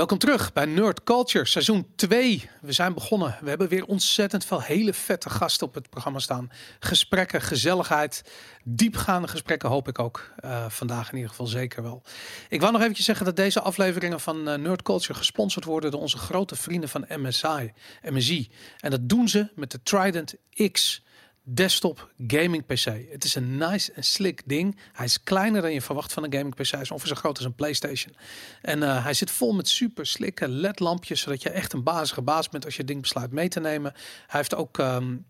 [0.00, 2.50] Welkom terug bij Nerd Culture, seizoen 2.
[2.60, 3.36] We zijn begonnen.
[3.40, 6.50] We hebben weer ontzettend veel hele vette gasten op het programma staan.
[6.78, 8.24] Gesprekken, gezelligheid,
[8.64, 10.32] diepgaande gesprekken hoop ik ook.
[10.44, 12.02] Uh, vandaag in ieder geval zeker wel.
[12.48, 16.00] Ik wou nog eventjes zeggen dat deze afleveringen van uh, Nerd Culture gesponsord worden door
[16.00, 17.72] onze grote vrienden van MSI,
[18.02, 18.50] MSI.
[18.80, 20.34] En dat doen ze met de Trident
[20.72, 21.02] X
[21.54, 22.84] desktop gaming PC.
[23.10, 24.76] Het is een nice en slick ding.
[24.92, 26.70] Hij is kleiner dan je verwacht van een gaming PC.
[26.70, 28.16] Hij is ongeveer zo groot als een PlayStation.
[28.62, 32.48] En uh, hij zit vol met super slikke LED-lampjes, zodat je echt een bazige baas
[32.48, 33.92] bent als je het ding besluit mee te nemen.
[34.26, 35.24] Hij heeft ook um,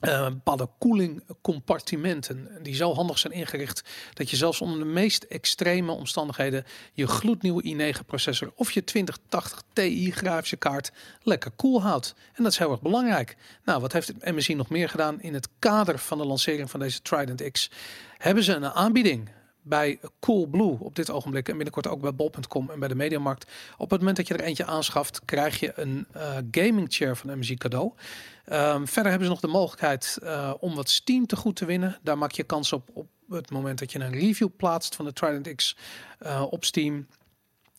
[0.00, 3.82] uh, bepaalde koelingcompartimenten die zo handig zijn ingericht
[4.14, 9.62] dat je zelfs onder de meest extreme omstandigheden je gloednieuwe i9 processor of je 2080
[9.72, 10.92] Ti grafische kaart
[11.22, 12.14] lekker koel houdt.
[12.32, 13.36] En dat is heel erg belangrijk.
[13.64, 16.80] Nou, wat heeft het MSI nog meer gedaan in het kader van de lancering van
[16.80, 17.70] deze Trident X?
[18.18, 19.28] Hebben ze een aanbieding
[19.62, 23.50] bij Coolblue op dit ogenblik en binnenkort ook bij bol.com en bij de Mediamarkt.
[23.76, 27.38] Op het moment dat je er eentje aanschaft, krijg je een uh, gaming chair van
[27.38, 27.92] MSI cadeau.
[28.52, 31.98] Um, verder hebben ze nog de mogelijkheid uh, om wat Steam te goed te winnen.
[32.02, 32.90] Daar maak je kans op
[33.32, 35.76] op het moment dat je een review plaatst van de Trident X
[36.22, 37.06] uh, op Steam.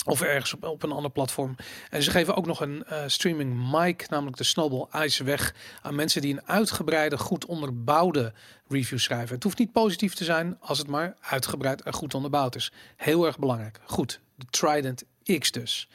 [0.05, 1.55] Of ergens op, een ander platform.
[1.89, 5.95] En ze geven ook nog een uh, streaming mic, namelijk de Snowball Ice, weg aan
[5.95, 8.33] mensen die een uitgebreide, goed onderbouwde
[8.67, 9.35] review schrijven.
[9.35, 12.71] Het hoeft niet positief te zijn als het maar uitgebreid en goed onderbouwd is.
[12.95, 13.79] Heel erg belangrijk.
[13.85, 15.03] Goed, de Trident
[15.39, 15.89] X dus.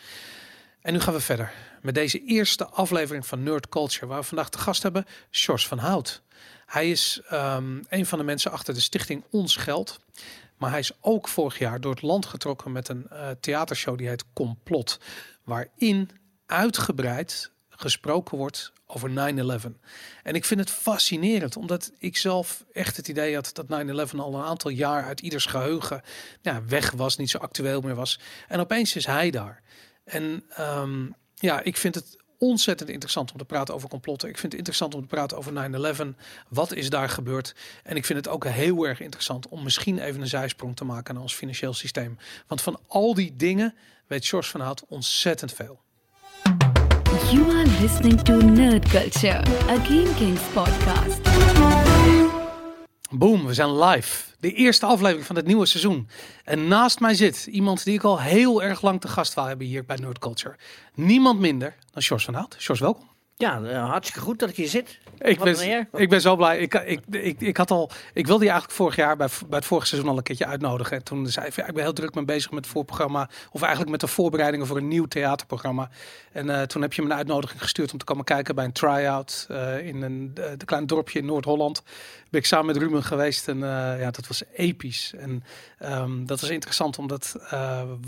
[0.81, 4.49] En nu gaan we verder met deze eerste aflevering van Nerd Culture, waar we vandaag
[4.49, 6.23] de gast hebben, Sjors van Hout.
[6.67, 10.01] Hij is um, een van de mensen achter de stichting Ons Geld.
[10.59, 14.09] Maar hij is ook vorig jaar door het land getrokken met een uh, theatershow die
[14.09, 15.01] heet Complot.
[15.45, 16.11] Waarin
[16.47, 19.15] uitgebreid gesproken wordt over 9-11.
[20.23, 24.35] En ik vind het fascinerend, omdat ik zelf echt het idee had dat 9-11 al
[24.35, 26.03] een aantal jaar uit ieders geheugen
[26.43, 28.21] ja, weg was, niet zo actueel meer was.
[28.49, 29.63] En opeens is hij daar.
[30.05, 34.29] En um, ja, ik vind het ontzettend interessant om te praten over complotten.
[34.29, 35.53] Ik vind het interessant om te praten over
[36.15, 36.17] 9-11.
[36.49, 37.55] Wat is daar gebeurd?
[37.83, 41.15] En ik vind het ook heel erg interessant om misschien even een zijsprong te maken
[41.15, 42.19] naar ons financieel systeem.
[42.47, 43.75] Want van al die dingen
[44.07, 45.81] weet George van Hout ontzettend veel.
[47.31, 49.79] You are listening to Nerd Culture, a
[50.17, 51.88] Kings podcast.
[53.11, 54.25] Boom, we zijn live.
[54.41, 56.09] De eerste aflevering van het nieuwe seizoen.
[56.45, 59.67] En naast mij zit iemand die ik al heel erg lang te gast wil hebben
[59.67, 60.57] hier bij Nerd Culture.
[60.95, 62.57] Niemand minder dan Sjors van Hout.
[62.59, 63.08] Sjors, welkom.
[63.39, 64.99] Ja, uh, hartstikke goed dat ik hier zit.
[65.19, 66.59] Ik ben, ik ben zo blij.
[66.59, 69.67] Ik, ik, ik, ik, had al, ik wilde je eigenlijk vorig jaar bij, bij het
[69.67, 70.97] vorige seizoen al een keertje uitnodigen.
[70.97, 73.29] En toen zei ik, ja, ik ben heel druk mee bezig met het voorprogramma.
[73.51, 75.91] Of eigenlijk met de voorbereidingen voor een nieuw theaterprogramma.
[76.33, 78.73] En uh, toen heb je me een uitnodiging gestuurd om te komen kijken bij een
[78.73, 81.83] try-out uh, in een de klein dorpje in Noord-Holland.
[82.31, 83.59] Ben ik samen met Ruben geweest en
[83.99, 85.15] ja, dat was episch.
[85.19, 85.45] En
[85.83, 87.37] um, dat was interessant omdat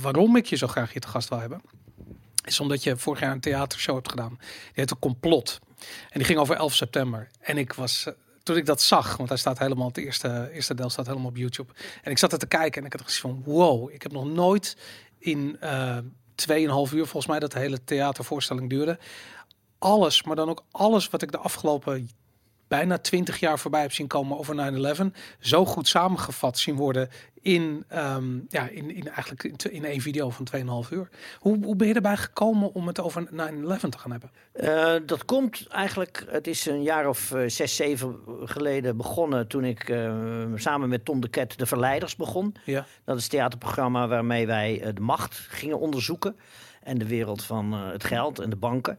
[0.00, 1.60] waarom ik je zo graag hier te gast wil hebben
[2.44, 4.36] is omdat je vorig jaar een theatershow hebt gedaan.
[4.38, 5.58] Die heette Complot.
[6.10, 7.28] En die ging over 11 september.
[7.40, 10.74] En ik was, uh, toen ik dat zag, want hij staat helemaal, het eerste, eerste
[10.74, 11.72] deel staat helemaal op YouTube.
[12.02, 14.24] En ik zat er te kijken en ik had gezien van, wow, ik heb nog
[14.24, 14.76] nooit
[15.18, 16.04] in uh, 2,5
[16.48, 18.98] uur, volgens mij dat de hele theatervoorstelling duurde,
[19.78, 22.10] alles, maar dan ook alles wat ik de afgelopen
[22.68, 24.72] bijna 20 jaar voorbij heb zien komen over
[25.12, 27.10] 9-11, zo goed samengevat zien worden
[27.42, 30.46] in, um, ja, in, in eigenlijk in, in één video van
[30.86, 31.08] 2,5 uur.
[31.38, 33.32] Hoe, hoe ben je erbij gekomen om het over 9-11
[33.88, 34.30] te gaan hebben?
[34.54, 39.64] Uh, dat komt eigenlijk, het is een jaar of uh, zes, zeven geleden begonnen toen
[39.64, 40.12] ik uh,
[40.54, 42.54] samen met Tom de Ket de Verleiders begon.
[42.64, 42.86] Ja.
[43.04, 46.36] Dat is het theaterprogramma waarmee wij de macht gingen onderzoeken
[46.82, 48.98] en de wereld van het geld en de banken.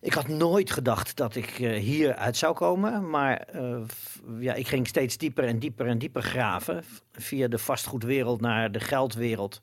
[0.00, 3.10] Ik had nooit gedacht dat ik uh, hier uit zou komen.
[3.10, 3.80] Maar uh,
[4.38, 6.84] ja, ik ging steeds dieper en dieper en dieper graven.
[7.12, 9.60] Via de vastgoedwereld naar de geldwereld.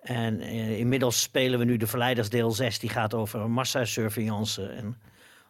[0.00, 2.78] En uh, inmiddels spelen we nu de Verleidersdeel 6.
[2.78, 5.00] Die gaat over massasurveillance en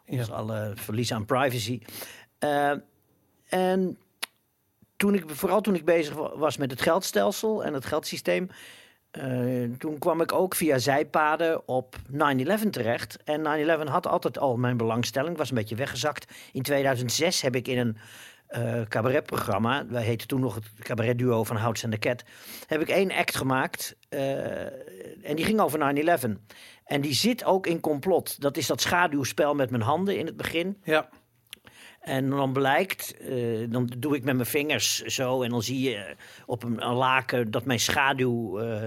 [0.05, 0.25] ja.
[0.25, 1.81] alle verlies aan privacy.
[3.49, 3.99] en
[4.97, 8.49] toen ik, vooral toen ik bezig was met het geldstelsel en het geldsysteem...
[9.19, 13.19] Uh, toen kwam ik ook via zijpaden op 9-11 terecht.
[13.25, 13.41] En
[13.87, 16.33] 9-11 had altijd al mijn belangstelling, was een beetje weggezakt.
[16.53, 17.97] In 2006 heb ik in een
[18.51, 22.25] uh, cabaretprogramma, wij heten toen nog het cabaretduo van Houts en de Cat,
[22.67, 23.97] heb ik één act gemaakt.
[24.11, 24.61] Uh,
[25.27, 25.95] en die ging over
[26.29, 26.29] 9-11.
[26.85, 28.41] En die zit ook in complot.
[28.41, 30.81] Dat is dat schaduwspel met mijn handen in het begin.
[30.85, 31.09] Ja.
[32.03, 36.17] En dan blijkt, uh, dan doe ik met mijn vingers zo en dan zie je
[36.47, 38.83] op een, een laken dat mijn schaduw uh,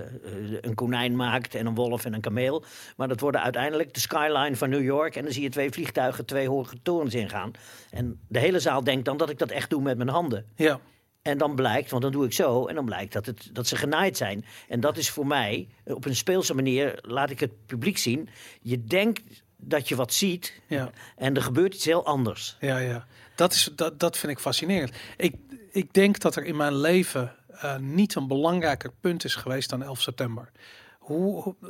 [0.61, 2.63] een konijn maakt en een wolf en een kameel.
[2.97, 6.25] Maar dat worden uiteindelijk de skyline van New York en dan zie je twee vliegtuigen
[6.25, 7.51] twee hoge torens ingaan.
[7.89, 10.45] En de hele zaal denkt dan dat ik dat echt doe met mijn handen.
[10.55, 10.79] Ja.
[11.21, 13.75] En dan blijkt, want dan doe ik zo, en dan blijkt dat, het, dat ze
[13.75, 14.45] genaaid zijn.
[14.67, 18.29] En dat is voor mij, op een speelse manier, laat ik het publiek zien.
[18.61, 20.91] Je denkt dat je wat ziet, Ja.
[21.15, 22.57] en er gebeurt iets heel anders.
[22.59, 23.05] Ja, ja.
[23.35, 24.91] Dat, is, dat, dat vind ik fascinerend.
[25.17, 25.35] Ik,
[25.71, 29.83] ik denk dat er in mijn leven eh, niet een belangrijker punt is geweest dan
[29.83, 30.51] 11 september.
[30.99, 31.69] Hoe, hoe- eh,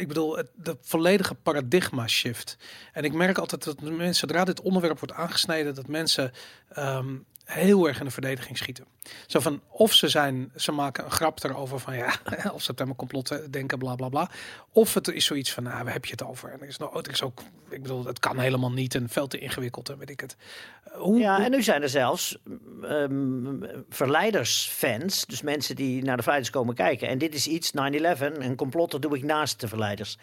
[0.00, 2.56] ik bedoel, het, de volledige paradigma shift.
[2.92, 6.32] En ik merk altijd dat mensen, zodra dit onderwerp wordt aangesneden, dat mensen
[6.68, 7.14] ehm,
[7.46, 8.84] heel erg in de verdediging schieten.
[9.26, 12.14] Zo van, of ze zijn, ze maken een grap erover van ja,
[12.52, 14.30] 11 september complot denken, bla bla bla.
[14.72, 16.50] Of het is zoiets van, nou, waar heb je het over?
[16.50, 19.26] En er is, nog, er is ook, ik bedoel, het kan helemaal niet en veel
[19.26, 20.36] te ingewikkeld en weet ik het.
[20.84, 22.38] Eh, Hoe, Ja, hoe- en nu zijn er zelfs
[22.82, 23.54] ehm,
[23.88, 27.08] verleidersfans, dus mensen die naar de verleiders komen kijken.
[27.08, 30.18] En dit is iets, 9-11, een complot, dat doe ik naast de verleiders.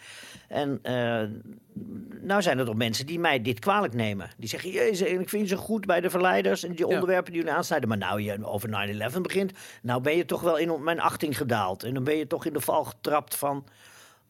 [0.48, 1.22] En eh,
[2.20, 4.30] nou zijn er toch mensen die mij dit kwalijk nemen.
[4.36, 6.98] Die zeggen, jezus, ik vind je zo goed bij de verleiders en die Ja.
[7.14, 7.88] Onderwerpen die jullie aansnijden.
[7.88, 8.68] Maar nou je over
[9.16, 9.52] 9-11 begint,
[9.82, 11.82] nou ben je toch wel in mijn achting gedaald.
[11.82, 13.66] En dan ben je toch in de val getrapt van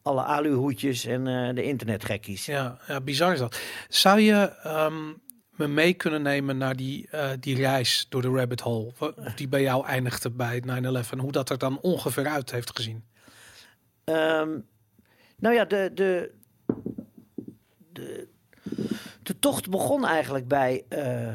[0.02, 2.46] alle aluhoedjes en eh, de internetgekkies.
[2.46, 3.60] Ja, ja, bizar is dat.
[3.88, 5.12] Zou je ehm,
[5.50, 8.92] me mee kunnen nemen naar die, eh, die reis door de rabbit hole,
[9.36, 13.04] die bij jou eindigde bij 9-11, hoe dat er dan ongeveer uit heeft gezien?
[14.04, 14.58] Ehm,
[15.36, 16.30] nou ja, de, de,
[17.92, 18.28] de,
[19.22, 20.84] de tocht begon eigenlijk bij.
[20.88, 21.34] eh,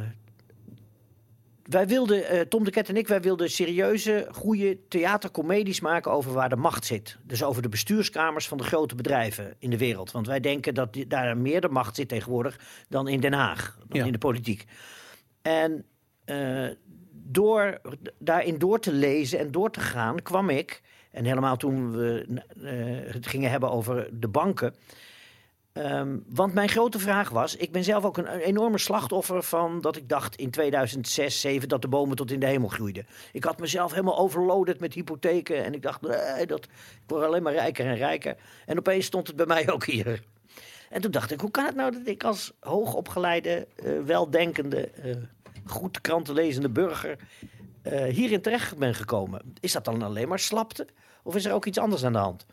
[1.70, 6.34] wij wilden, eh, Tom de Ket en ik, wij wilden serieuze, goede theatercomedies maken over
[6.34, 7.18] waar de macht zit.
[7.24, 10.12] Dus over de bestuurskamers van de grote bedrijven in de wereld.
[10.12, 13.78] Want wij denken dat die- daar meer de macht zit tegenwoordig dan in Den Haag,
[13.88, 14.06] dan Ja.
[14.06, 14.66] in de politiek.
[15.42, 15.86] En
[16.26, 16.68] eh,
[17.12, 17.82] door
[18.20, 20.82] daarin door te lezen en door te gaan, kwam ik,
[21.12, 22.26] en helemaal toen we
[22.64, 24.76] eh, het gingen hebben over de banken.
[25.80, 29.96] Ehm, want mijn grote vraag was: ik ben zelf ook een enorme slachtoffer van dat
[29.96, 33.08] ik dacht in 2006, 2007 dat de bomen tot in de hemel groeiden.
[33.32, 36.02] Ik had mezelf helemaal overloaded met hypotheken en ik dacht:
[36.48, 36.70] dat, ik
[37.08, 38.36] word alleen maar rijker en rijker.
[38.66, 40.24] En opeens stond het bij mij ook hier.
[40.90, 45.16] En toen dacht ik: hoe kan het nou dat ik als hoogopgeleide, eh, weldenkende, eh,
[45.66, 47.18] goed krantenlezende burger
[47.82, 49.54] eh, hierin terecht ben gekomen?
[49.60, 50.88] Is dat dan alleen maar slapte?
[51.24, 52.46] Of is er ook iets anders aan de hand?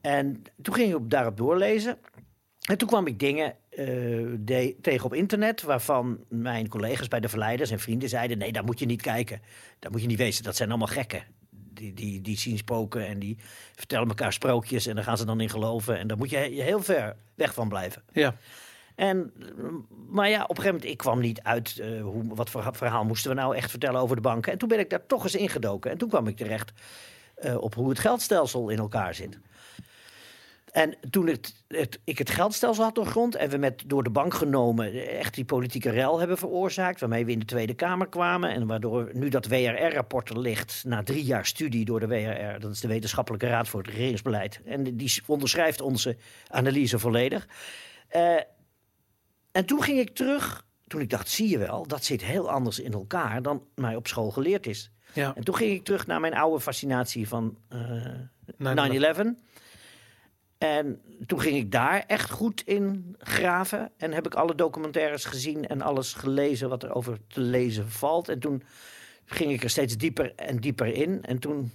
[0.00, 1.98] En toen ging ik op- daarop doorlezen.
[2.66, 3.86] En toen kwam ik dingen eh,
[4.38, 8.64] de- tegen op internet, waarvan mijn collega's bij de verleiders en vrienden zeiden: nee, daar
[8.64, 9.40] moet je niet kijken.
[9.78, 10.44] Daar moet je niet wezen.
[10.44, 11.22] Dat zijn allemaal gekken.
[11.50, 13.36] Die, die, die zien spoken en die
[13.74, 15.98] vertellen elkaar sprookjes en daar gaan ze dan in geloven.
[15.98, 18.02] En daar moet je he- heel ver weg van blijven.
[18.12, 18.34] Ja,
[18.94, 19.32] En,
[20.08, 23.04] maar ja, op een gegeven moment, ik kwam niet uit eh, hoe, wat voor verhaal
[23.04, 24.52] moesten we nou echt vertellen over de banken.
[24.52, 25.90] En toen ben ik daar toch eens ingedoken.
[25.90, 26.72] En toen kwam ik terecht
[27.34, 29.38] eh, op hoe het geldstelsel in elkaar zit.
[30.76, 34.34] En toen het, het, ik het geldstelsel had doorgrond en we met door de bank
[34.34, 38.50] genomen eh, echt die politieke rel hebben veroorzaakt, waarmee we in de Tweede Kamer kwamen
[38.50, 42.70] en waardoor nu dat WRR-rapport er ligt na drie jaar studie door de WRR, dat
[42.70, 46.16] is de Wetenschappelijke Raad voor het Regeringsbeleid, en die onderschrijft onze
[46.48, 47.48] analyse volledig.
[48.08, 48.34] Eh,
[49.52, 52.78] en toen ging ik terug, toen ik dacht, zie je wel, dat zit heel anders
[52.78, 54.90] in elkaar dan mij op school geleerd is.
[55.12, 55.34] ja.
[55.34, 57.78] En toen ging ik terug naar mijn oude fascinatie van eh,
[58.58, 59.45] 9/11.
[60.56, 60.58] 9-11.
[60.58, 63.90] En toen ging ik daar echt goed in graven.
[63.96, 68.28] En heb ik alle documentaires gezien en alles gelezen wat er over te lezen valt.
[68.28, 68.62] En toen
[69.24, 71.22] ging ik er steeds dieper en dieper in.
[71.24, 71.72] En toen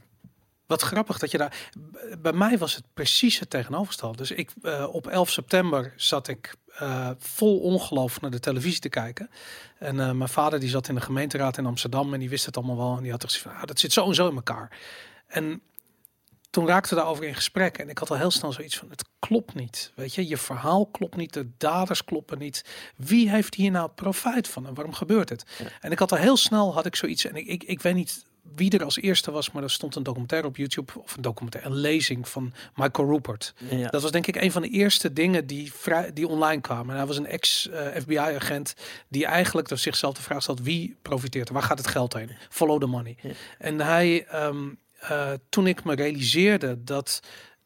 [0.65, 1.69] Wat grappig dat je daar.
[2.19, 4.17] Bij mij was het precies het tegenovergestelde.
[4.17, 8.89] Dus ik eh, op 11 september zat ik eh, vol ongeloof naar de televisie te
[8.89, 9.29] kijken.
[9.79, 12.57] En eh, mijn vader die zat in de gemeenteraad in Amsterdam en die wist het
[12.57, 12.95] allemaal wel.
[12.97, 14.77] En die had gezegd van, ah, dat zit zo en zo in elkaar.
[15.27, 15.61] En
[16.51, 17.77] toen raakten we daarover in gesprek.
[17.77, 19.91] En ik had al heel snel zoiets van, het klopt niet.
[19.95, 22.65] Weet je, je verhaal klopt niet, de daders kloppen niet.
[22.95, 25.45] Wie heeft hier nou profijt van en waarom gebeurt het?
[25.79, 28.23] En ik had al heel snel, had ik zoiets, en ik, ik, ik weet niet
[28.55, 31.69] wie er als eerste was, maar er stond een documentaire op YouTube, of een documentaire,
[31.69, 33.53] een lezing van Michael Rupert.
[33.69, 36.89] ja, Dat was denk ik een van de eerste dingen die, vrij, die online kwamen.
[36.89, 38.75] En hij was een ex-FBI-agent
[39.07, 41.53] die eigenlijk door zichzelf de vraag stelt: wie profiteert er?
[41.53, 42.31] Waar gaat het geld heen?
[42.49, 43.15] Follow the money.
[43.21, 43.31] Ja.
[43.57, 44.69] En hij, ehm,
[45.01, 47.21] eh, toen ik me realiseerde dat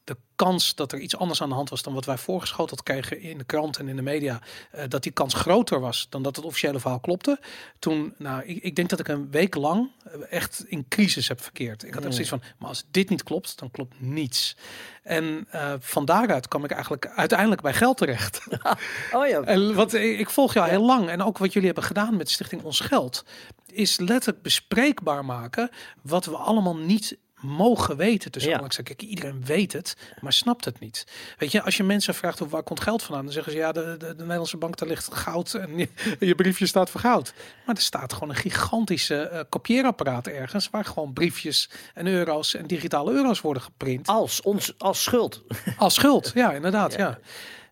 [0.06, 3.22] de kans dat er iets anders aan de hand was dan wat wij voorgeschoteld kregen
[3.22, 6.36] in de krant en in de media, eh, dat die kans groter was dan dat
[6.36, 7.40] het officiële verhaal klopte.
[7.80, 11.42] Toen, nou, ik, ik denk dat ik een week lang eh, echt in crisis heb
[11.42, 11.84] verkeerd.
[11.84, 14.58] Ik had echt zoiets van, maar als dit niet klopt, dan klopt niets.
[15.04, 18.48] En eh, van daaruit kwam ik eigenlijk uiteindelijk bij geld terecht.
[19.14, 21.86] oh ja, En wat ik ik volg jou heel lang en ook wat jullie hebben
[21.86, 23.26] gedaan met Stichting Ons Geld,
[23.72, 25.70] is letterlijk bespreekbaar maken
[26.02, 28.32] wat we allemaal niet mogen weten.
[28.32, 28.68] Dus Ja.
[28.68, 31.06] kijk, iedereen weet het, maar snapt het niet.
[31.38, 33.72] Weet je, als je mensen vraagt hoe waar komt geld vandaan, dan zeggen ze ja,
[33.72, 35.90] de, de, de Nederlandse bank daar ligt goud en je,
[36.20, 37.34] je briefje staat voor goud.
[37.66, 42.68] Maar er staat gewoon een gigantische eh, kopieerapparaat ergens, waar gewoon briefjes en euro's en
[42.68, 44.08] digitale euro's worden geprint.
[44.08, 45.44] Als, ons, als schuld.
[45.78, 47.20] Als schuld, ja, inderdaad, ja.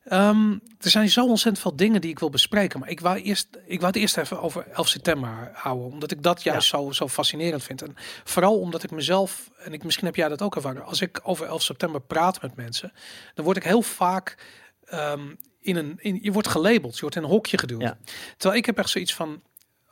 [0.04, 3.48] Ehm, er zijn zo ontzettend veel dingen die ik wil bespreken, maar ik wou eerst,
[3.66, 7.08] ik wou het eerst even over 11 september houden, omdat ik dat juist zo, zo
[7.08, 7.82] fascinerend vind.
[7.82, 11.20] En vooral omdat ik mezelf, en ik, misschien heb jij dat ook ervaren, als ik
[11.24, 12.94] over 11 september praat met mensen,
[13.34, 14.38] dan word ik heel vaak
[14.86, 17.82] ehm, in een, in, je wordt gelabeld, je wordt in een hokje geduwd.
[17.82, 17.98] Ja.
[18.38, 19.42] Terwijl ik heb echt zoiets van,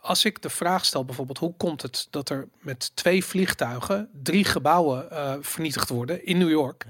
[0.02, 4.44] als ik de vraag stel bijvoorbeeld, hoe komt het dat er met twee vliegtuigen drie
[4.44, 6.86] gebouwen eh, vernietigd worden in New York?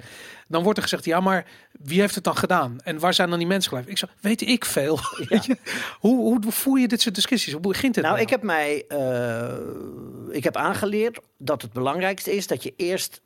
[0.48, 2.80] Dan wordt er gezegd, ja, maar wie heeft het dan gedaan?
[2.84, 3.92] En waar zijn dan die mensen gebleven?
[3.92, 5.00] Ik zeg, weet ik veel.
[5.30, 5.58] Weet je?
[6.00, 7.54] Hoe, hoe voer je dit soort discussies?
[7.54, 8.26] Hoe begint het Nou, nou?
[8.28, 13.22] ik heb mij eh, ik heb aangeleerd dat het belangrijkste is dat je eerst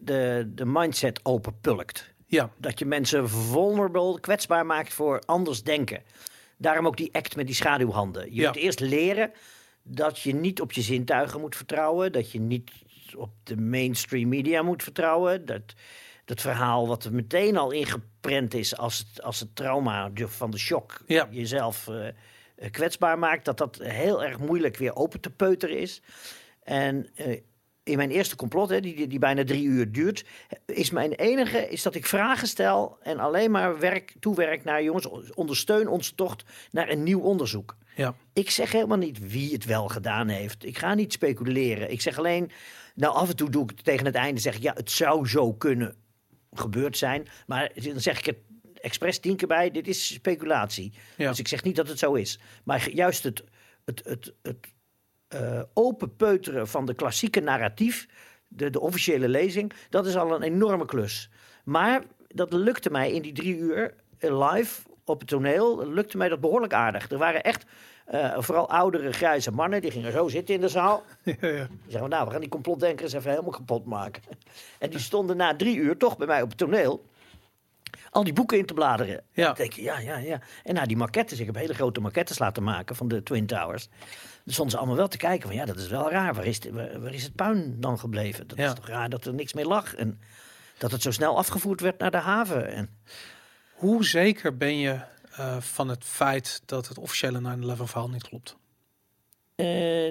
[0.00, 2.12] de, de mindset openpulkt.
[2.26, 6.02] Ja, Dat je mensen vulnerable, kwetsbaar maakt voor anders denken.
[6.64, 8.34] Daarom ook die act met die schaduwhanden.
[8.34, 8.46] Je Ja.
[8.46, 9.32] moet eerst leren
[9.82, 12.12] dat je niet op je zintuigen moet vertrouwen.
[12.12, 12.70] Dat je niet
[13.16, 15.44] op de mainstream media moet vertrouwen.
[15.46, 15.62] Dat,
[16.24, 20.58] dat verhaal wat er meteen al ingeprent is als het, als het trauma van de
[20.58, 21.28] shock Ja.
[21.30, 22.14] jezelf eh, eh,
[22.70, 23.44] kwetsbaar maakt.
[23.44, 26.02] Dat dat heel erg moeilijk weer open te peuteren is.
[26.62, 27.40] En eh,
[27.84, 30.24] in mijn eerste complot, hè, die, die, bijna drie uur duurt,
[30.66, 35.08] is mijn enige is dat ik vragen stel en alleen maar werk, toewerk naar jongens,
[35.34, 37.76] ondersteun onze tocht naar een nieuw onderzoek.
[37.96, 40.64] ja, Ik zeg helemaal niet wie het wel gedaan heeft.
[40.64, 41.90] Ik ga niet speculeren.
[41.90, 42.50] Ik zeg alleen,
[42.94, 45.28] nou af en toe doe ik het tegen het einde, zeg ik ja, het zou
[45.28, 45.94] zo kunnen
[46.52, 47.26] gebeurd zijn.
[47.46, 48.38] Maar dan zeg ik het
[48.74, 50.92] expres tien keer bij, dit is speculatie.
[51.16, 51.28] Ja.
[51.28, 52.38] Dus ik zeg niet dat het zo is.
[52.64, 53.44] Maar juist het,
[53.84, 54.56] het, het, het
[55.34, 58.06] eh, openpeuteren van de klassieke narratief,
[58.48, 61.30] de, de officiële lezing, dat is al een enorme klus.
[61.64, 66.28] Maar dat lukte mij in die drie uur eh, live op het toneel, lukte mij
[66.28, 67.10] dat behoorlijk aardig.
[67.10, 67.64] Er waren echt
[68.04, 71.02] eh, vooral oudere grijze mannen, die gingen zo zitten in de zaal.
[71.22, 71.68] ja, ja.
[71.88, 74.22] Zeggen, nou, we gaan die complotdenkers even helemaal kapot maken.
[74.78, 77.04] En die stonden na drie uur toch bij mij op het toneel
[78.10, 79.22] al die boeken in te bladeren.
[79.32, 79.52] Ja.
[79.52, 80.40] Denk, ja, ja, ja.
[80.62, 83.88] En nou, die maquettes, ik heb hele grote maquettes laten maken van de Twin Towers.
[84.46, 86.34] Stonden ze allemaal wel te kijken van, ja, dat is wel raar.
[86.34, 88.46] Waar is, de- waar, waar is het puin dan gebleven?
[88.46, 88.68] Dat Ja.
[88.68, 89.94] is toch raar dat er niks meer lag.
[89.94, 90.20] En
[90.78, 92.68] dat het zo snel afgevoerd werd naar de haven.
[92.72, 92.98] En
[93.74, 95.00] Hoe zeker ben je
[95.36, 98.56] eh, van het feit dat het officiële 9-11 verhaal niet klopt?
[99.54, 100.06] Eh,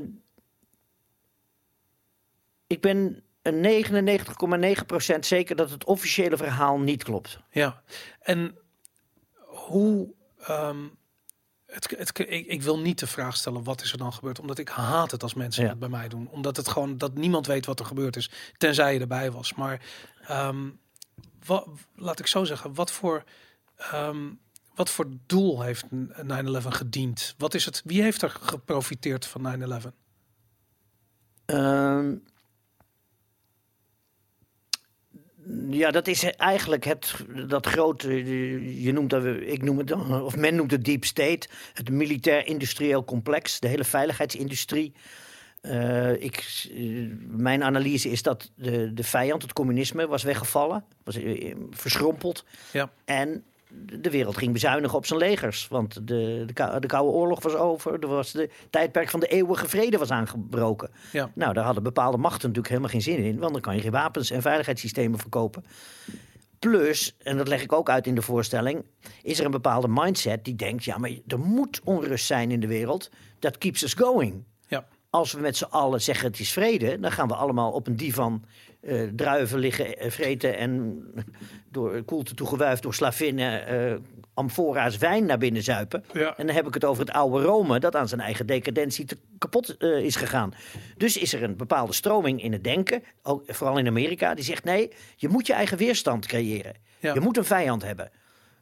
[2.67, 7.39] ik ben een 99,9% zeker dat het officiële verhaal niet klopt.
[7.51, 7.81] Ja,
[8.19, 8.57] en
[9.45, 10.13] hoe.
[10.39, 10.83] ehm,
[11.73, 14.57] het, het, ik, ik wil niet de vraag stellen wat is er dan gebeurd, omdat
[14.57, 15.69] ik haat het als mensen Ja.
[15.69, 18.93] het bij mij doen, omdat het gewoon dat niemand weet wat er gebeurd is, tenzij
[18.93, 19.53] je erbij was.
[19.53, 19.81] Maar
[20.27, 20.69] ehm,
[21.45, 23.23] wat, laat ik zo zeggen, wat voor
[23.77, 24.29] ehm,
[24.75, 27.35] wat voor doel heeft 9/11 gediend?
[27.37, 27.81] Wat is het?
[27.85, 29.93] Wie heeft er geprofiteerd van 9/11?
[31.45, 32.15] Ehm,
[35.69, 37.15] ja, dat is eigenlijk het,
[37.47, 38.13] dat grote,
[38.81, 43.05] je noemt dat, ik noem het, dan, of men noemt het deep state, het militair-industrieel
[43.05, 44.93] complex, de hele veiligheidsindustrie.
[45.61, 46.81] Eh, ik, eh,
[47.27, 52.45] mijn analyse is dat de, de vijand, het communisme, was weggevallen, was eh, verschrompeld.
[52.71, 52.91] Ja.
[53.05, 53.43] En
[53.99, 55.67] de wereld ging bezuinigen op zijn legers.
[55.67, 57.99] Want de, de, Kou- de Koude Oorlog was over.
[57.99, 60.89] Er was de tijdperk van de eeuwige vrede was aangebroken.
[61.11, 61.31] Ja.
[61.35, 63.39] Nou, daar hadden bepaalde machten natuurlijk helemaal geen zin in.
[63.39, 65.65] Want dan kan je geen wapens en veiligheidssystemen verkopen.
[66.59, 68.83] Plus, en dat leg ik ook uit in de voorstelling,
[69.21, 72.67] is er een bepaalde mindset die denkt: ja, maar er moet onrust zijn in de
[72.67, 73.09] wereld.
[73.39, 74.43] Dat keeps us going.
[75.13, 77.95] Als we met z'n allen zeggen het is vrede, dan gaan we allemaal op een
[77.95, 78.45] divan
[78.81, 81.03] eh, druiven liggen, eh, vreten en
[81.71, 83.95] door koelte toegewuifd door slavinnen eh
[84.33, 86.03] amfora's wijn naar binnen zuipen.
[86.13, 86.37] Ja.
[86.37, 89.17] En dan heb ik het over het oude Rome, dat aan zijn eigen decadentie te
[89.37, 90.53] kapot is gegaan.
[90.97, 94.63] Dus is er een bepaalde stroming in het denken, ook, vooral in Amerika, die zegt
[94.63, 96.75] nee, je moet je eigen weerstand creëren.
[96.99, 97.13] Ja.
[97.13, 98.11] Je moet een vijand hebben.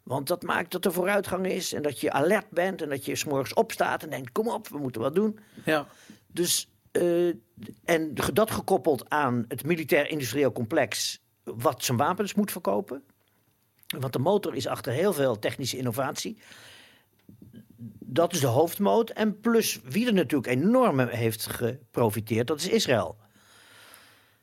[0.04, 3.16] Want dat maakt dat er vooruitgang is en dat je alert bent en dat je
[3.16, 5.40] 's morgens opstaat en denkt, kom op, we moeten wat doen.
[5.66, 5.88] Ja.
[6.34, 7.28] Dus, eh,
[7.84, 13.04] en dat gekoppeld aan het militair-industrieel complex, wat zijn wapens moet verkopen.
[14.00, 16.38] Want de motor is achter heel veel technische innovatie.
[18.00, 19.10] Dat is de hoofdmoot.
[19.10, 23.18] En plus wie er natuurlijk enorm heeft geprofiteerd, dat is Israël.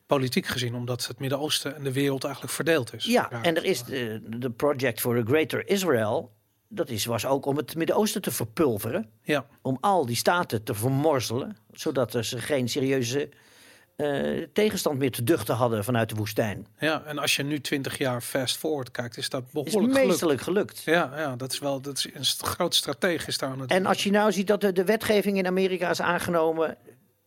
[0.05, 3.05] Politiek gezien, omdat het Midden-Oosten en de wereld eigenlijk verdeeld is.
[3.05, 6.37] Ja, en er is de, de Project for a Greater Israel.
[6.71, 9.09] Dat is, was ook om het Midden-Oosten te verpulveren.
[9.21, 13.29] Ja, om al die staten te vermorzelen, zodat er ze geen serieuze
[13.95, 16.67] eh, tegenstand meer te duchten hadden vanuit de woestijn.
[16.79, 20.07] Ja, en als je nu 20 jaar fast forward kijkt, is dat Is behoorlijk gelukt.
[20.07, 20.81] meestelijk gelukt.
[20.83, 24.03] Ja, ja, dat is wel dat is een groot strategisch daar aan het En als
[24.03, 26.77] je nou ziet dat de, de wetgeving in Amerika is aangenomen.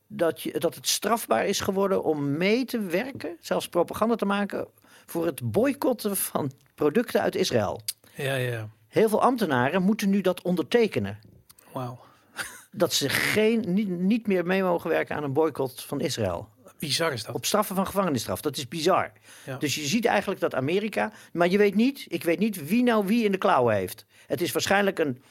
[0.07, 4.67] Dat, je, dat het strafbaar is geworden om mee te werken, zelfs propaganda te maken.
[5.07, 7.81] voor het boycotten van producten uit Israël.
[8.15, 11.19] Ja, ja, Heel veel ambtenaren moeten nu dat ondertekenen.
[11.73, 11.99] wauw.
[12.71, 16.49] Dat ze geen, niet, niet meer mee mogen werken aan een boycott van Israël.
[16.79, 17.35] Bizar is dat.
[17.35, 18.41] Op straffen van gevangenisstraf.
[18.41, 19.13] Dat is bizar.
[19.47, 19.57] Ja.
[19.57, 21.13] Dus je ziet eigenlijk dat Amerika.
[21.33, 24.07] Maar je weet niet, ik weet niet wie nou wie in de klauwen heeft.
[24.27, 25.23] Het is waarschijnlijk een,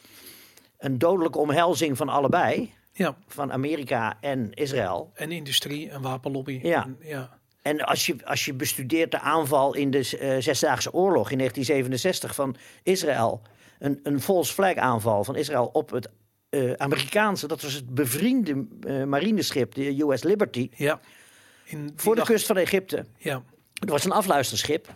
[0.77, 2.73] een dodelijke omhelzing van allebei.
[2.93, 5.11] Ja, Van Amerika en Israël.
[5.13, 6.59] en industrie en wapenlobby.
[6.63, 6.83] Ja.
[6.83, 7.39] En, ja.
[7.61, 12.35] En als je, als je bestudeert de aanval in de eh, Zesdaagse Oorlog in 1967
[12.35, 13.41] van Israël.
[13.79, 16.09] Een, een false flag aanval van Israël op het
[16.49, 17.47] eh, Amerikaanse.
[17.47, 20.69] Dat was het bevriende eh, marineschip, de US Liberty.
[20.75, 20.99] ja.
[21.65, 23.05] In Voor de kust van Egypte.
[23.17, 23.43] Ja,
[23.79, 24.93] Het was een afluisterschip.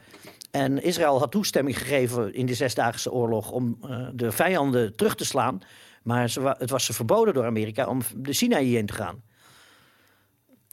[0.52, 3.80] En Israël had toestemming gegeven in de Zesdaagse Oorlog om
[4.14, 5.60] de vijanden terug te slaan.
[6.04, 9.24] Maar ze, wa- het was ze verboden door Amerika om de Sinaï in te gaan.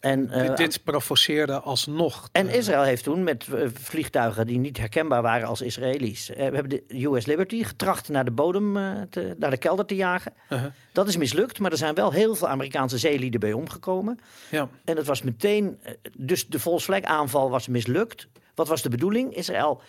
[0.02, 2.28] En, eh, dit, dit provoceerde alsnog.
[2.32, 6.30] en Israël heeft toen met eh, vliegtuigen die niet herkenbaar waren als Israëli's.
[6.30, 8.74] eh, we hebben de US Liberty getracht naar de bodem,
[9.10, 10.32] te, naar de kelder te jagen.
[10.48, 10.70] uh-huh.
[10.92, 14.18] Dat is mislukt, maar er zijn wel heel veel Amerikaanse zeelieden bij omgekomen.
[14.50, 15.78] Ja, En het was meteen,
[16.16, 18.28] dus de flag aanval was mislukt.
[18.54, 19.36] Wat was de bedoeling?
[19.36, 19.82] Israël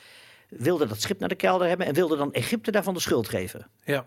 [0.50, 3.67] wilde dat schip naar de kelder hebben en wilde dan Egypte daarvan de schuld geven.
[3.84, 4.05] ja,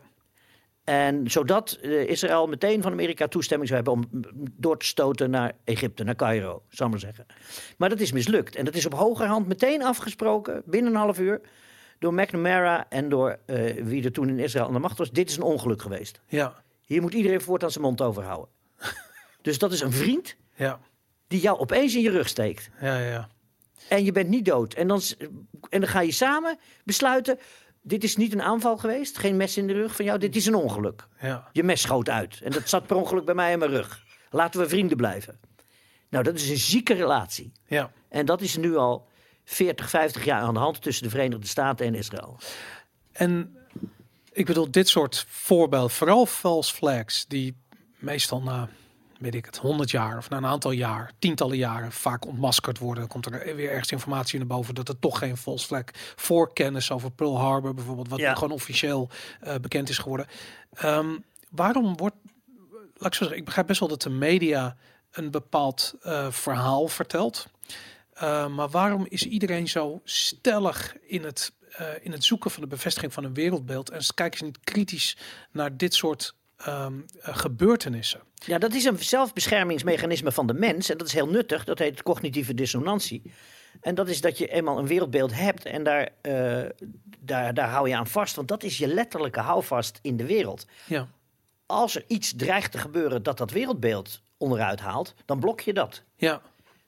[0.86, 5.52] En zodat eh, Israël meteen van Amerika toestemming zou hebben om door te stoten naar
[5.64, 7.26] Egypte, naar Cairo, zou ik maar zeggen.
[7.78, 8.56] Maar dat is mislukt.
[8.56, 11.40] En dat is op hogerhand meteen afgesproken, binnen een half uur,
[11.98, 15.10] door McNamara en door eh, wie er toen in Israël aan de macht was.
[15.10, 16.20] Dit is een ongeluk geweest.
[16.26, 18.48] ja, Hier moet iedereen voortaan zijn mond over houden.
[19.42, 20.80] dus dat is een vriend ja,
[21.28, 22.70] die jou opeens in je rug steekt.
[22.80, 23.28] ja, ja.
[23.88, 24.74] En je bent niet dood.
[24.74, 25.00] En dan,
[25.68, 27.38] en dan ga je samen besluiten.
[27.86, 29.18] Dit is niet een aanval geweest.
[29.18, 30.18] Geen mes in de rug van jou.
[30.18, 31.06] Dit is een ongeluk.
[31.20, 31.48] ja.
[31.52, 32.40] Je mes schoot uit.
[32.42, 34.04] En dat zat per ongeluk bij mij in mijn rug.
[34.30, 35.38] Laten we vrienden blijven.
[36.08, 37.52] Nou, dat is een zieke relatie.
[37.66, 37.90] ja.
[38.08, 39.08] En dat is nu al
[39.44, 42.38] 40, 50 jaar aan de hand tussen de Verenigde Staten en Israël.
[43.12, 43.56] En
[44.32, 47.56] ik bedoel, dit soort voorbeelden, vooral false flags, die
[47.98, 48.68] meestal na,
[49.18, 52.98] weet ik het, 100 jaar of na een aantal jaar, tientallen jaren, vaak ontmaskerd worden.
[52.98, 55.84] Dan komt er weer ergens informatie naar boven dat het toch geen false flag
[56.16, 58.34] voorkennis over Pearl Harbor bijvoorbeeld, wat Ja.
[58.34, 59.08] gewoon officieel
[59.40, 60.26] eh, bekend is geworden.
[60.72, 61.16] Ehm,
[61.50, 62.16] waarom wordt,
[62.94, 64.76] laat ik zo zeggen, ik begrijp best wel dat de media
[65.10, 67.46] een bepaald eh, verhaal vertelt.
[68.22, 72.68] Uh, maar waarom is iedereen zo stellig in het, uh, in het zoeken van de
[72.68, 75.16] bevestiging van een wereldbeeld en kijken ze niet kritisch
[75.52, 76.34] naar dit soort
[76.68, 78.20] um, uh, gebeurtenissen?
[78.34, 80.90] Ja, dat is een zelfbeschermingsmechanisme van de mens.
[80.90, 81.64] En dat is heel nuttig.
[81.64, 83.22] Dat heet cognitieve dissonantie.
[83.80, 86.64] En dat is dat je eenmaal een wereldbeeld hebt en daar, uh,
[87.18, 88.36] daar, daar hou je aan vast.
[88.36, 90.66] Want dat is je letterlijke houvast in de wereld.
[90.86, 91.08] Ja.
[91.66, 96.02] Als er iets dreigt te gebeuren dat dat wereldbeeld onderuit haalt, dan blok je dat.
[96.16, 96.42] Ja.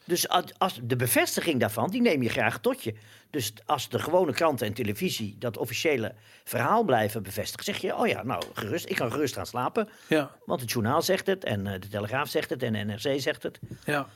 [0.09, 2.95] Dus als de bevestiging daarvan, die neem je graag tot je.
[3.31, 8.07] Dus als de gewone kranten en televisie dat officiële verhaal blijven bevestigen, zeg je, oh
[8.07, 9.89] ja, nou gerust, ik kan gerust gaan slapen.
[10.07, 10.31] Ja.
[10.45, 13.43] Want het journaal zegt het en uh, de Telegraaf zegt het en de NRC zegt
[13.43, 13.59] het.
[13.85, 14.07] Ja,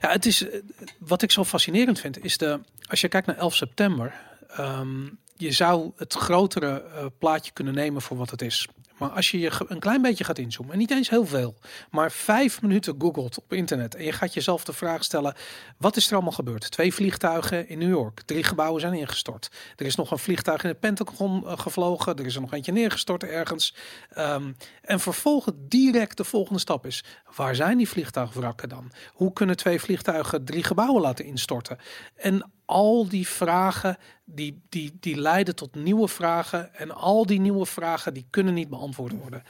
[0.00, 0.44] ja het is,
[0.98, 4.14] wat ik zo fascinerend vind, is de, als je kijkt naar 11 september,
[4.60, 8.68] um, je zou het grotere uh, plaatje kunnen nemen voor wat het is.
[8.98, 11.54] Maar als je je een klein beetje gaat inzoomen, en niet eens heel veel,
[11.90, 15.34] maar vijf minuten googelt op internet en je gaat jezelf de vraag stellen:
[15.76, 16.70] wat is er allemaal gebeurd?
[16.70, 19.50] Twee vliegtuigen in New York, drie gebouwen zijn ingestort.
[19.76, 22.72] Er is nog een vliegtuig in het Pentagon uh, gevlogen, er is er nog eentje
[22.72, 23.74] neergestort ergens.
[24.18, 27.04] Um, en vervolgens direct de volgende stap is:
[27.36, 28.92] waar zijn die vliegtuigwrakken dan?
[29.12, 31.78] Hoe kunnen twee vliegtuigen drie gebouwen laten instorten?
[32.16, 36.74] En al die vragen die, die, die leiden tot nieuwe vragen.
[36.74, 39.42] En al die nieuwe vragen die kunnen niet beantwoord worden.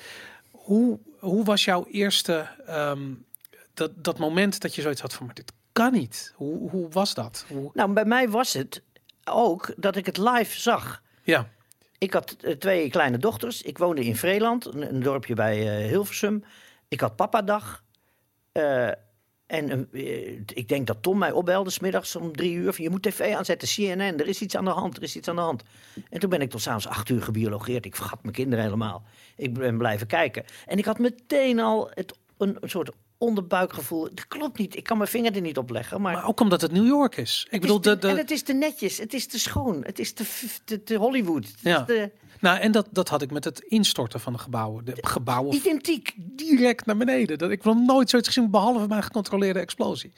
[0.50, 3.26] Hoe, hoe was jouw eerste um,
[3.74, 6.32] dat, dat moment dat je zoiets had van maar dit kan niet?
[6.34, 7.44] Hoe, hoe was dat?
[7.48, 7.70] Hoe...
[7.74, 8.82] Nou, bij mij was het
[9.24, 11.02] ook dat ik het live zag.
[11.22, 11.48] Ja.
[11.98, 13.62] Ik had uh, twee kleine dochters.
[13.62, 16.44] Ik woonde in Vreeland, een, een dorpje bij uh, Hilversum.
[16.88, 17.84] Ik had papadag.
[18.52, 18.90] Uh,
[19.48, 22.72] en uh, ik denk dat Tom mij opbelde smiddags om drie uur.
[22.72, 25.28] Van, je moet tv aanzetten, CNN, er is iets aan de hand, er is iets
[25.28, 25.62] aan de hand.
[26.10, 27.84] En toen ben ik tot s'avonds acht uur gebiologeerd.
[27.84, 29.02] Ik vergat mijn kinderen helemaal.
[29.36, 30.44] Ik ben blijven kijken.
[30.66, 34.02] En ik had meteen al het, een, een soort onderbuikgevoel.
[34.02, 36.00] Dat klopt niet, ik kan mijn vinger er niet op leggen.
[36.00, 37.46] Maar, maar ook omdat het New York is.
[37.50, 38.08] Ik bedoel, te, de, de...
[38.08, 40.24] En het is te netjes, het is te schoon, het is te,
[40.64, 41.44] te, te Hollywood.
[41.44, 41.84] Het ja.
[41.84, 42.10] Te...
[42.40, 44.84] Nou, en dat, dat had ik met het instorten van de gebouwen.
[44.84, 46.12] De gebouwen Identiek.
[46.16, 47.38] direct naar beneden.
[47.38, 50.12] Dat, ik wil nooit zoiets gezien, behalve mijn gecontroleerde explosie.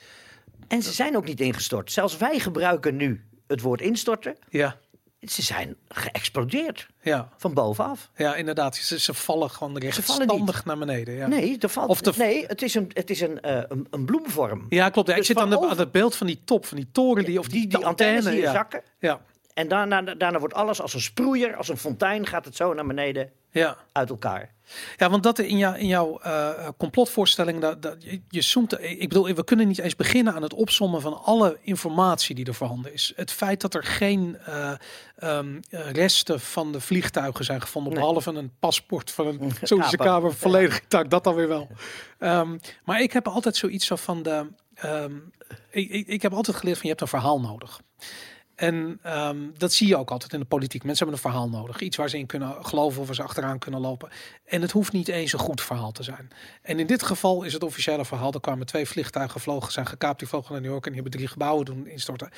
[0.69, 1.93] En ze zijn ook niet ingestort.
[1.93, 4.37] Zelfs wij gebruiken nu het woord instorten.
[4.49, 4.77] Ja,
[5.21, 8.11] Ze zijn geëxplodeerd ja, van bovenaf.
[8.17, 8.77] ja inderdaad.
[8.77, 11.15] Ze, ze vallen gewoon rechtstandig naar beneden.
[11.15, 11.27] Ja.
[11.27, 14.05] Nee, er valt, Of de- nee het is een, het is een, eh, een, een
[14.05, 14.67] bloemvorm.
[14.69, 15.09] Ja, klopt.
[15.09, 16.89] Ja, ik Dus zit aan, de, van aan het beeld van die top, van die
[16.93, 18.83] toren, die, of die, die, die antennes zakken.
[19.01, 19.21] Ja,
[19.61, 22.87] En daarna, daarna wordt alles als een sproeier, als een fontein, gaat het zo naar
[22.87, 23.77] beneden ja.
[23.93, 24.55] uit elkaar.
[24.97, 29.09] Ja, want dat in, jou, in jouw eh, complotvoorstelling, dat, dat, je, je zoomt, ik
[29.09, 32.93] bedoel, we kunnen niet eens beginnen aan het opsommen van alle informatie die er voorhanden
[32.93, 33.13] is.
[33.17, 34.73] Het feit dat er geen eh,
[35.17, 38.03] ehm, eh, resten van de vliegtuigen zijn gevonden, Nee.
[38.03, 40.13] behalve een paspoort van een Saoedische Kaper.
[40.13, 41.69] kamer, volledig dat dan weer wel.
[42.19, 45.15] Ehm, maar ik heb altijd zoiets zo van de, ehm,
[45.71, 47.81] ik, ik, ik heb altijd geleerd van je hebt een verhaal nodig.
[48.61, 50.85] En ehm, dat zie je ook altijd in de politiek.
[50.85, 51.81] Mensen hebben een verhaal nodig.
[51.81, 54.09] Iets waar ze in kunnen geloven of waar ze achteraan kunnen lopen.
[54.45, 56.31] En het hoeft niet eens een goed verhaal te zijn.
[56.63, 58.33] En in dit geval is het officiële verhaal.
[58.33, 61.19] Er kwamen twee vliegtuigen gevlogen, zijn gekaapt, die vlogen naar New York en die hebben
[61.19, 62.31] drie gebouwen doen instorten.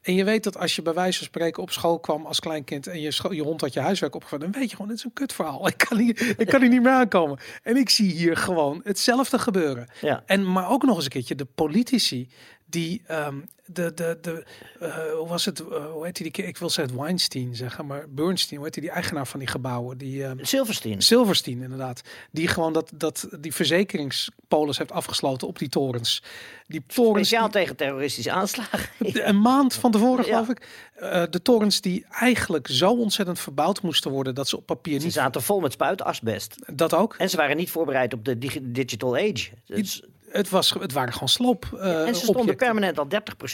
[0.00, 2.86] En je weet dat als je bij wijze van spreken op school kwam als kleinkind
[2.86, 5.12] en je, je hond had je huiswerk opgevat, dan weet je gewoon, dit is een
[5.12, 5.68] kutverhaal.
[5.68, 7.38] Ik kan, hier, ik kan hier niet meer aankomen.
[7.62, 9.88] En ik zie hier gewoon hetzelfde gebeuren.
[10.00, 10.22] Ja.
[10.26, 12.28] En maar ook nog eens een keertje de politici
[12.70, 14.44] die ehm, de de de
[14.80, 18.56] eh, hoe was het eh, hoe heet die, ik wil zeggen Weinstein zeggen maar Bernstein
[18.56, 21.02] hoe heet die, die eigenaar van die gebouwen die ehm, Silverstein.
[21.02, 26.22] Silverstein inderdaad die gewoon dat dat die verzekeringspolis heeft afgesloten op die torens
[26.66, 28.88] die torens Speciaal die- tegen terroristische aanslagen.
[28.98, 30.30] de- een maand van tevoren Ja.
[30.32, 34.66] geloof ik Eh, de torens die eigenlijk zo ontzettend verbouwd moesten worden dat ze op
[34.66, 36.56] papier Ze niet zaten vol met spuitasbest.
[36.74, 39.50] dat ook En ze waren niet voorbereid op de digi- digital age.
[39.66, 42.66] Dus- het was het waren gewoon sloop eh, en ze stonden objecten.
[42.66, 43.08] permanent al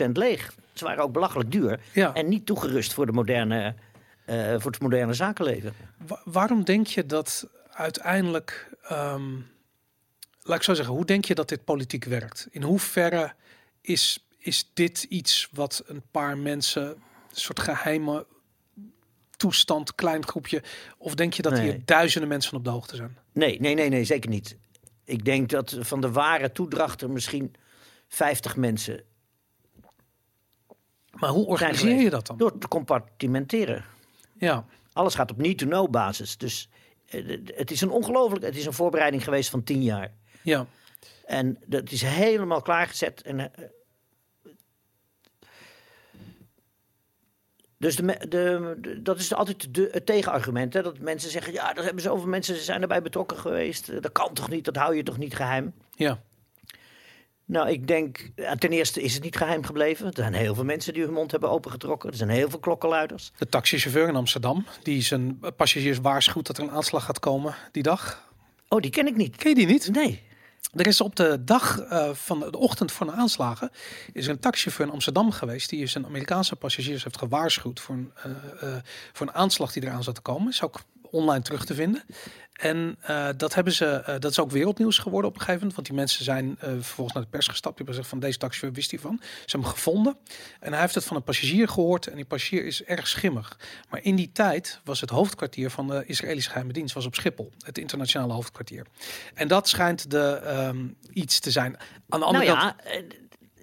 [0.07, 0.55] 30% leeg.
[0.73, 1.81] Ze waren ook belachelijk duur.
[1.93, 2.15] Ja.
[2.15, 3.75] En niet toegerust voor, de moderne,
[4.25, 5.75] eh, voor het moderne zakenleven.
[6.07, 9.33] Wa- waarom denk je dat uiteindelijk, ehm,
[10.43, 12.49] laat ik zo zeggen, hoe denk je dat dit politiek werkt?
[12.51, 13.33] In hoeverre
[13.81, 16.97] is, is dit iets wat een paar mensen, een
[17.31, 18.27] soort geheime
[19.37, 20.63] toestand, klein groepje,
[20.99, 21.63] of denk je dat Nee.
[21.63, 23.19] hier duizenden mensen van op de hoogte zijn?
[23.33, 24.57] Nee, nee, nee, nee, zeker niet.
[25.07, 27.55] Ik denk dat van de ware toedracht er misschien
[28.09, 29.05] 50 mensen
[31.11, 32.37] Maar hoe organiseer je dat dan?
[32.37, 33.85] Door te compartimenteren.
[34.39, 36.37] Ja, Alles gaat op need-to-know basis.
[36.37, 36.69] Dus
[37.09, 38.45] eh, het is een ongelooflijk.
[38.45, 40.13] Het is een voorbereiding geweest van 10 jaar.
[40.43, 40.67] ja,
[41.25, 43.23] En dat is helemaal klaargezet.
[43.23, 43.53] En,
[47.79, 50.73] dus de, de, de- dat is altijd de, het tegenargument.
[50.75, 50.83] Hè?
[50.83, 54.03] Dat mensen zeggen, ja, er hebben zoveel mensen zijn erbij betrokken geweest.
[54.03, 55.73] Dat kan toch niet, dat hou je toch niet geheim?
[55.95, 56.21] ja,
[57.45, 60.07] Nou, ik denk, ja, ten eerste is het niet geheim gebleven.
[60.07, 62.11] Er zijn heel veel mensen die hun mond hebben opengetrokken.
[62.11, 63.33] Er zijn heel veel klokkenluiders.
[63.39, 67.83] de taxichauffeur in Amsterdam, die zijn passagiers waarschuwt dat er een aanslag gaat komen die
[67.83, 68.25] dag.
[68.69, 69.37] Oh, die ken ik niet.
[69.37, 69.89] Ken je die niet?
[69.93, 70.23] Nee.
[70.73, 73.71] Er is op de dag eh, van de ochtend van de aanslagen
[74.13, 78.13] is er een taxichauffeur in Amsterdam geweest die zijn Amerikaanse passagiers heeft gewaarschuwd voor een,
[78.15, 80.49] eh, eh, voor een aanslag die eraan zat te komen.
[80.49, 80.81] Is ook
[81.17, 82.03] online terug te vinden.
[82.57, 85.75] En eh, dat hebben ze, eh, dat is ook wereldnieuws geworden op een gegeven moment,
[85.75, 87.77] want die mensen zijn eh, vervolgens naar de pers gestapt.
[87.77, 89.19] Die hebben gezegd van deze taxichauffeur wist hiervan.
[89.21, 90.17] Ze hebben hem gevonden
[90.61, 93.59] en hij heeft het van een passagier gehoord en die passagier is erg schimmig.
[93.91, 97.53] Maar in die tijd was het hoofdkwartier van de Israëlische geheime dienst was op Schiphol,
[97.61, 98.87] het internationale hoofdkwartier.
[99.35, 101.77] En dat schijnt de ehm, iets te zijn.
[101.77, 102.77] Aan de Nou andere ja,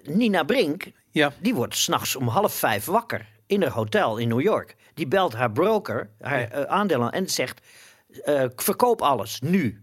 [0.02, 4.40] Nina Brink, ja, die wordt s'nachts om half vijf wakker in een hotel in New
[4.40, 4.76] York.
[4.94, 7.66] Die belt haar broker, haar eh, aandelen en zegt,
[8.24, 9.82] eh, verkoop alles, nu.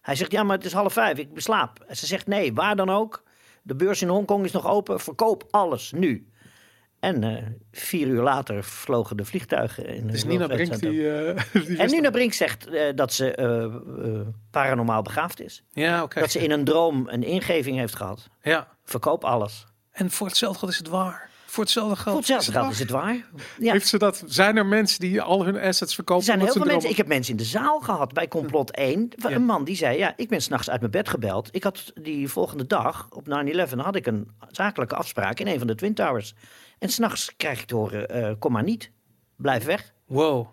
[0.00, 1.84] Hij zegt, ja, maar het is half vijf, ik beslaap.
[1.86, 3.22] En ze zegt, nee, waar dan ook.
[3.62, 6.28] De beurs in Hongkong is nog open, verkoop alles, nu.
[7.00, 9.86] En eh, vier uur later vlogen de vliegtuigen.
[9.86, 10.90] In dus Nina Brink die,
[11.66, 15.62] die En Nina Brink zegt dat ze paranormaal begaafd is.
[15.72, 16.20] Ja, oké.
[16.20, 18.28] Dat ze in een droom een ingeving heeft gehad.
[18.42, 18.68] Ja.
[18.84, 19.66] Verkoop alles.
[19.90, 21.30] En voor hetzelfde geld is het waar.
[21.54, 22.08] Voor hetzelfde geld.
[22.08, 23.24] Voor hetzelfde geld is het waar.
[23.58, 23.72] Ja.
[23.72, 24.22] Heeft ze dat?
[24.26, 26.22] Zijn er mensen die al hun assets verkopen?
[26.22, 26.90] Er zijn heel veel mensen.
[26.90, 29.12] Ik heb mensen in de zaal gehad bij complot 1.
[29.16, 29.36] Van Ja.
[29.36, 31.48] Een man die zei: Ja, ik ben s'nachts uit mijn bed gebeld.
[31.52, 35.66] Ik had die volgende dag op 9-11 had ik een zakelijke afspraak in een van
[35.66, 36.34] de Twin Towers.
[36.78, 38.90] En s'nachts krijg ik te horen: eh, Kom maar niet.
[39.36, 39.92] Blijf weg.
[40.06, 40.46] Wow.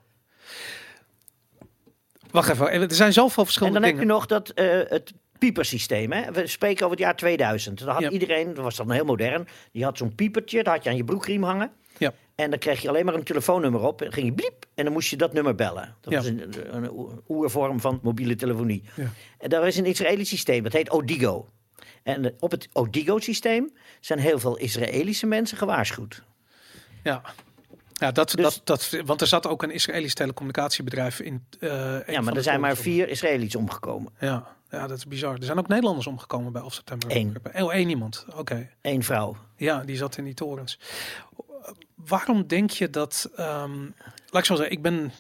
[2.32, 2.72] Wacht even.
[2.72, 4.16] Er zijn zoveel En verschillende dan heb je dingen.
[4.16, 5.14] nog dat, eh, het
[5.46, 6.12] piepersysteem.
[6.12, 6.32] Hè?
[6.32, 7.80] We spreken over het jaar 2000.
[7.80, 8.10] Dan had Ja.
[8.10, 11.04] iedereen, dat was dan heel modern, die had zo'n piepertje, dat had je aan je
[11.04, 11.72] broekriem hangen.
[11.98, 12.14] Ja.
[12.36, 14.00] En dan kreeg je alleen maar een telefoonnummer op.
[14.00, 15.96] En dan ging je bliep en dan moest je dat nummer bellen.
[16.02, 16.18] Dat Ja.
[16.20, 16.90] was een, een
[17.30, 18.84] oervorm van mobiele telefonie.
[18.96, 19.06] Ja.
[19.38, 21.48] En daar is een Israëlisch systeem, dat heet Odigo.
[22.04, 26.24] En op het Odigo-systeem zijn heel veel Israëlische mensen gewaarschuwd.
[27.04, 27.22] Ja.
[27.94, 31.46] Ja, dat, Dus- dat, dat, want er zat ook een Israëlisch telecommunicatiebedrijf in.
[31.60, 34.12] eh, Ja, maar er zijn maar vier Israëli's omgekomen.
[34.20, 35.36] Ja, Ja, dat is bizar.
[35.36, 37.16] Er zijn ook Nederlanders omgekomen bij 11 september.
[37.16, 37.36] Eén.
[37.54, 38.26] Oh, één iemand.
[38.36, 38.70] Oké.
[38.82, 39.36] Eén vrouw.
[39.56, 40.80] Ja, die zat in die torens.
[41.96, 43.30] Waarom denk je dat...
[43.36, 43.82] ehm,
[44.30, 45.12] laat ik zo zeggen, ik ben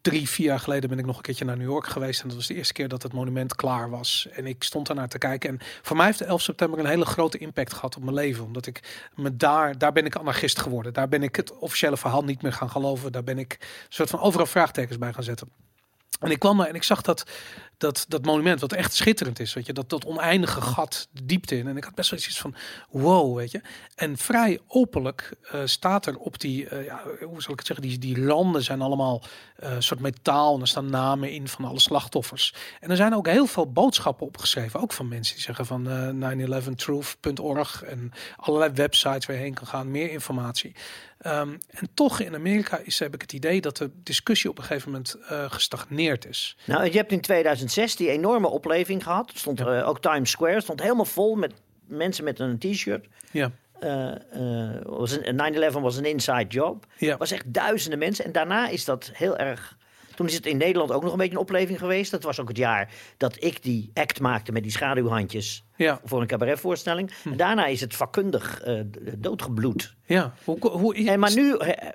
[0.00, 2.22] drie, vier jaar geleden ben ik nog een keertje naar New York geweest.
[2.22, 4.28] En dat was de eerste keer dat het monument klaar was.
[4.32, 5.50] En ik stond daar naar te kijken.
[5.50, 8.44] En voor mij heeft de 11 september een hele grote impact gehad op mijn leven.
[8.44, 10.92] Omdat ik me daar, daar ben ik anarchist geworden.
[10.92, 13.12] Daar ben ik het officiële verhaal niet meer gaan geloven.
[13.12, 15.48] Daar ben ik een soort van overal vraagtekens bij gaan zetten.
[16.20, 17.24] En ik kwam daar en ik zag dat,
[17.78, 21.68] dat, dat monument, wat echt schitterend is, weet je, dat, dat oneindige gat, diepte in.
[21.68, 22.54] En ik had best wel iets van,
[22.90, 23.60] wow, weet je.
[23.94, 27.88] En vrij openlijk eh, staat er op die, eh, ja, hoe zal ik het zeggen,
[27.88, 29.22] die, die randen zijn allemaal
[29.56, 32.54] een soort metaal en er staan namen in van alle slachtoffers.
[32.80, 36.08] En er zijn ook heel veel boodschappen opgeschreven, ook van mensen die zeggen van eh
[36.14, 40.74] 911truth.org en allerlei websites waar je heen kan gaan, meer informatie.
[41.24, 44.64] Ehm, en toch in Amerika is, heb ik het idee dat de discussie op een
[44.64, 46.56] gegeven moment eh, gestagneerd is.
[46.64, 49.30] Nou, je hebt in 2006 die enorme opleving gehad.
[49.34, 49.78] Stond Ja.
[49.80, 51.52] eh, ook Times Square stond helemaal vol met
[51.86, 53.06] mensen met een t-shirt.
[53.30, 56.86] Ja, Eh, eh, was een- 9/11 was een inside job.
[56.96, 58.24] ja, was echt duizenden mensen.
[58.24, 59.76] En daarna is dat heel erg.
[60.14, 62.10] Toen is het in Nederland ook nog een beetje een opleving geweest.
[62.10, 66.20] Dat was ook het jaar dat ik die act maakte met die schaduwhandjes ja, voor
[66.20, 67.10] een cabaretvoorstelling.
[67.22, 67.28] Hm.
[67.28, 68.80] En daarna is het vakkundig eh,
[69.18, 69.94] doodgebloed.
[70.06, 70.34] ja.
[70.44, 71.88] Hoe, hoe, En maar nu, eh,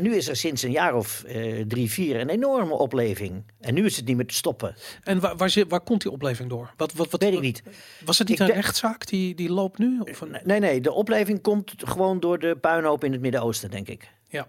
[0.00, 3.44] nu is er sinds een jaar of eh, drie, vier een enorme opleving.
[3.60, 4.74] En nu is het niet meer te stoppen.
[5.02, 6.70] En waar, waar, zit, waar komt die opleving door?
[6.76, 7.62] Wat, wat, wat, Weet ik niet.
[8.04, 10.00] Was het niet Ik een rechtszaak die, die loopt nu?
[10.00, 13.88] Of een, Nee, nee, de opleving komt gewoon door de puinhoop in het Midden-Oosten, denk
[13.88, 14.10] ik.
[14.28, 14.48] ja.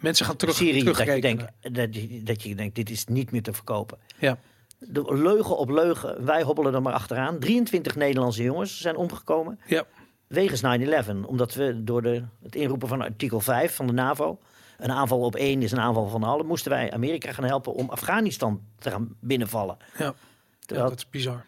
[0.00, 3.30] Mensen gaan terug, Syrië, dat je, denkt, dat, je, dat je denkt, dit is niet
[3.30, 3.98] meer te verkopen.
[4.18, 4.38] Ja,
[4.78, 7.38] De leugen op leugen, wij hobbelen er maar achteraan.
[7.38, 9.84] 23 Nederlandse jongens zijn omgekomen ja,
[10.26, 11.26] wegens 9-11.
[11.26, 14.38] Omdat we door de, het inroepen van artikel 5 van de NAVO...
[14.78, 16.46] een aanval op één is een aanval van allen...
[16.46, 19.76] moesten wij Amerika gaan helpen om Afghanistan te gaan binnenvallen.
[19.98, 20.14] ja.
[20.60, 21.44] ja dat is bizar.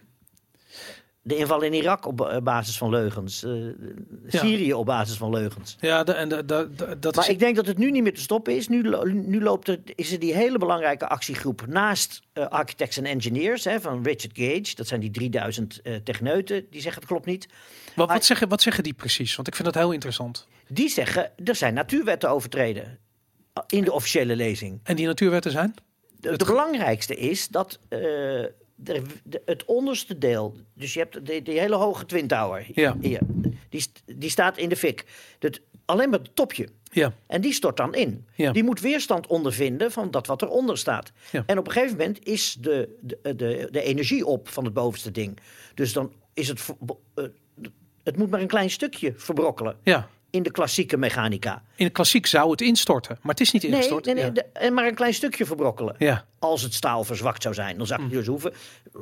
[1.25, 3.43] De inval in Irak op ba- basis van leugens.
[3.45, 3.53] eh,
[4.29, 5.77] Syrië op basis van leugens.
[5.81, 7.29] Ja, en dat Maar is...
[7.29, 8.69] ik denk dat het nu niet meer te stoppen is.
[8.69, 8.83] Nu,
[9.13, 13.81] nu loopt er, is er die hele belangrijke actiegroep naast eh, architects en engineers hè,
[13.81, 14.75] van Richard Gage.
[14.75, 17.49] Dat zijn die 3000 eh techneuten die zeggen het klopt niet.
[17.97, 19.35] wat, wat, zeggen, wat zeggen die precies?
[19.37, 20.47] Want ik vind dat heel interessant.
[20.69, 22.99] Die zeggen er zijn natuurwetten overtreden
[23.53, 24.81] eh, in de officiële lezing.
[24.83, 25.75] En die natuurwetten zijn?
[26.21, 28.01] De, de belangrijkste is dat eh,
[28.83, 32.97] de, de- het onderste deel, dus je hebt die, die hele hoge Twin Tower Ja.
[33.01, 33.21] hier,
[33.69, 33.85] die,
[34.17, 35.05] die staat in de fik.
[35.39, 36.69] Het, alleen maar het topje.
[36.91, 38.27] Ja, En die stort dan in.
[38.35, 38.53] Ja.
[38.53, 41.13] Die moet weerstand ondervinden van dat wat eronder staat.
[41.31, 41.43] Ja.
[41.47, 45.11] En op een gegeven moment is de, de, de, de energie op van het bovenste
[45.11, 45.39] ding.
[45.75, 46.69] Dus dan is het.
[47.15, 47.25] eh,
[48.03, 50.09] het moet maar een klein stukje verbrokkelen ja.
[50.33, 51.63] In de klassieke mechanica.
[51.77, 54.05] In de klassiek zou het instorten, maar het is niet ingestort.
[54.05, 54.31] nee, nee ja.
[54.31, 55.95] de- en maar een klein stukje verbrokkelen.
[55.99, 58.53] ja, Als het staal verzwakt zou zijn, dan zou je dus hoeven.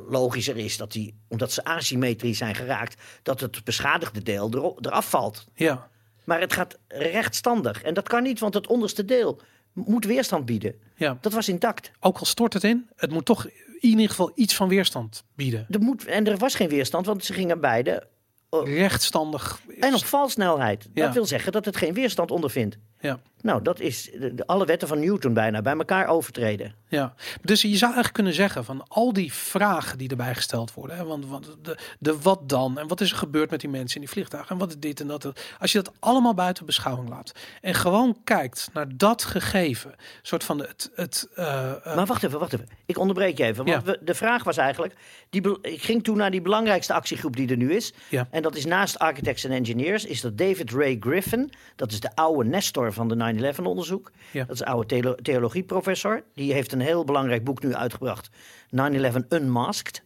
[0.09, 5.11] Logischer is dat die, omdat ze asymmetrisch zijn geraakt, dat het beschadigde deel ero- eraf
[5.11, 5.47] valt.
[5.55, 5.89] ja,
[6.25, 7.83] Maar het gaat rechtstandig.
[7.83, 9.41] En dat kan niet, want het onderste deel
[9.73, 10.75] moet weerstand bieden.
[10.97, 11.19] ja.
[11.21, 11.91] Dat was intact.
[12.01, 13.47] Ook al stort het in, het moet toch
[13.81, 15.67] in ieder geval iets van weerstand bieden.
[15.71, 18.07] Er moet, en er was geen weerstand, want ze gingen beide.
[18.51, 19.61] Rechtstandig.
[19.81, 20.89] En op valsnelheid.
[20.95, 22.79] Dat wil zeggen dat het geen weerstand ondervindt.
[23.01, 23.21] Ja.
[23.43, 26.75] Nou, dat is de, de- alle wetten van Newton bijna bij elkaar overtreden.
[26.89, 30.97] Ja, dus je zou eigenlijk kunnen zeggen van al die vragen die erbij gesteld worden.
[30.97, 33.95] Hè, want, want de, de wat dan en wat is er gebeurd met die mensen
[33.95, 35.33] in die vliegtuigen en wat is dit en dat.
[35.59, 40.59] Als je dat allemaal buiten beschouwing laat en gewoon kijkt naar dat gegeven, soort van
[40.59, 40.91] het.
[40.95, 42.69] het eh, eh, Maar wacht even, wacht even.
[42.87, 43.65] Ik onderbreek je even.
[43.65, 43.93] Want Ja.
[43.93, 44.95] we, de vraag was eigenlijk...
[45.31, 47.93] Die, ik ging toen naar die belangrijkste actiegroep die er nu is.
[48.09, 48.29] Ja.
[48.31, 50.05] En dat is naast Architects en Engineers...
[50.05, 51.53] is dat David Ray Griffin.
[51.77, 54.11] Dat is de oude Nestor van de 9-11 onderzoek.
[54.33, 54.45] Ja.
[54.45, 56.23] Dat is een oude theolo- theologieprofessor.
[56.35, 58.31] Die heeft een heel belangrijk boek nu uitgebracht.
[58.71, 60.03] 9-11 Unmasked.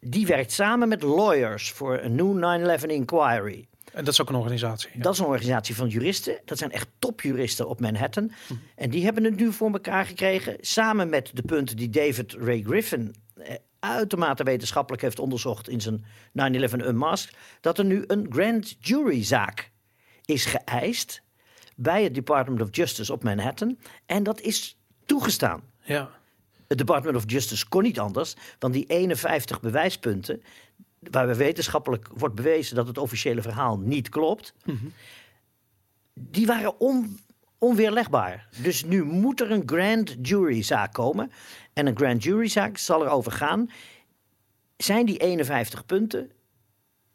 [0.00, 2.34] Die werkt samen met lawyers voor een new
[2.80, 3.66] 9-11 inquiry.
[3.92, 4.90] en dat is ook een organisatie.
[4.94, 5.02] Ja.
[5.02, 6.40] Dat is een organisatie van juristen.
[6.44, 8.32] Dat zijn echt topjuristen op Manhattan.
[8.74, 10.56] En die hebben het nu voor elkaar gekregen.
[10.60, 16.04] Samen met de punten die David Ray Griffin eh, uitermate wetenschappelijk heeft onderzocht in zijn
[16.32, 17.36] 9-11 Unmasked.
[17.60, 19.70] Dat er nu een grand jury zaak
[20.24, 21.22] is geëist
[21.76, 23.78] bij het Department of Justice op Manhattan.
[24.06, 25.62] En dat is toegestaan.
[25.82, 26.10] ja.
[26.66, 30.42] Het Department of Justice kon niet anders, want die 51 bewijspunten,
[30.98, 34.54] waar wetenschappelijk wordt bewezen dat het officiële verhaal niet klopt,
[36.14, 37.18] die waren on,
[37.58, 38.48] onweerlegbaar.
[38.62, 41.32] Dus nu moet er een grand jury zaak komen.
[41.72, 43.70] En een grand jury zaak zal erover gaan,
[44.76, 46.30] zijn die 51 punten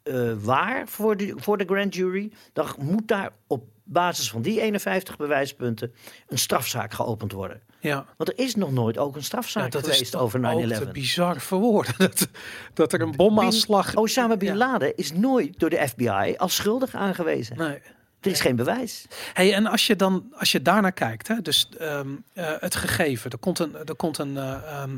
[0.03, 4.61] eh, waar voor de, voor de grand jury, dan moet daar op basis van die
[4.61, 5.93] 51 bewijspunten
[6.27, 7.61] een strafzaak geopend worden.
[7.79, 8.05] Ja.
[8.17, 10.67] Want er is nog nooit ook een strafzaak Ja, dat geweest is over ook 9-11.
[10.77, 11.93] te bizar voor woorden.
[11.97, 12.27] Dat,
[12.73, 13.95] dat er een bomaanslag...
[13.95, 14.55] Osama Bin Ja.
[14.55, 17.57] Laden is nooit door de FBI als schuldig aangewezen.
[17.57, 17.79] Nee.
[18.21, 19.05] Er is geen bewijs.
[19.33, 23.31] Hey, en als je dan als je daarnaar kijkt, hè, dus ehm, eh, het gegeven,
[23.31, 24.97] er komt een, er komt een, eh, ehm,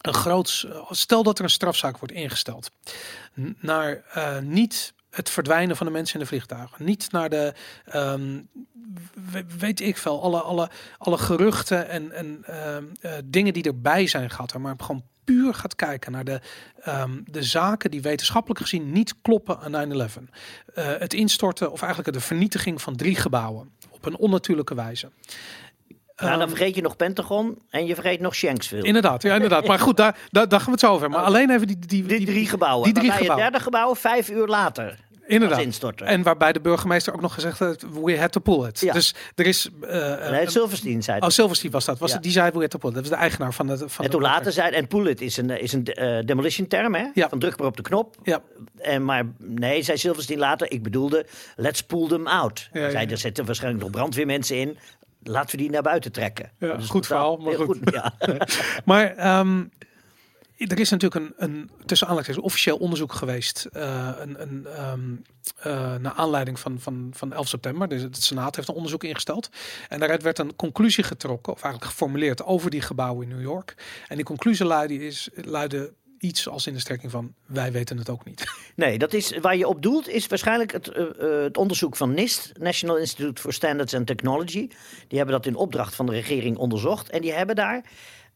[0.00, 2.70] een groot, stel dat er een strafzaak wordt ingesteld,
[3.60, 8.40] naar eh, niet het verdwijnen van de mensen in de vliegtuigen, niet naar de, ehm,
[9.30, 14.06] we- weet ik veel, alle, alle, alle geruchten en, en ehm, eh, dingen die erbij
[14.06, 16.40] zijn gehad, maar gewoon puur gaat kijken naar de,
[16.80, 20.28] ehm, de zaken die wetenschappelijk gezien niet kloppen aan 9-11.
[20.74, 25.10] Eh, het instorten of eigenlijk de vernietiging van drie gebouwen op een onnatuurlijke wijze.
[26.14, 28.82] Dan Ehm, vergeet je nog Pentagon en je vergeet nog Shanksville.
[28.82, 29.66] Inderdaad, ja, inderdaad.
[29.66, 31.10] Maar goed, daar, daar, daar gaan we het zo over.
[31.10, 32.84] Maar alleen even die, die, die drie gebouwen.
[32.84, 33.52] Die drie waarbij gebouwen.
[33.52, 36.00] het derde gebouw vijf uur later Inderdaad.
[36.00, 38.80] En waarbij de burgemeester ook nog gezegd heeft, we had to pull it.
[38.80, 38.92] Ja.
[38.92, 39.68] Dus er is...
[39.80, 41.98] eh, nee, Silverstein zei oh, Silverstein was dat.
[41.98, 42.14] Was Ja.
[42.14, 42.94] het, die zei, we had to pull it.
[42.96, 43.88] Dat was de eigenaar van de...
[43.88, 46.94] Van en toen later zei en pull it is een, is een eh, demolition term,
[46.94, 47.06] hè?
[47.14, 47.28] Ja.
[47.28, 48.16] Van druk maar op de knop.
[48.22, 48.40] Ja,
[48.78, 52.68] En maar nee, zei Silverstein later, ik bedoelde, let's pull them out.
[52.72, 52.90] Ja, ja.
[52.90, 54.78] Zei, er zitten waarschijnlijk nog brandweermensen in.
[55.24, 56.50] Laten we die naar buiten trekken.
[56.58, 57.78] Ja, Dus goed verhaal, maar goed.
[57.84, 58.14] ja.
[58.84, 59.64] maar ehm,
[60.56, 63.64] er is natuurlijk een, een tussen aanleidingstekens officieel onderzoek geweest.
[63.72, 65.14] eh, een, een, ehm,
[65.56, 67.88] eh, naar aanleiding van, van, van 11 september.
[67.88, 69.48] Dus het Senaat heeft een onderzoek ingesteld.
[69.88, 73.74] En daaruit werd een conclusie getrokken, of eigenlijk geformuleerd, over die gebouwen in New York.
[74.08, 75.92] En die conclusie luidde, is, luidde
[76.24, 78.44] iets als in de strekking van: wij weten het ook niet.
[78.76, 82.14] Nee, dat is, waar je op doelt is waarschijnlijk het, eh, eh, het onderzoek van
[82.14, 84.68] NIST, National Institute for Standards and Technology.
[85.08, 87.10] Die hebben dat in opdracht van de regering onderzocht.
[87.10, 87.84] En die hebben daar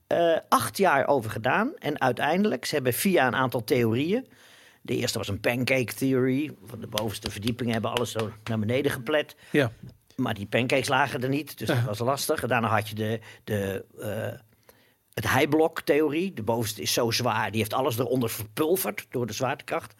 [0.07, 1.72] eh, acht jaar over gedaan.
[1.79, 4.27] En uiteindelijk, ze hebben via een aantal theorieën.
[4.83, 6.51] De eerste was een pancake theory.
[6.64, 9.37] Van de bovenste verdieping hebben alles zo naar beneden geplet.
[9.51, 9.72] ja,
[10.16, 12.46] Maar die pancakes lagen er niet, dus dat was lastig.
[12.46, 13.85] Daarna had je de, de,
[15.18, 16.35] het heiblok-theorie.
[16.35, 19.94] De bovenste is zo zwaar, die heeft alles eronder verpulverd door de zwaartekracht.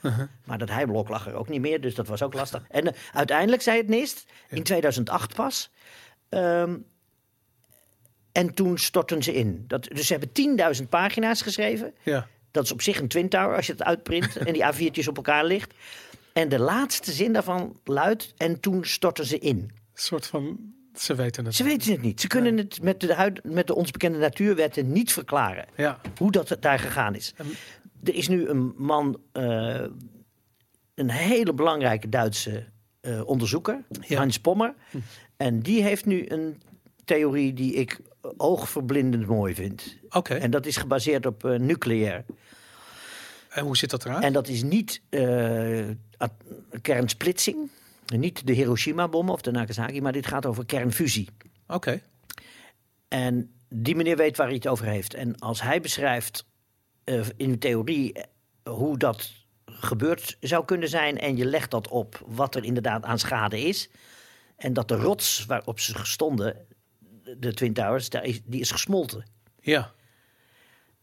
[0.45, 2.63] Maar dat heiblok lag er ook niet meer, dus dat was ook lastig.
[2.69, 5.71] En eh, uiteindelijk zei het NIST, in 2008 pas...
[6.29, 6.77] ehm,
[8.33, 9.65] en toen stortten ze in.
[9.67, 11.95] Dat, dus ze hebben 10.000 pagina's geschreven.
[12.03, 12.29] ja.
[12.51, 15.17] Dat is op zich een Twin Tower als je het uitprint en die A4'tjes op
[15.17, 15.75] elkaar ligt.
[16.33, 19.57] En de laatste zin daarvan luidt, en toen stortten ze in.
[19.57, 21.55] Een soort van: ze weten het.
[21.55, 22.21] Ze weten het niet.
[22.21, 25.65] Ze kunnen het met de, huid, met de ons bekende natuurwetten niet verklaren.
[25.77, 27.35] Ja, Hoe dat daar gegaan is.
[28.05, 29.85] Er is nu een man, eh,
[30.95, 32.65] een hele belangrijke Duitse
[33.01, 34.19] eh, onderzoeker, Ja.
[34.19, 34.75] Hans Pommer.
[35.37, 36.61] En die heeft nu een
[37.05, 38.01] theorie die ik
[38.37, 39.97] oogverblindend mooi vind.
[40.11, 40.35] oké.
[40.35, 42.25] En dat is gebaseerd op eh, nucleair.
[43.49, 44.25] En hoe zit dat eruit?
[44.25, 45.01] En dat is niet
[46.83, 47.71] kernsplitsing.
[48.17, 51.29] Niet de Hiroshima-bom of de Nagasaki, maar dit gaat over kernfusie.
[51.67, 52.01] Oké.
[53.09, 55.15] En die meneer weet waar hij het over heeft.
[55.15, 56.47] En als hij beschrijft
[57.05, 58.23] eh, in theorie eh,
[58.73, 59.33] hoe dat
[59.65, 61.19] gebeurd zou kunnen zijn...
[61.19, 63.91] en je legt dat op wat er inderdaad aan schade is...
[64.57, 66.67] en dat de rots waarop ze stonden,
[67.37, 69.25] de Twin Towers, daar is, die is gesmolten.
[69.61, 69.93] Ja,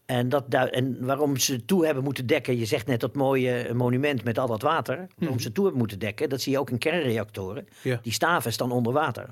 [0.06, 4.24] En, dat, en waarom ze toe hebben moeten dekken, je zegt net dat mooie monument
[4.24, 5.06] met al dat water.
[5.16, 7.66] Waarom ze toe hebben moeten dekken, dat zie je ook in kernreactoren.
[7.82, 7.98] ja.
[8.02, 9.28] Die staven staan onder water.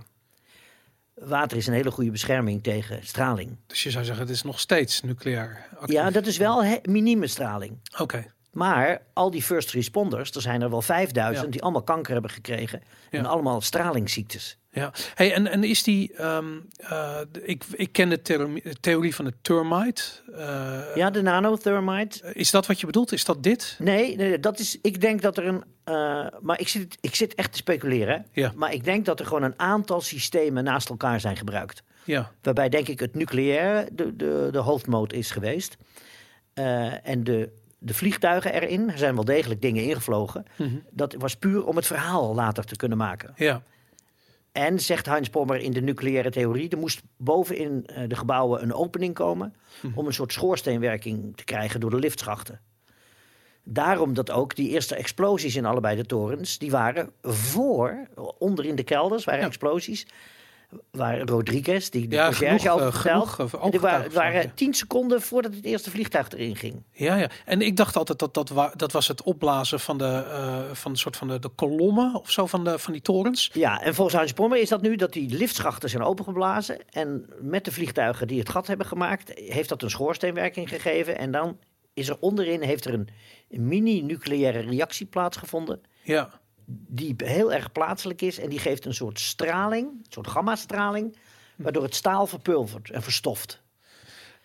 [1.14, 3.56] Water is een hele goede bescherming tegen straling.
[3.66, 5.66] Dus je zou zeggen, het is nog steeds nucleair.
[5.78, 5.94] actief.
[5.96, 7.78] Ja, dat is wel minieme straling.
[7.98, 8.32] Oké.
[8.54, 11.50] Maar al die first responders, er zijn er wel 5000 Ja.
[11.52, 12.82] die allemaal kanker hebben gekregen.
[13.10, 13.28] En Ja.
[13.28, 14.58] allemaal stralingsziektes.
[14.70, 18.22] Ja, hey, en, en is die, ehm, eh, ik, ik ken de
[18.80, 20.02] theorie, van de termite.
[20.36, 22.32] Eh, Ja, de nanothermite.
[22.34, 23.12] Is dat wat je bedoelt?
[23.12, 23.76] Is dat dit?
[23.78, 24.78] Nee, nee, dat is.
[24.82, 25.64] Ik denk dat er een.
[25.84, 28.26] eh, maar ik zit, ik zit echt te speculeren.
[28.32, 28.52] Ja.
[28.56, 31.82] Maar ik denk dat er gewoon een aantal systemen naast elkaar zijn gebruikt.
[32.04, 35.76] Ja, Waarbij denk ik het nucleaire de, de, de hoofdmoot is geweest.
[36.54, 37.52] Eh, en de,
[37.84, 40.44] de vliegtuigen erin, er zijn wel degelijk dingen ingevlogen.
[40.56, 40.76] Mhm.
[40.90, 43.32] Dat was puur om het verhaal later te kunnen maken.
[43.36, 43.62] ja,
[44.52, 48.72] En zegt Heinz Pommer in de nucleaire theorie, er moest bovenin eh, de gebouwen een
[48.74, 49.54] opening komen
[49.94, 52.60] om een soort schoorsteenwerking te krijgen door de liftschachten.
[53.62, 58.74] Daarom dat ook die eerste explosies in allebei de torens, die waren voor, onder in
[58.74, 59.46] de kelders waren Ja.
[59.46, 60.06] explosies.
[60.90, 64.50] Waar Rodriguez, die de Ja, conciërge genoeg, over eh, genoeg, eh, die waren, waren ja.
[64.54, 66.82] tien seconden voordat het eerste vliegtuig erin ging.
[66.92, 67.28] ja, ja.
[67.44, 70.90] En ik dacht altijd dat dat, wa- dat was het opblazen van de, eh, van
[70.90, 73.50] een soort van de, de kolommen of zo van, de, van die torens.
[73.52, 76.78] Ja, en volgens Heinz Pommer is dat nu dat die liftschachten zijn opengeblazen.
[76.90, 81.18] En met de vliegtuigen die het gat hebben gemaakt, heeft dat een schoorsteenwerking gegeven.
[81.18, 81.58] En dan
[81.94, 83.08] is er onderin, heeft er een,
[83.50, 85.80] een mini-nucleaire reactie plaatsgevonden.
[86.02, 86.30] Ja.
[86.66, 88.38] Die heel erg plaatselijk is.
[88.38, 91.16] En die geeft een soort straling, een soort gamma-straling.
[91.56, 93.62] Waardoor het staal verpulvert en verstoft.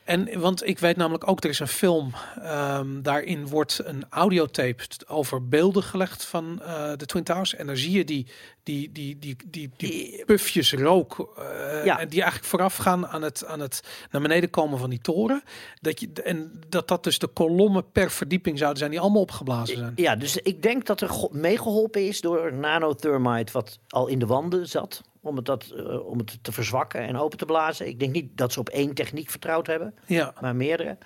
[0.10, 4.84] En want ik weet namelijk ook, er is een film, ehm, daarin wordt een audiotape
[5.07, 7.55] over beelden gelegd van eh, de Twin Towers.
[7.55, 8.28] En dan zie je die,
[8.64, 11.39] die, die, die, die, die pufjes rook,
[11.84, 11.99] Ja.
[11.99, 15.43] en die eigenlijk voorafgaan aan het, aan het naar beneden komen van die toren.
[15.82, 19.78] Dat je, en dat dat dus de kolommen per verdieping zouden zijn, die allemaal opgeblazen
[19.78, 19.93] zijn.
[19.95, 24.68] Ja, dus ik denk dat er meegeholpen is door nanothermite, wat al in de wanden
[24.68, 25.01] zat.
[25.22, 27.88] Om het, dat, eh, om het te verzwakken en open te blazen.
[27.88, 29.95] Ik denk niet dat ze op één techniek vertrouwd hebben.
[30.05, 30.97] Ja, maar meerdere.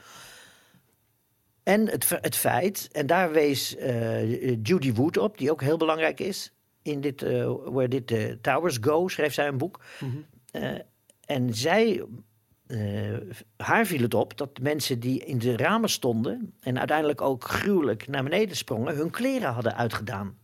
[1.64, 6.20] En het, het feit, en daar wees eh, Judy Wood op, die ook heel belangrijk
[6.20, 6.54] is.
[6.82, 9.80] In dit, eh Where Did the Towers Go, schreef zij een boek.
[10.52, 10.72] Eh,
[11.26, 12.04] en zij,
[13.58, 16.54] haar viel het op dat de mensen die in de ramen stonden...
[16.60, 20.38] en uiteindelijk ook gruwelijk naar beneden sprongen, hun kleren hadden uitgedaan.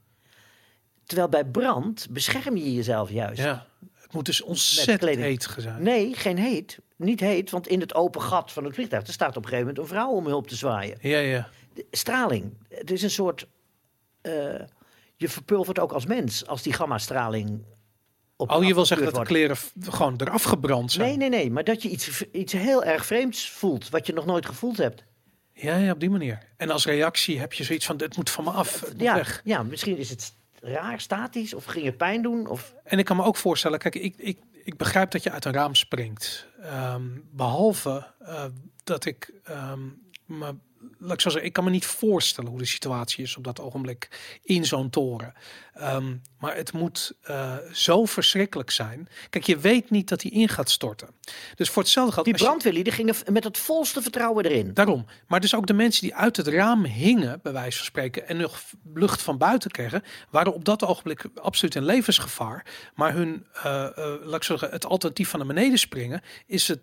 [1.10, 3.42] Terwijl bij brand bescherm je jezelf juist.
[3.42, 3.68] ja.
[3.94, 5.84] Het moet dus ontzettend heet zijn.
[5.84, 6.80] Nee, geen heet.
[6.96, 9.08] Niet heet, want in het open gat van het vliegtuig...
[9.08, 10.98] er staat op een gegeven moment een vrouw om hulp te zwaaien.
[11.02, 11.50] Ja, ja.
[11.74, 12.54] De- straling.
[12.70, 13.48] Het is een soort...
[14.22, 14.34] eh,
[15.16, 17.64] je verpulvert ook als mens als die gamma-straling
[18.36, 21.08] op Oh, je wil zeggen dat de kleren gewoon eraf gebrand zijn?
[21.08, 21.52] Nee, nee, nee.
[21.52, 23.90] Maar dat je iets, iets heel erg vreemds voelt...
[23.90, 25.04] wat je nog nooit gevoeld hebt.
[25.54, 26.40] Ja, ja, op die manier.
[26.58, 29.42] En als reactie heb je zoiets van, het moet van me af, Ja, weg.
[29.44, 31.54] ja, misschien is het raar, statisch...
[31.54, 32.48] of ging het pijn doen.
[32.48, 32.74] Of...
[32.84, 35.54] En ik kan me ook voorstellen, kijk, ik, ik, ik begrijp dat je uit een
[35.54, 36.48] raam springt.
[36.62, 38.46] Ehm, behalve eh,
[38.84, 39.80] dat ik ehm,
[40.26, 40.56] me,
[41.00, 43.60] laat ik zo zeggen, ik kan me niet voorstellen hoe de situatie is op dat
[43.60, 44.10] ogenblik
[44.44, 45.34] in zo'n toren.
[45.74, 49.10] Ehm, maar het moet eh, zo verschrikkelijk zijn.
[49.30, 51.10] Kijk, je weet niet dat hij in gaat storten.
[51.56, 52.26] Dus voor hetzelfde geld.
[52.26, 54.74] Die brandweerlieden gingen met het volste vertrouwen erin.
[54.74, 55.06] Daarom.
[55.28, 58.38] Maar dus ook de mensen die uit het raam hingen, bij wijze van spreken, en
[58.38, 58.62] nog
[58.94, 62.66] lucht van buiten kregen, waren op dat ogenblik absoluut in levensgevaar.
[62.96, 63.46] Maar hun,
[64.24, 66.80] laat ik zeggen, het alternatief van naar beneden springen, is het,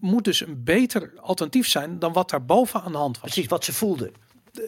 [0.00, 3.30] moet dus een beter alternatief zijn dan wat daar boven aan de hand was.
[3.30, 4.12] Precies wat ze voelden.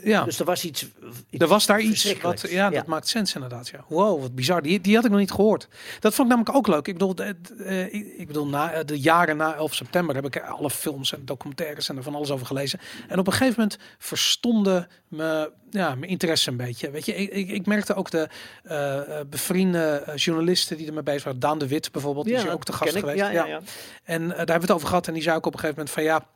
[0.02, 0.24] Ja.
[0.24, 0.86] Dus er was iets...
[1.30, 3.68] iets Er was daar iets wat, ja, dat maakt sens inderdaad.
[3.68, 3.84] Ja.
[3.88, 4.62] Wow, wat bizar.
[4.62, 5.68] Die, die had ik nog niet gehoord.
[6.00, 6.86] Dat vond ik namelijk ook leuk.
[6.86, 10.26] Ik bedoel, de, de, eh, ik, bedoel na, eh, de jaren na 11 september heb
[10.26, 12.80] ik alle films en documentaires en er van alles over gelezen.
[13.08, 16.90] En op een gegeven moment verstomde me, ja, mijn interesse een beetje.
[16.90, 18.28] Weet je, ik, ik, ik merkte ook de
[18.62, 21.40] eh, bevriende journalisten die ermee bezig waren.
[21.40, 23.18] Daan de Wit bijvoorbeeld, die is ook te gast geweest.
[23.18, 23.60] Ja, ja, ja.
[24.04, 25.06] En daar hebben we het over gehad.
[25.06, 26.26] En die zei ook op een gegeven moment van ja.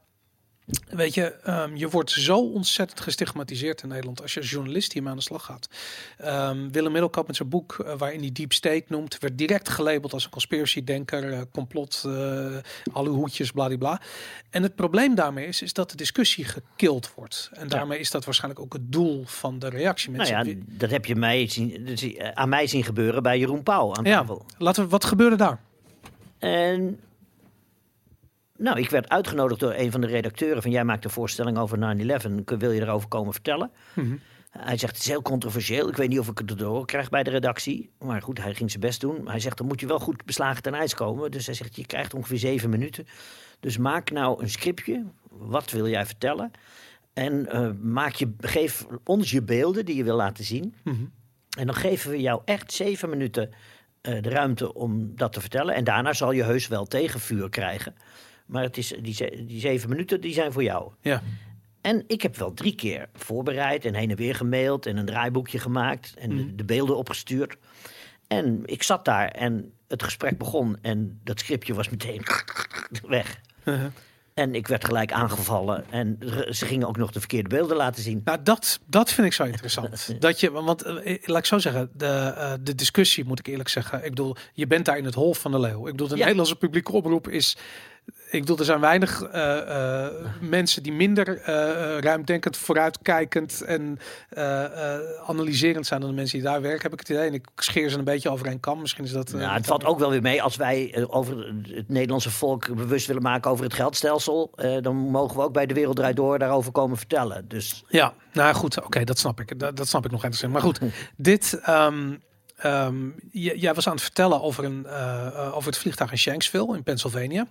[0.88, 5.10] Weet je, ehm, je wordt zo ontzettend gestigmatiseerd in Nederland als je als journalist hiermee
[5.10, 5.68] aan de slag gaat.
[6.18, 10.12] Ehm, Willem Middelkamp met zijn boek eh, waarin hij Deep State noemt, werd direct gelabeld
[10.12, 12.56] als een conspiracy-denker, eh, complot, eh
[12.92, 14.00] alle hoedjes, bladibla.
[14.50, 17.50] En het probleem daarmee is, is dat de discussie gekild wordt.
[17.52, 20.10] En daarmee is dat waarschijnlijk ook het doel van de reactie.
[20.10, 21.98] Nou ja, dat heb je mij zien,
[22.34, 24.46] aan mij zien gebeuren bij Jeroen Pauw aan ja, tafel.
[24.58, 25.60] laten we, wat gebeurde daar?
[26.38, 27.00] En
[28.64, 31.78] nou, ik werd uitgenodigd door een van de redacteuren van jij maakt een voorstelling over
[31.78, 31.80] 9-11.
[32.58, 33.70] Wil je erover komen vertellen?
[33.94, 34.16] Mhm.
[34.50, 35.88] Hij zegt, het is heel controversieel.
[35.88, 37.90] Ik weet niet of ik het erdoor krijg bij de redactie.
[37.98, 39.28] Maar goed, hij ging zijn best doen.
[39.28, 41.30] Hij zegt, dan moet je wel goed beslagen ten ijs komen.
[41.30, 43.06] Dus hij zegt, je krijgt ongeveer zeven minuten.
[43.60, 45.04] Dus maak nou een scriptje.
[45.28, 46.50] Wat wil jij vertellen?
[47.12, 50.74] En eh, maak je, geef ons je beelden die je wil laten zien.
[50.84, 51.04] Mhm.
[51.58, 53.50] En dan geven we jou echt zeven minuten
[54.00, 55.74] eh, de ruimte om dat te vertellen.
[55.74, 57.94] En daarna zal je heus wel tegenvuur krijgen.
[58.46, 60.92] Maar het is, die, die zeven minuten die zijn voor jou.
[61.00, 61.22] Ja,
[61.80, 65.58] En ik heb wel drie keer voorbereid en heen en weer gemaild en een draaiboekje
[65.58, 67.56] gemaakt en de, de beelden opgestuurd.
[68.26, 72.22] En ik zat daar en het gesprek begon en dat scriptje was meteen
[73.06, 73.40] weg.
[74.34, 76.18] En ik werd gelijk aangevallen en
[76.50, 78.20] ze gingen ook nog de verkeerde beelden laten zien.
[78.24, 80.14] Nou, dat, dat vind ik zo interessant.
[80.20, 83.68] dat je, want eh, laat ik zo zeggen, de, eh, de discussie moet ik eerlijk
[83.68, 83.98] zeggen.
[84.04, 85.86] Ik bedoel, je bent daar in het hol van de leeuw.
[85.86, 86.20] Ik bedoel, de Ja.
[86.20, 87.56] Nederlandse publieke oproep is.
[88.30, 89.58] Ik bedoel, er zijn weinig eh,
[90.04, 90.12] eh,
[90.48, 94.64] mensen die minder eh, eh, ruimdenkend, vooruitkijkend en eh,
[95.26, 97.26] analyserend zijn dan de mensen die daar werken, heb ik het idee.
[97.26, 98.80] En ik scheer ze een beetje over een kam.
[98.80, 99.32] Misschien is dat.
[99.32, 103.22] Nou, het valt ook wel weer mee als wij over het Nederlandse volk bewust willen
[103.22, 104.50] maken over het geldstelsel.
[104.80, 107.48] dan mogen we ook bij de Wereld Draait Door daarover komen vertellen.
[107.48, 109.58] Dus Ja, nou goed, oké, dat snap ik.
[109.58, 110.52] Dat, dat snap ik nog enigszins.
[110.52, 110.80] Maar goed,
[111.16, 111.60] dit.
[111.62, 112.12] ehm,
[112.64, 116.76] ehm, jij was aan het vertellen over, een, eh, eh, over het vliegtuig in Shanksville
[116.76, 117.46] in Pennsylvania.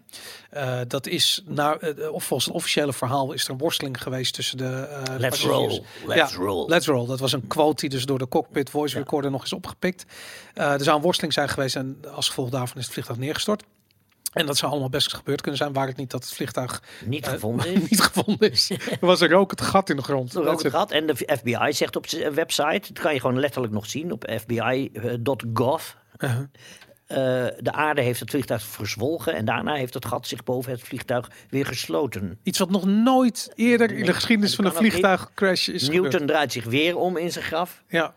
[0.49, 1.78] Eh, dat is, naar,
[2.11, 5.01] of volgens het officiële verhaal, is er een worsteling geweest tussen de.
[5.18, 6.68] let's roll, let's ja, roll.
[6.68, 7.07] Let's roll.
[7.07, 10.05] Dat was een quote die dus door de cockpit voice recorder nog is opgepikt.
[10.53, 13.64] Er zou een worsteling zijn geweest en als gevolg daarvan is het vliegtuig neergestort.
[14.34, 17.25] En dat zou allemaal best gebeurd kunnen zijn, waar het niet dat het vliegtuig Niet
[17.25, 17.89] eh, gevonden is.
[17.89, 18.69] niet gevonden is.
[18.69, 20.38] Er was een rokend gat in de grond.
[20.38, 20.91] Ook That's het gehad.
[20.91, 24.25] En de FBI zegt op zijn website, dat kan je gewoon letterlijk nog zien op
[24.29, 25.93] fbi.gov.
[26.17, 26.47] Uh-huh.
[27.13, 27.17] Eh,
[27.59, 31.29] de aarde heeft het vliegtuig verzwolgen en daarna heeft het gat zich boven het vliegtuig
[31.49, 32.39] weer gesloten.
[32.43, 36.01] Iets wat nog nooit eerder in de geschiedenis van een ook vliegtuigcrash is gebeurd.
[36.01, 37.84] Newton draait zich weer om in zijn graf.
[37.88, 38.13] Ja,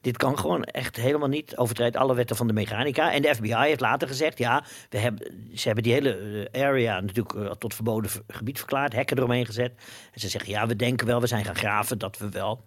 [0.00, 1.56] Dit kan gewoon echt helemaal niet.
[1.56, 3.12] Overtreedt alle wetten van de mechanica.
[3.12, 7.00] En de FBI heeft later gezegd: ja, we hebben, ze hebben die hele eh, area
[7.00, 9.72] natuurlijk eh, tot verboden gebied verklaard, hekken eromheen gezet.
[10.12, 12.64] En ze zeggen: ja, we denken wel, we zijn gaan graven dat we wel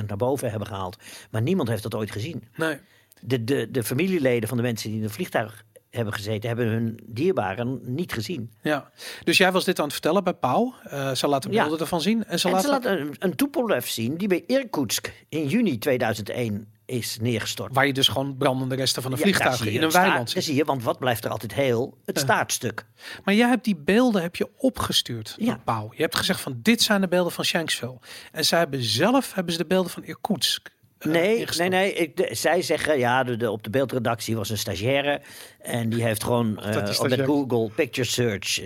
[0.00, 0.96] 80% naar boven hebben gehaald.
[1.30, 2.48] Maar niemand heeft dat ooit gezien.
[2.56, 2.78] nee.
[3.20, 5.64] De, de, de familieleden van de mensen die in het vliegtuig
[5.96, 8.50] hebben gezeten, hebben hun dierbaren niet gezien.
[8.62, 8.90] Ja.
[9.24, 10.74] Dus jij was dit aan het vertellen bij Pauw.
[10.82, 11.62] Eh ze laten Ja.
[11.62, 12.24] beelden ervan zien.
[12.24, 12.68] En ze En laten...
[12.68, 17.74] ze laten een, een Tupolev zien die bij Irkutsk in juni 2001 is neergestort.
[17.74, 20.44] Waar je dus gewoon brandende resten van een Ja, vliegtuig in een weiland ziet.
[20.44, 21.98] zie je, want wat blijft er altijd heel?
[22.04, 22.86] Het staartstuk.
[23.24, 25.46] Maar jij hebt die beelden heb je opgestuurd Ja.
[25.46, 25.90] naar Pauw.
[25.94, 27.98] Je hebt gezegd van dit zijn de beelden van Shanksville.
[28.32, 30.74] En zij hebben zelf hebben ze de beelden van Irkutsk
[31.10, 31.92] Nee, nee, nee.
[31.92, 35.20] Ik, de- zij zeggen, ja, de, de- op de beeldredactie was een stagiaire.
[35.60, 37.24] En die heeft gewoon eh, op stagiaire.
[37.26, 38.60] Google Picture Search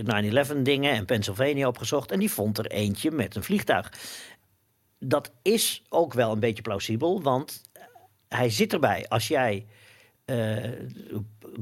[0.54, 2.10] 9-11 dingen en Pennsylvania opgezocht.
[2.12, 3.92] En die vond er eentje met een vliegtuig.
[4.98, 7.60] Dat is ook wel een beetje plausibel, want
[8.28, 9.06] hij zit erbij.
[9.08, 9.66] Als jij
[10.24, 10.56] eh,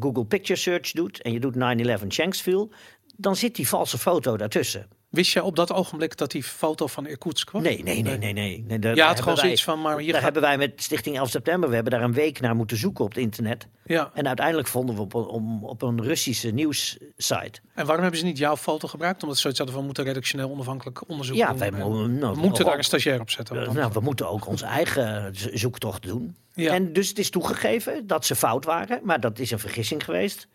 [0.01, 1.55] Google Picture Search doet en je doet
[2.03, 2.69] 9-11 Shanksville,
[3.17, 4.89] dan zit die valse foto daartussen.
[5.09, 7.63] Wist je op dat ogenblik dat die foto van Irkutsk kwam?
[7.63, 8.65] Nee, nee, nee, nee, nee.
[8.67, 10.23] nee daar- Ja, het gewoon wij- zoiets van, maar hier Daar gaat...
[10.23, 13.11] hebben wij met Stichting 11 september, we hebben daar een week naar moeten zoeken op
[13.11, 13.67] het internet.
[13.85, 14.11] Ja.
[14.15, 17.61] En uiteindelijk vonden we op, om, op een Russische nieuwssite.
[17.75, 19.21] En waarom hebben ze niet jouw foto gebruikt?
[19.23, 21.59] Omdat ze zoiets hadden van moeten redactioneel onafhankelijk onderzoek Ja, doen.
[21.59, 23.75] wij mo- nou, we moeten daar een stagiair op zetten.
[23.75, 26.37] Nou, we moeten ook onze eigen zo- zoektocht doen.
[26.55, 26.73] Ja.
[26.73, 30.49] En dus het is toegegeven dat ze fout waren, maar dat is een vergissing geweest.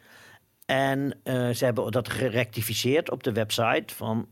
[0.65, 4.27] En eh, ze hebben dat gerectificeerd op de website van,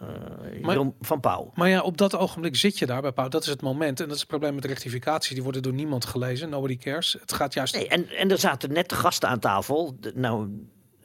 [0.00, 1.50] eh van Pauw.
[1.54, 3.28] Maar ja, op dat ogenblik zit je daar bij Pauw.
[3.28, 4.00] Dat is het moment.
[4.00, 5.34] En dat is het probleem met rectificaties.
[5.34, 6.48] Die worden door niemand gelezen.
[6.48, 7.16] Nobody cares.
[7.20, 7.74] Het gaat juist...
[7.74, 9.96] Nee, en, en er zaten net de gasten aan tafel.
[10.00, 10.48] De- nou,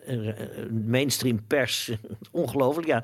[0.06, 1.92] eh, eh, mainstream pers,
[2.32, 2.88] ongelooflijk.
[2.88, 3.04] Ja.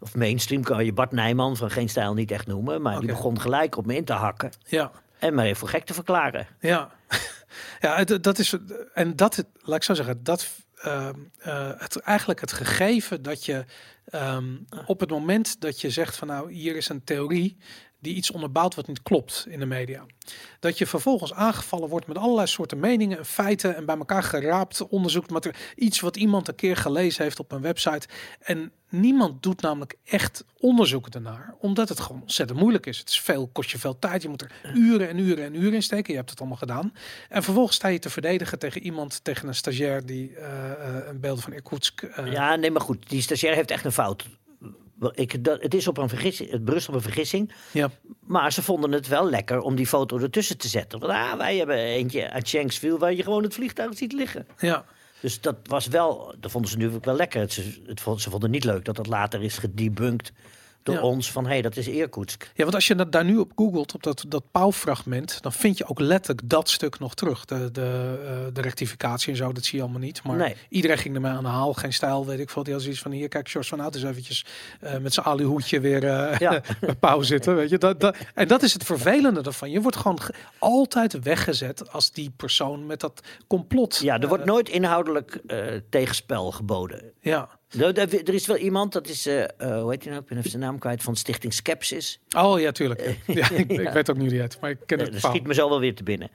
[0.00, 2.82] Of mainstream kan je Bart Nijman van Geen Stijl niet echt noemen.
[2.82, 4.50] Maar die begon gelijk op me in te hakken.
[4.64, 4.90] Ja.
[5.18, 6.46] En mij voor gek te verklaren.
[6.60, 6.90] Ja,
[7.80, 8.56] ja het, dat is.
[8.94, 10.48] En dat, laat ik zo zeggen, dat.
[11.78, 13.64] het, eigenlijk het gegeven dat je
[14.06, 17.56] ehm, op het moment dat je zegt van nou hier is een theorie
[17.98, 20.06] die iets onderbouwt wat niet klopt in de media.
[20.60, 24.86] Dat je vervolgens aangevallen wordt met allerlei soorten meningen en feiten en bij elkaar geraapt
[24.88, 28.08] onderzoekt met iets wat iemand een keer gelezen heeft op een website.
[28.40, 32.98] En niemand doet namelijk echt onderzoek ernaar, omdat het gewoon ontzettend moeilijk is.
[32.98, 35.74] Het is veel, kost je veel tijd, je moet er uren en uren en uren
[35.74, 36.10] in steken.
[36.12, 36.92] Je hebt het allemaal gedaan.
[37.28, 41.20] En vervolgens sta je te verdedigen tegen iemand, tegen een stagiair die eh, eh, een
[41.20, 42.02] beeld van Irkutsk.
[42.02, 43.08] eh, Ja, nee, maar goed.
[43.08, 44.24] Die stagiair heeft echt een fout.
[45.14, 47.52] Ik, dat, het is op een vergissing, het berust op een vergissing.
[47.72, 47.90] ja.
[48.20, 50.98] Maar ze vonden het wel lekker om die foto ertussen te zetten.
[50.98, 54.46] Want ah, wij hebben eentje uit Shanksville waar je gewoon het vliegtuig ziet liggen.
[54.58, 54.84] ja.
[55.20, 57.40] Dus dat was wel, dat vonden ze natuurlijk wel lekker.
[57.40, 60.32] Het, ze, het, ze vonden het niet leuk dat dat later is gedebunked
[60.86, 61.00] door Ja.
[61.00, 61.32] ons.
[61.32, 62.50] Van hé, hey, dat is Irkutsk.
[62.54, 65.78] Ja, want als je dat daar nu op googelt, op dat, dat pauwfragment, dan vind
[65.78, 67.44] je ook letterlijk dat stuk nog terug.
[67.44, 70.22] De, de, eh, de rectificatie en zo, dat zie je allemaal niet.
[70.22, 70.56] Maar Nee.
[70.68, 71.72] iedereen ging ermee aan de haal.
[71.72, 72.62] Geen stijl, weet ik veel.
[72.62, 74.44] Die had zoiets van, hier, kijk, George van Hout is eventjes
[74.80, 76.60] eh, met zijn aluhoedje weer eh Ja.
[77.00, 77.54] pauw zitten.
[77.56, 77.78] Weet je?
[77.78, 79.70] Dat, dat, en dat is het vervelende ervan.
[79.70, 83.96] Je wordt gewoon ge- altijd weggezet als die persoon met dat complot.
[84.02, 85.40] Ja, er wordt nooit inhoudelijk
[85.90, 87.02] tegenspel geboden.
[87.20, 87.48] ja.
[87.68, 89.48] Er, er- is wel iemand, dat is, eh, eh,
[89.80, 90.22] hoe heet hij nou?
[90.22, 92.20] Ik ben even zijn naam kwijt, van Stichting Skepsis.
[92.36, 93.18] Oh ja, tuurlijk.
[93.26, 95.30] Ja, ik, ik weet ook niet hoe die het, maar ik ken Eh, het dat
[95.30, 96.30] schiet me zo wel weer te binnen.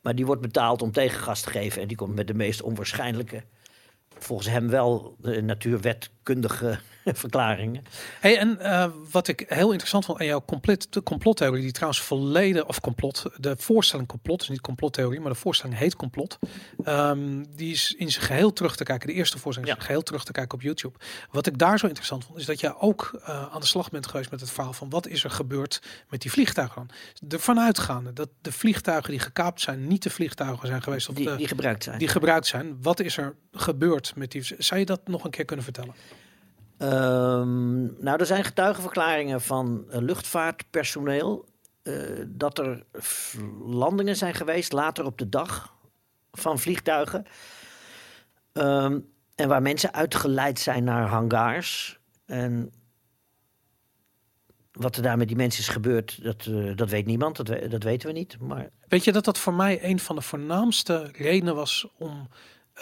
[0.00, 1.82] Maar die wordt betaald om tegengas te geven.
[1.82, 3.42] En die komt met de meest onwaarschijnlijke,
[4.18, 5.42] volgens hem wel de
[6.34, 6.78] natuurwetkundige
[7.24, 7.84] verklaringen.
[8.20, 12.00] Hey, en eh, wat ik heel interessant vond aan jouw complot, de complottheorie, die trouwens
[12.02, 16.38] volledig, of complot, de voorstelling complot, is niet complottheorie, maar de voorstelling heet complot.
[16.84, 19.86] Ehm, die is in zijn geheel terug te kijken, de eerste voorstelling is in Ja.
[19.86, 20.98] zijn geheel terug te kijken op YouTube.
[21.30, 24.06] Wat ik daar zo interessant vond, is dat jij ook eh, aan de slag bent
[24.06, 26.86] geweest met het verhaal van wat is er gebeurd met die vliegtuigen.
[27.28, 31.26] Ervan uitgaande dat de vliegtuigen die gekaapt zijn, niet de vliegtuigen zijn geweest of Die,
[31.26, 31.98] de, die gebruikt zijn.
[31.98, 32.76] die gebruikt zijn.
[32.82, 34.54] Wat is er gebeurd met die?
[34.58, 35.94] Zou je dat nog een keer kunnen vertellen?
[36.78, 41.46] Ehm, nou, er zijn getuigenverklaringen van eh, luchtvaartpersoneel.
[41.82, 41.94] eh,
[42.26, 42.84] dat er
[43.64, 45.74] landingen zijn geweest later op de dag
[46.32, 47.26] van vliegtuigen.
[48.52, 49.00] Ehm,
[49.34, 52.00] en waar mensen uitgeleid zijn naar hangars.
[52.26, 52.72] En
[54.72, 57.36] wat er daar met die mensen is gebeurd, dat, eh, dat weet niemand.
[57.36, 58.38] Dat, dat weten we niet.
[58.40, 62.28] Maar Weet je dat dat voor mij een van de voornaamste redenen was om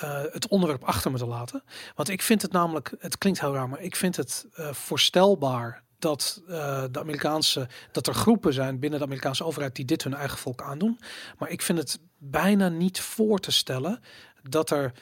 [0.01, 1.63] eh, het onderwerp achter me te laten.
[1.95, 5.83] Want ik vind het namelijk, het klinkt heel raar, maar ik vind het eh, voorstelbaar
[5.99, 10.15] dat eh, de Amerikaanse, dat er groepen zijn binnen de Amerikaanse overheid die dit hun
[10.15, 11.01] eigen volk aandoen.
[11.39, 14.01] Maar ik vind het bijna niet voor te stellen
[14.43, 14.93] dat er,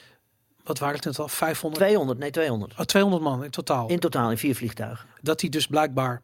[0.65, 2.73] wat waren het net al, 500, 200, nee 200.
[2.79, 5.09] oh, 200 man in totaal, In totaal in vier vliegtuigen.
[5.23, 6.23] dat die dus blijkbaar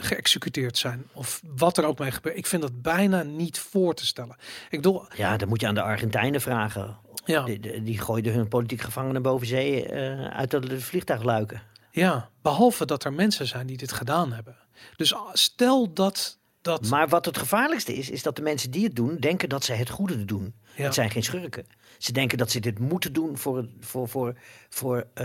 [0.00, 2.36] geëxecuteerd zijn of wat er ook mee gebeurt.
[2.36, 4.36] Ik vind dat bijna niet voor te stellen.
[4.70, 6.98] Ik bedoel, Ja, dan moet je aan de Argentijnen vragen.
[7.26, 11.62] Ja, Die, gooiden hun politiek gevangenen boven zee eh, uit de vliegtuigluiken.
[11.90, 14.56] ja, behalve dat er mensen zijn die dit gedaan hebben.
[14.96, 18.84] Dus ah, stel dat dat Maar wat het gevaarlijkste is, is dat de mensen die
[18.84, 20.54] het doen, denken dat ze het goede doen.
[20.76, 20.84] Ja.
[20.84, 21.66] Het zijn geen schurken.
[21.98, 24.34] Ze denken dat ze dit moeten doen voor, voor, voor,
[24.68, 25.24] voor eh,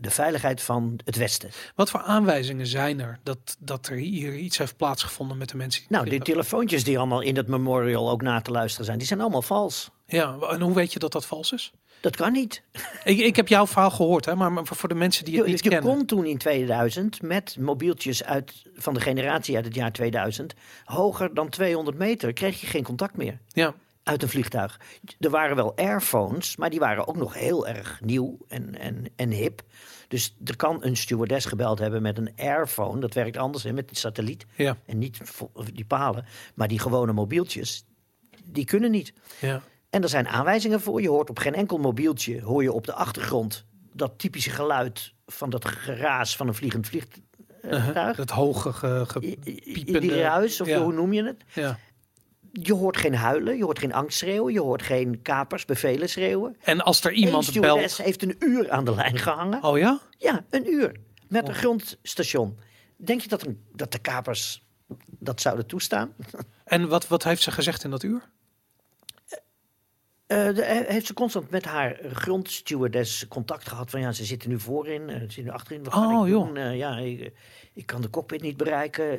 [0.00, 1.50] de veiligheid van het Westen.
[1.74, 5.80] Wat voor aanwijzingen zijn er dat, dat er hier iets heeft plaatsgevonden met de mensen?
[5.80, 9.06] Die Nou, die telefoontjes die allemaal in dat memorial ook na te luisteren zijn, die
[9.06, 9.90] zijn allemaal vals.
[10.10, 11.72] Ja, en hoe weet je dat dat vals is?
[12.00, 12.62] Dat kan niet.
[13.04, 15.64] Ik, ik heb jouw verhaal gehoord, hè, maar voor de mensen die het Je, niet
[15.64, 15.90] je kennen.
[15.90, 20.54] kon toen in 2000 met mobieltjes uit, van de generatie uit het jaar 2000,
[20.84, 23.38] hoger dan 200 meter, kreeg je geen contact meer.
[23.52, 24.80] Ja, uit een vliegtuig.
[25.20, 29.30] Er waren wel airphones, maar die waren ook nog heel erg nieuw en, en, en
[29.30, 29.62] hip.
[30.08, 33.00] Dus er kan een stewardess gebeld hebben met een airphone.
[33.00, 35.20] Dat werkt anders hè, met die satelliet ja, en niet
[35.72, 36.24] die palen.
[36.54, 37.84] Maar die gewone mobieltjes,
[38.44, 39.12] die kunnen niet.
[39.40, 39.62] ja.
[39.90, 41.00] En er zijn aanwijzingen voor.
[41.02, 43.64] Je hoort op geen enkel mobieltje, hoor je op de achtergrond...
[43.92, 48.16] dat typische geluid van dat geraas van een vliegend vliegtuig.
[48.16, 50.82] Dat hoge ge, ge- Die- die- piepende- Die ruis, of ja.
[50.82, 51.44] hoe noem je het?
[51.54, 51.78] ja.
[52.52, 56.56] Je hoort geen huilen, je hoort geen angst schreeuwen, je hoort geen kapers bevelen schreeuwen.
[56.60, 57.96] En als er iemand belt...
[57.96, 59.62] heeft een uur aan de lijn gehangen.
[59.62, 60.00] Oh ja?
[60.18, 60.92] Ja, een uur.
[61.28, 62.58] Met een grondstation.
[62.96, 64.66] Denk je dat, een, dat de kapers
[65.08, 66.14] dat zouden toestaan?
[66.64, 68.28] En wat, wat heeft ze gezegd in dat uur?
[70.28, 74.48] Eh, de- eh, heeft ze constant met haar grondstewardess contact gehad van ja, ze zitten
[74.48, 75.84] nu voorin, eh, ze zitten nu achterin.
[75.84, 76.76] Wat Oh, ik doen?
[76.76, 77.32] Ja, ik,
[77.74, 79.18] ik kan de cockpit niet bereiken.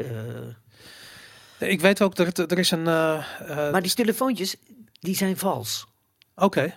[1.60, 2.84] Ik weet ook dat er, er is een...
[2.84, 4.56] maar die telefoontjes,
[5.00, 5.88] die zijn vals.
[6.36, 6.74] Oké,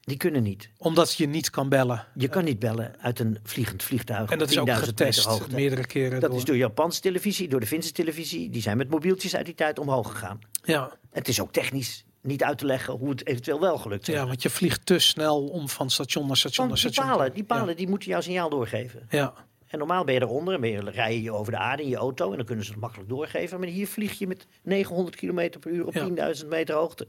[0.00, 0.70] Die kunnen niet.
[0.78, 2.06] omdat je niet kan bellen.
[2.14, 4.30] Je kan niet bellen uit een vliegend vliegtuig.
[4.30, 6.20] En dat is ook 10.000 meter getest meerdere keren.
[6.20, 6.38] Dat door.
[6.38, 8.50] is door Japanse televisie, door de Finse televisie.
[8.50, 10.38] Die zijn met mobieltjes uit die tijd omhoog gegaan.
[10.64, 14.14] Ja, Het is ook technisch niet uit te leggen hoe het eventueel wel gelukt is.
[14.14, 17.16] ja, want je vliegt te snel om van station naar station Want naar die station.
[17.16, 19.06] palen, die, palen die moeten jouw signaal doorgeven.
[19.10, 19.32] Ja,
[19.66, 21.96] En normaal ben je eronder en ben je, rij je over de aarde in je
[21.96, 23.58] auto en dan kunnen ze het makkelijk doorgeven.
[23.60, 26.32] Maar hier vlieg je met 900 km per uur op Ja.
[26.42, 27.06] 10.000 meter hoogte.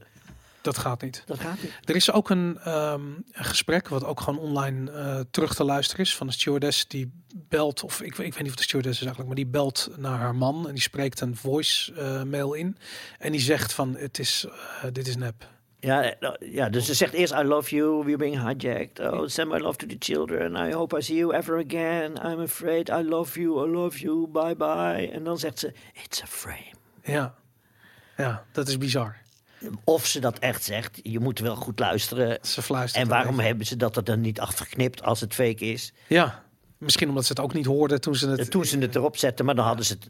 [0.64, 1.22] Dat gaat niet.
[1.26, 1.72] Dat gaat niet.
[1.84, 3.02] Er is ook een, ehm,
[3.32, 7.12] een gesprek, wat ook gewoon online eh, terug te luisteren is, van een stewardess die
[7.34, 10.18] belt, of ik, ik weet niet of de stewardess is eigenlijk, maar die belt naar
[10.18, 12.76] haar man en die spreekt een voice eh, mail in.
[13.18, 14.46] En die zegt van, het is,
[14.82, 15.52] eh, dit is nep.
[15.80, 19.00] Ja, nou, ja, dus ze zegt eerst I love you, we're being hijacked.
[19.00, 20.68] Oh, send my love to the children.
[20.68, 22.12] I hope I see you ever again.
[22.24, 25.10] I'm afraid I love you, I love you, bye bye.
[25.12, 25.72] En dan zegt ze,
[26.04, 26.72] it's a frame.
[27.02, 27.34] Ja,
[28.16, 29.23] ja dat is bizar.
[29.84, 32.38] Of ze dat echt zegt, je moet wel goed luisteren.
[32.42, 33.02] Ze fluistert.
[33.02, 35.92] En waarom hebben ze dat er dan niet afgeknipt als het fake is?
[36.06, 36.42] Ja,
[36.78, 38.50] misschien omdat ze het ook niet hoorden toen ze het...
[38.50, 40.08] Toen ze het erop zetten, maar dan hadden ze het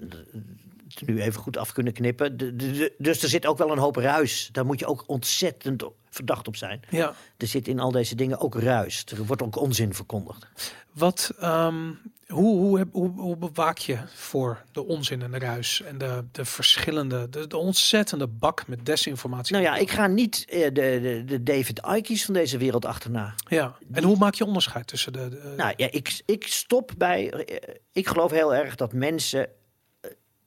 [1.01, 2.37] het nu even goed af kunnen knippen.
[2.37, 4.49] De- de- de- dus er zit ook wel een hoop ruis.
[4.53, 6.81] Daar moet je ook ontzettend verdacht op zijn.
[6.91, 9.05] Ja, Er zit in al deze dingen ook ruis.
[9.05, 10.47] Er wordt ook onzin verkondigd.
[10.93, 11.91] Wat, ehm,
[12.27, 16.45] hoe, hoe, hoe, hoe bewaak je voor de onzin en de ruis en de, de
[16.45, 19.53] verschillende, de, de ontzettende bak met desinformatie?
[19.53, 23.35] Nou ja, ik ga niet eh, de, de, de David Icke's van deze wereld achterna.
[23.49, 25.29] Ja, en hoe maak je onderscheid tussen de...
[25.29, 27.31] de- Nou ja, ik, ik stop bij.
[27.31, 29.49] eh, Ik geloof heel erg dat mensen.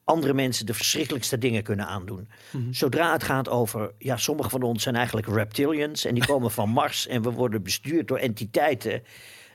[0.07, 2.29] Eh, andere mensen de verschrikkelijkste dingen kunnen aandoen.
[2.51, 2.73] Mhm.
[2.73, 3.91] Zodra het gaat over.
[3.97, 6.05] Ja, sommige van ons zijn eigenlijk reptilians.
[6.05, 7.07] En die komen van Mars.
[7.07, 9.03] En we worden bestuurd door entiteiten.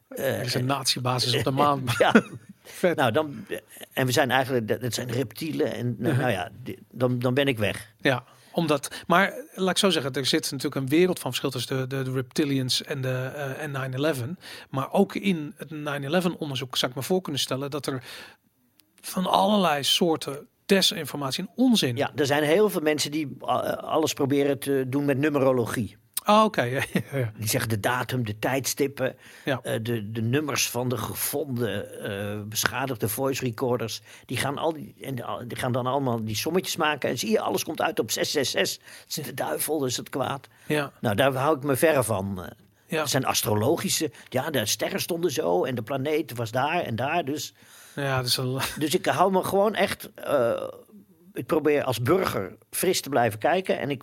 [0.09, 1.85] er is een natiebasis op de maan.
[1.99, 2.23] Ja,
[2.65, 2.97] Vet.
[2.97, 3.47] nou dan.
[3.93, 4.81] En we zijn eigenlijk.
[4.81, 5.73] dat- zijn reptielen.
[5.75, 6.51] En nou, nou ja,
[6.91, 7.93] dan, dan ben ik weg.
[8.01, 11.77] Ja, omdat, maar laat ik zo zeggen, er zit natuurlijk een wereld van verschil tussen
[11.89, 14.41] de, de, de reptilians en, de, eh, en 9-11.
[14.71, 18.03] Maar ook in het 9-11 onderzoek zou ik me voor kunnen stellen dat er
[19.03, 21.97] van allerlei soorten desinformatie en onzin.
[21.97, 25.97] Ja, er zijn heel veel mensen die eh, alles proberen te doen met numerologie.
[26.25, 26.63] Ah, oké.
[27.39, 29.61] Die zeggen de datum, de tijdstippen, Ja.
[29.63, 34.01] eh, de, de nummers van de gevonden eh, beschadigde voice recorders.
[34.27, 35.15] Die gaan, al die, en
[35.49, 37.11] die gaan dan allemaal die sommetjes maken.
[37.11, 38.87] En zie je, alles komt uit op 666.
[39.07, 40.49] Het is de duivel, dus het kwaad.
[40.67, 42.53] ja, Nou, daar hou ik me verre van.
[42.87, 43.01] Ja.
[43.01, 44.11] Het zijn astrologische.
[44.29, 47.25] Ja, de sterren stonden zo en de planeet was daar en daar.
[47.25, 47.55] Dus,
[47.95, 50.11] ja, dat is een, dus ik hou me gewoon echt.
[50.15, 50.69] eh,
[51.33, 53.79] ik probeer als burger fris te blijven kijken.
[53.79, 54.03] En ik,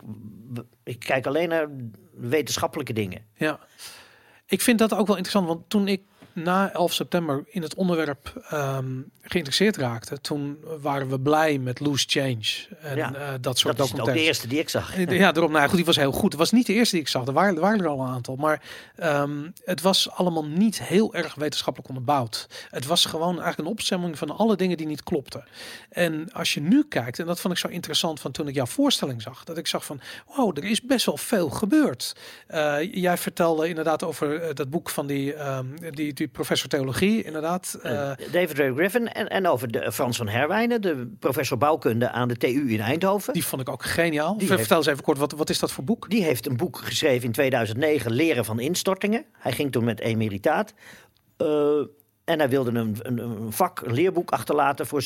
[0.83, 1.67] ik kijk alleen naar
[2.13, 3.25] wetenschappelijke dingen.
[3.33, 3.59] ja.
[4.45, 6.01] Ik vind dat ook wel interessant, want toen ik
[6.33, 8.85] na 11 september in het onderwerp ehm,
[9.21, 13.85] geïnteresseerd raakte, toen waren we blij met Loose Change en Ja, eh, dat soort Dat
[13.85, 14.97] is ook de eerste die ik zag.
[14.97, 15.51] Ja, daarom.
[15.51, 16.31] Nou goed, die was heel goed.
[16.31, 17.27] Het was niet de eerste die ik zag.
[17.27, 18.35] Er waren er, waren er al een aantal.
[18.35, 18.61] Maar
[18.95, 22.47] ehm, het was allemaal niet heel erg wetenschappelijk onderbouwd.
[22.69, 25.43] Het was gewoon eigenlijk een opstemming van alle dingen die niet klopten.
[25.89, 28.65] En als je nu kijkt, en dat vond ik zo interessant van toen ik jouw
[28.65, 29.99] voorstelling zag, dat ik zag van,
[30.35, 32.15] wow, er is best wel veel gebeurd.
[32.47, 37.23] Eh, jij vertelde inderdaad over eh, dat boek van die, ehm, die, die professor theologie,
[37.23, 37.79] inderdaad.
[37.81, 42.09] eh, Eh, David Ray Griffin en, en over de, Frans van Herwijnen, de professor bouwkunde
[42.09, 43.33] aan de TU in Eindhoven.
[43.33, 44.37] die vond ik ook geniaal.
[44.37, 46.09] Die Vertel eens even kort, wat, wat is dat voor boek?
[46.09, 49.25] Die heeft een boek geschreven in 2009, Leren van instortingen.
[49.37, 50.73] Hij ging toen met emeritaat.
[51.37, 51.47] Eh,
[52.23, 55.01] en hij wilde een, een, een vak, een leerboek achterlaten voor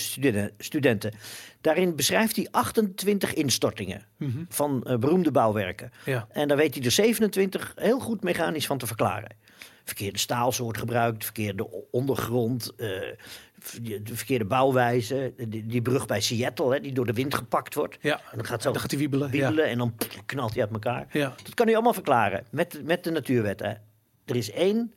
[0.58, 1.14] studenten.
[1.62, 4.44] Daarin beschrijft hij 28 instortingen Mhm.
[4.50, 5.92] van eh, beroemde bouwwerken.
[6.06, 6.28] Ja.
[6.32, 9.30] En daar weet hij er 27 heel goed mechanisch van te verklaren.
[9.84, 12.88] Verkeerde staalsoort gebruikt, verkeerde ondergrond, eh,
[13.82, 15.34] de verkeerde bouwwijze.
[15.48, 17.98] Die, die brug bij Seattle, hè, die door de wind gepakt wordt.
[18.02, 19.30] Ja, En dan gaat zo dan gaat hij wiebelen.
[19.30, 21.08] wiebelen en dan knalt hij uit elkaar.
[21.12, 21.20] Ja.
[21.20, 21.34] Ja.
[21.44, 23.82] Dat kan hij allemaal verklaren met, met de natuurwetten.
[24.26, 24.94] Er is één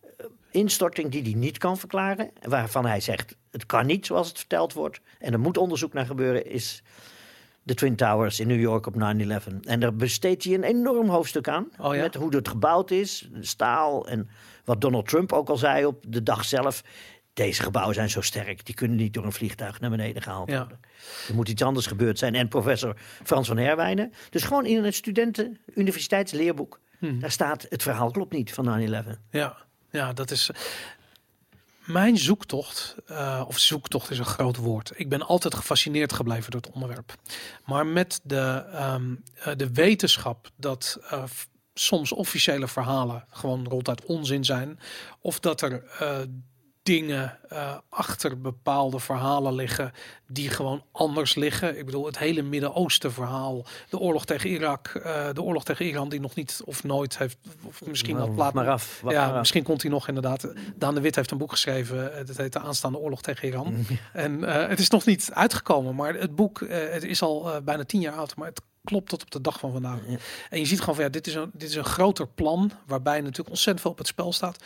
[0.00, 2.30] eh, instorting die hij niet kan verklaren.
[2.42, 5.00] Waarvan hij zegt, het kan niet zoals het verteld wordt.
[5.18, 6.82] En er moet onderzoek naar gebeuren, is
[7.62, 8.98] de Twin Towers in New York op 9-11.
[9.64, 11.68] En daar besteedt hij een enorm hoofdstuk aan.
[11.78, 12.02] Oh ja?
[12.02, 14.08] Met hoe het gebouwd is, staal.
[14.08, 14.28] En
[14.64, 16.82] wat Donald Trump ook al zei op de dag zelf.
[17.34, 20.58] Deze gebouwen zijn zo sterk, die kunnen niet door een vliegtuig naar beneden gehaald Ja.
[20.58, 20.80] worden.
[21.28, 22.34] Er moet iets anders gebeurd zijn.
[22.34, 24.12] En professor Frans van Herwijnen.
[24.30, 26.80] Dus gewoon in een studenten universiteitsleerboek.
[26.98, 27.20] Hmm.
[27.20, 29.18] Daar staat het verhaal klopt niet van 9-11.
[29.30, 29.56] Ja,
[29.90, 30.50] ja, dat is.
[31.92, 34.92] Mijn zoektocht, eh, of zoektocht is een groot woord.
[34.94, 37.14] Ik ben altijd gefascineerd gebleven door het onderwerp.
[37.64, 41.22] Maar met de, ehm, eh, de wetenschap dat eh,
[41.74, 44.78] soms officiële verhalen gewoon ronduit onzin zijn.
[45.20, 45.82] Of dat er
[46.82, 49.92] dingen eh, achter bepaalde verhalen liggen
[50.28, 51.78] die gewoon anders liggen.
[51.78, 56.08] Ik bedoel, het hele Midden-Oosten verhaal, de oorlog tegen Irak, eh, de oorlog tegen Iran
[56.08, 59.00] die nog niet of nooit heeft, of misschien wel Nou, laat maar af.
[59.08, 59.38] ja, maar af.
[59.38, 60.52] misschien komt hij nog inderdaad.
[60.74, 62.18] Daan de Wit heeft een boek geschreven.
[62.18, 63.86] eh, Dat heet De aanstaande oorlog tegen Iran.
[64.12, 68.00] En eh, het is nog niet uitgekomen, maar het boek het is al bijna tien
[68.00, 68.36] jaar oud.
[68.36, 69.98] Maar het klopt tot op de dag van vandaag.
[70.06, 70.16] Ja.
[70.50, 73.20] En je ziet gewoon van ja, dit is een, dit is een groter plan waarbij
[73.20, 74.56] natuurlijk ontzettend veel op het spel staat.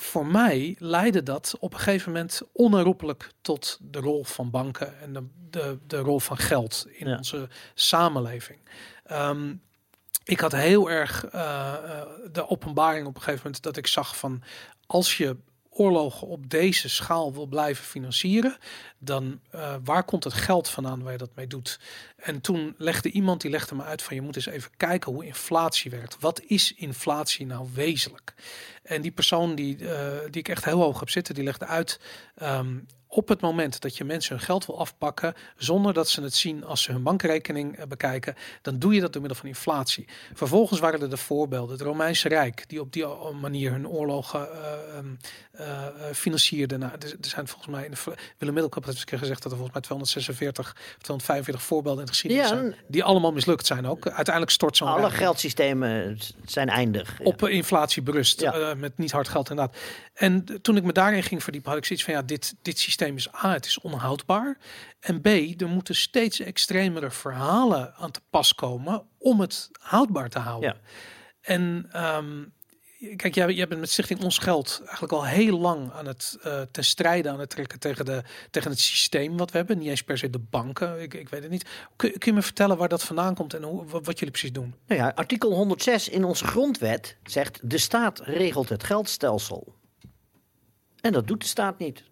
[0.00, 5.12] Voor mij leidde dat op een gegeven moment onherroepelijk tot de rol van banken en
[5.12, 7.16] de, de, de rol van geld in Ja.
[7.16, 8.58] onze samenleving.
[9.04, 9.54] Ehm,
[10.24, 14.16] ik had heel erg eh, eh, de openbaring op een gegeven moment dat ik zag
[14.16, 14.42] van
[14.86, 15.36] als je
[15.70, 18.56] oorlogen op deze schaal wil blijven financieren,
[18.98, 21.80] dan eh, waar komt het geld vandaan waar je dat mee doet?
[22.16, 25.26] En toen legde iemand die legde me uit van je moet eens even kijken hoe
[25.26, 26.20] inflatie werkt.
[26.20, 28.34] Wat is inflatie nou wezenlijk?
[28.82, 32.00] En die persoon die, eh, die ik echt heel hoog heb zitten, die legde uit.
[32.34, 32.78] ehm,
[33.12, 36.64] op het moment dat je mensen hun geld wil afpakken, zonder dat ze het zien
[36.64, 40.08] als ze hun bankrekening eh, bekijken, dan doe je dat door middel van inflatie.
[40.34, 41.72] Vervolgens waren er de voorbeelden.
[41.72, 45.06] Het Romeinse Rijk, die op die o- manier hun oorlogen eh, ehm,
[45.52, 46.76] eh, eh, financierde.
[46.78, 47.96] Nou, er, zijn volgens mij, in de,
[48.38, 52.00] Willem Middelkamp heeft eens een keer gezegd dat er volgens mij 246 of 245 voorbeelden
[52.00, 52.74] in de geschiedenis Ja, zijn.
[52.88, 54.08] Die allemaal mislukt zijn ook.
[54.08, 57.18] Uiteindelijk stort zo'n Alle rijk geldsystemen zijn eindig.
[57.18, 57.24] Ja.
[57.24, 58.40] op eh, inflatie berust.
[58.40, 58.52] Ja.
[58.52, 59.76] eh, met niet hard geld inderdaad.
[60.14, 62.98] En toen ik me daarin ging verdiepen, had ik zoiets van ja, dit, dit systeem
[63.00, 64.58] is A, het is onhoudbaar.
[65.00, 70.38] En B, er moeten steeds extremere verhalen aan te pas komen om het houdbaar te
[70.38, 70.68] houden.
[70.68, 70.80] Ja.
[71.40, 72.42] En ehm,
[73.16, 76.60] kijk, jij, jij bent met Stichting Ons Geld eigenlijk al heel lang aan het eh
[76.70, 79.78] ten strijde aan het trekken tegen, de, tegen het systeem wat we hebben.
[79.78, 81.66] Niet eens per se de banken, ik, ik weet het niet.
[81.96, 84.52] Kun, kun je me vertellen waar dat vandaan komt en hoe, wat, wat jullie precies
[84.52, 84.74] doen?
[84.86, 89.74] Nou ja, artikel 106 in onze grondwet zegt: de staat regelt het geldstelsel.
[91.00, 92.02] En dat doet de staat niet.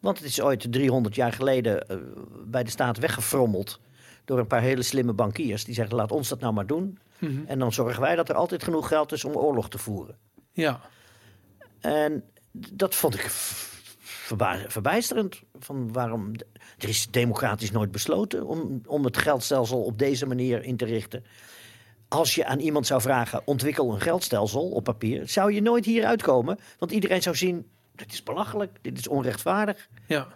[0.00, 1.96] Want het is ooit 300 jaar geleden eh,
[2.44, 3.80] bij de staat weggefrommeld
[4.24, 5.64] door een paar hele slimme bankiers.
[5.64, 6.98] Die zeggen: laat ons dat nou maar doen.
[7.18, 7.46] Mhm.
[7.46, 10.16] En dan zorgen wij dat er altijd genoeg geld is om oorlog te voeren.
[10.52, 10.80] Ja,
[11.80, 13.26] En dat vond ik
[14.68, 15.42] verbijsterend.
[15.58, 16.32] Van waarom,
[16.78, 21.24] er is democratisch nooit besloten om, om het geldstelsel op deze manier in te richten.
[22.08, 26.04] Als je aan iemand zou vragen, ontwikkel een geldstelsel op papier, zou je nooit hier
[26.04, 26.58] uitkomen.
[26.78, 27.66] Want iedereen zou zien,
[27.98, 29.88] dit is belachelijk, dit is onrechtvaardig.
[30.06, 30.26] ja,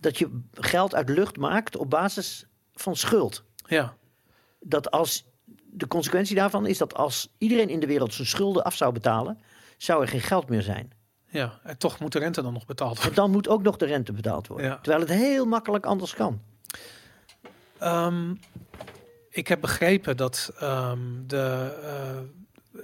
[0.00, 3.44] Dat je geld uit lucht maakt op basis van schuld.
[3.66, 3.96] ja.
[4.60, 5.26] Dat als,
[5.64, 9.38] de consequentie daarvan is dat als iedereen in de wereld zijn schulden af zou betalen,
[9.76, 10.92] zou er geen geld meer zijn.
[11.28, 13.04] Ja, en toch moet de rente dan nog betaald worden.
[13.04, 14.66] Want dan moet ook nog de rente betaald worden.
[14.66, 14.76] Ja.
[14.82, 16.40] Terwijl het heel makkelijk anders kan.
[17.78, 18.34] Ehm,
[19.30, 22.18] ik heb begrepen dat ehm, de, eh,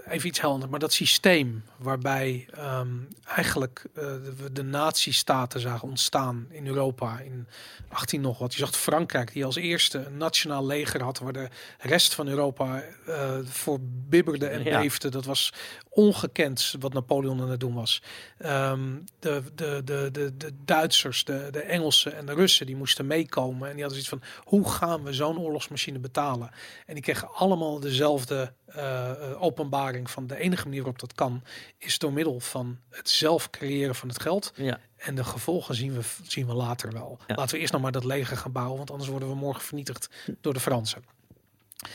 [0.08, 2.88] even iets helder, maar dat systeem waarbij ehm,
[3.24, 4.04] eigenlijk eh,
[4.52, 7.46] de nazistaten zagen ontstaan in Europa in
[7.88, 8.52] 18 nog wat.
[8.54, 12.82] Je zag Frankrijk die als eerste een nationaal leger had waar de rest van Europa
[13.06, 13.78] eh, voor
[14.08, 14.80] bibberde en Ja.
[14.80, 15.08] beefde.
[15.08, 15.52] Dat was
[15.94, 18.02] ongekend wat Napoleon aan het doen was.
[18.38, 23.06] Ehm, de, de, de, de, de Duitsers, de, de Engelsen en de Russen die moesten
[23.06, 26.50] meekomen en die hadden zoiets van hoe gaan we zo'n oorlogsmachine betalen?
[26.86, 31.42] En die kregen allemaal dezelfde eh, eh, openbaring van de enige manier waarop dat kan,
[31.78, 34.52] is door middel van het zelf creëren van het geld.
[34.54, 34.78] Ja.
[34.96, 37.18] En de gevolgen zien we, zien we later wel.
[37.26, 37.34] Ja.
[37.34, 40.08] Laten we eerst nog maar dat leger gaan bouwen, want anders worden we morgen vernietigd
[40.40, 41.04] door de Fransen.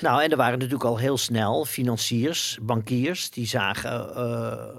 [0.01, 4.75] Nou, en er waren natuurlijk al heel snel financiers, bankiers, die zagen eh,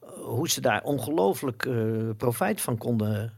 [0.00, 3.32] hoe ze daar ongelooflijk eh, profijt van konden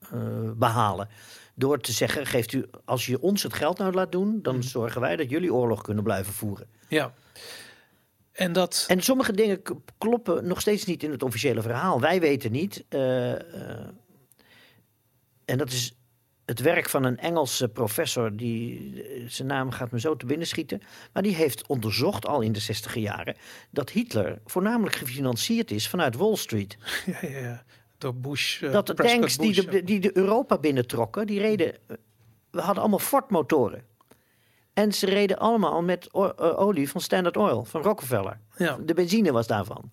[0.00, 1.08] eh, behalen.
[1.54, 5.00] Door te zeggen, geeft u, als je ons het geld nou laat doen, dan zorgen
[5.00, 6.66] wij dat jullie oorlog kunnen blijven voeren.
[6.88, 7.12] Ja.
[8.32, 8.84] En dat.
[8.88, 9.62] En sommige dingen
[9.98, 12.00] kloppen nog steeds niet in het officiële verhaal.
[12.00, 12.84] Wij weten niet.
[15.44, 15.99] en dat is
[16.50, 20.46] het werk van een Engelse professor, die, eh, zijn naam gaat me zo te binnen
[20.46, 20.82] schieten.
[21.12, 23.36] Maar die heeft onderzocht al in de 60 jaren
[23.70, 26.76] dat Hitler voornamelijk gefinancierd is vanuit Wall Street.
[27.06, 27.62] Ja, ja, ja.
[27.98, 28.62] Door Bush.
[28.62, 31.74] eh, dat de Prescott tanks die de, die de Europa binnentrokken, die reden.
[32.50, 33.84] We hadden allemaal Ford-motoren.
[34.72, 38.40] En ze reden allemaal met eh, olie van Standard Oil, van Rockefeller.
[38.56, 38.78] Ja.
[38.84, 39.90] De benzine was daarvan.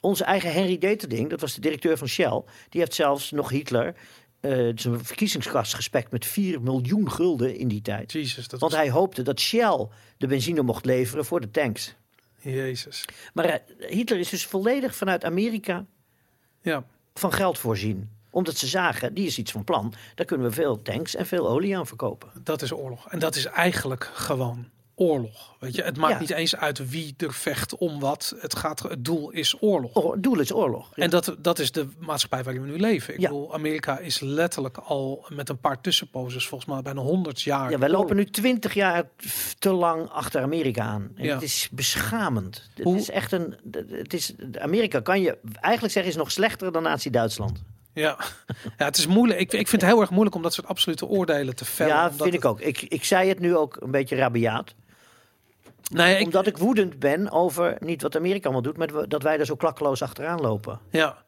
[0.00, 3.94] Onze eigen Henry Deterding, dat was de directeur van Shell, die heeft zelfs nog Hitler
[4.50, 8.12] eh, zijn verkiezingskast gespekt met 4 miljoen gulden in die tijd.
[8.12, 11.94] Jezus, dat Want was, hij hoopte dat Shell de benzine mocht leveren voor de tanks.
[12.40, 13.04] Jezus.
[13.34, 15.86] Maar eh, Hitler is dus volledig vanuit Amerika
[16.62, 16.84] Ja.
[17.14, 18.10] van geld voorzien.
[18.30, 19.94] Omdat ze zagen, die is iets van plan.
[20.14, 22.30] Daar kunnen we veel tanks en veel olie aan verkopen.
[22.42, 23.08] Dat is oorlog.
[23.08, 24.68] En dat is eigenlijk gewoon
[24.98, 25.56] oorlog.
[25.60, 26.18] Weet je, het maakt Ja.
[26.20, 28.34] niet eens uit wie er vecht om wat.
[28.38, 30.12] Het, gaat, het doel is oorlog.
[30.12, 30.90] Het doel is oorlog.
[30.94, 33.14] En dat, dat is de maatschappij waarin we nu leven.
[33.14, 33.28] Ik Ja.
[33.28, 37.70] bedoel, Amerika is letterlijk al met een paar tussenposes, volgens mij bijna 100 jaar.
[37.70, 39.08] Ja, wij lopen nu twintig jaar
[39.58, 41.10] te lang achter Amerika aan.
[41.16, 41.28] En.
[41.28, 42.70] Het is beschamend.
[42.74, 43.54] Het Hoe- is echt een.
[43.90, 47.62] Het is, Amerika kan je eigenlijk zeggen is nog slechter dan Nazi-Duitsland.
[47.92, 48.16] Ja.
[48.78, 49.40] ja, het is moeilijk.
[49.40, 51.94] Ik, ik vind het heel erg moeilijk om dat soort absolute oordelen te vellen.
[51.94, 52.60] ja, vind ik het- ook.
[52.60, 54.74] Ik, ik zei het nu ook een beetje rabiaat.
[55.92, 59.38] Nee, ik, Omdat ik woedend ben over niet wat Amerika allemaal doet, maar dat wij
[59.38, 60.80] er zo klakkeloos achteraan lopen.
[60.90, 61.24] Ja.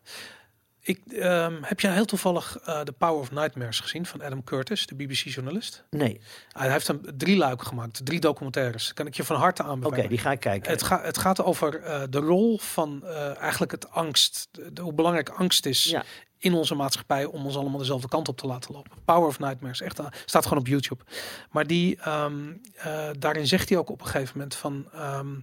[0.81, 4.87] Ik, ehm, heb jij heel toevallig eh The Power of Nightmares gezien van Adam Curtis,
[4.87, 5.85] de BBC-journalist?
[5.91, 6.21] Nee,
[6.53, 8.95] Hij heeft een drie luik gemaakt, drie documentaires.
[8.95, 10.09] Kan ik je van harte oké, aanbevelen.
[10.09, 10.71] die ga ik kijken.
[10.71, 14.83] Het, ga, het gaat over eh, de rol van eh, eigenlijk het angst, de, de-
[14.83, 16.05] hoe belangrijk angst is Ja.
[16.39, 18.93] In onze maatschappij om ons allemaal dezelfde kant op te laten lopen.
[19.05, 21.05] Power of Nightmares, echt, eh, staat gewoon op YouTube.
[21.51, 25.35] Maar die, ehm, eh, daarin zegt hij ook op een gegeven moment van, ehm,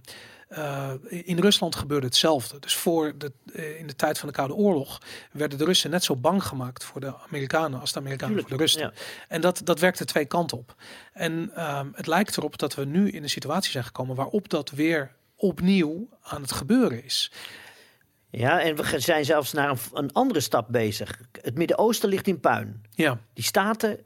[0.48, 2.58] eh, in Rusland gebeurde hetzelfde.
[2.58, 3.32] Dus voor de,
[3.78, 5.00] in de tijd van de Koude Oorlog
[5.32, 8.56] werden de Russen net zo bang gemaakt voor de Amerikanen als de Amerikanen Tuurlijk, voor
[8.56, 8.82] de Russen.
[8.82, 8.92] ja.
[9.28, 10.74] En dat, dat werkte twee kanten op.
[11.12, 14.70] En ehm, het lijkt erop dat we nu in een situatie zijn gekomen waarop dat
[14.70, 17.30] weer opnieuw aan het gebeuren is.
[18.38, 21.20] Ja, en we zijn zelfs naar een, een andere stap bezig.
[21.42, 22.82] Het Midden-Oosten ligt in puin.
[22.94, 23.98] Ja, Die staten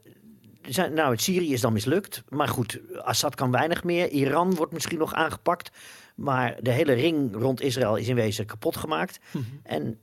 [0.61, 2.23] zijn, nou, het Syrië is dan mislukt.
[2.29, 4.09] Maar goed, Assad kan weinig meer.
[4.09, 5.71] Iran wordt misschien nog aangepakt.
[6.15, 9.19] Maar de hele ring rond Israël is in wezen kapot gemaakt.
[9.63, 9.99] En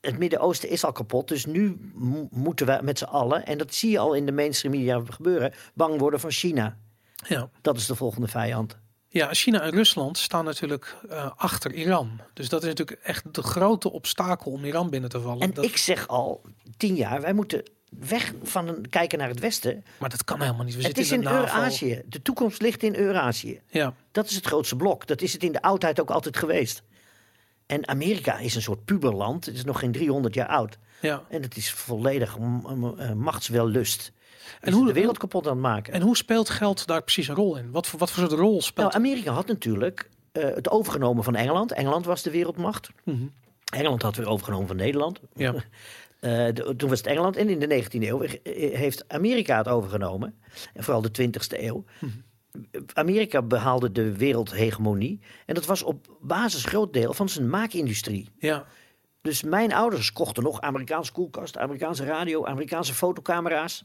[0.00, 1.28] het Midden-Oosten is al kapot.
[1.28, 4.32] Dus nu mo- moeten we met z'n allen, en dat zie je al in de
[4.32, 6.76] mainstream media gebeuren, bang worden van China.
[7.28, 7.48] ja.
[7.60, 8.78] Dat is de volgende vijand.
[9.12, 12.20] Ja, China en Rusland staan natuurlijk eh, achter Iran.
[12.34, 15.40] Dus dat is natuurlijk echt de grote obstakel om Iran binnen te vallen.
[15.40, 16.40] En Dat- ik zeg al
[16.76, 17.62] tien jaar, wij moeten
[17.98, 19.84] weg van een kijken naar het Westen.
[19.98, 20.74] maar dat kan helemaal niet.
[20.76, 21.40] We Het zitten is in de NAVO.
[21.40, 22.02] Eurasië.
[22.06, 23.60] De toekomst ligt in Eurasië.
[23.66, 25.06] Ja, Dat is het grootste blok.
[25.06, 26.82] Dat is het in de oudheid ook altijd geweest.
[27.66, 29.46] En Amerika is een soort puberland.
[29.46, 30.78] Het is nog geen 300 jaar oud.
[31.00, 31.22] ja.
[31.28, 32.44] En het is volledig m-
[32.80, 34.12] m- eh, machtswellust.
[34.60, 35.92] En hoe- hoe de wereld kapot aan het maken.
[35.92, 37.70] En hoe speelt geld daar precies een rol in?
[37.70, 41.34] Wat voor, wat voor soort rol speelt nou, Amerika had natuurlijk eh, het overgenomen van
[41.34, 41.72] Engeland.
[41.72, 42.88] Engeland was de wereldmacht.
[43.04, 43.22] Mhm.
[43.74, 45.20] Engeland had weer overgenomen van Nederland.
[45.34, 45.54] Ja.
[46.22, 48.30] Eh, de- toen was het Engeland en in de 19e eeuw eh,
[48.78, 50.34] heeft Amerika het overgenomen.
[50.74, 51.84] En vooral de 20e eeuw.
[52.94, 55.20] Amerika behaalde de wereldhegemonie.
[55.46, 58.28] En dat was op basis groot deel van zijn maakindustrie.
[58.38, 58.64] ja,
[59.22, 63.84] Dus mijn ouders kochten nog Amerikaanse koelkast, Amerikaanse radio, Amerikaanse fotocamera's,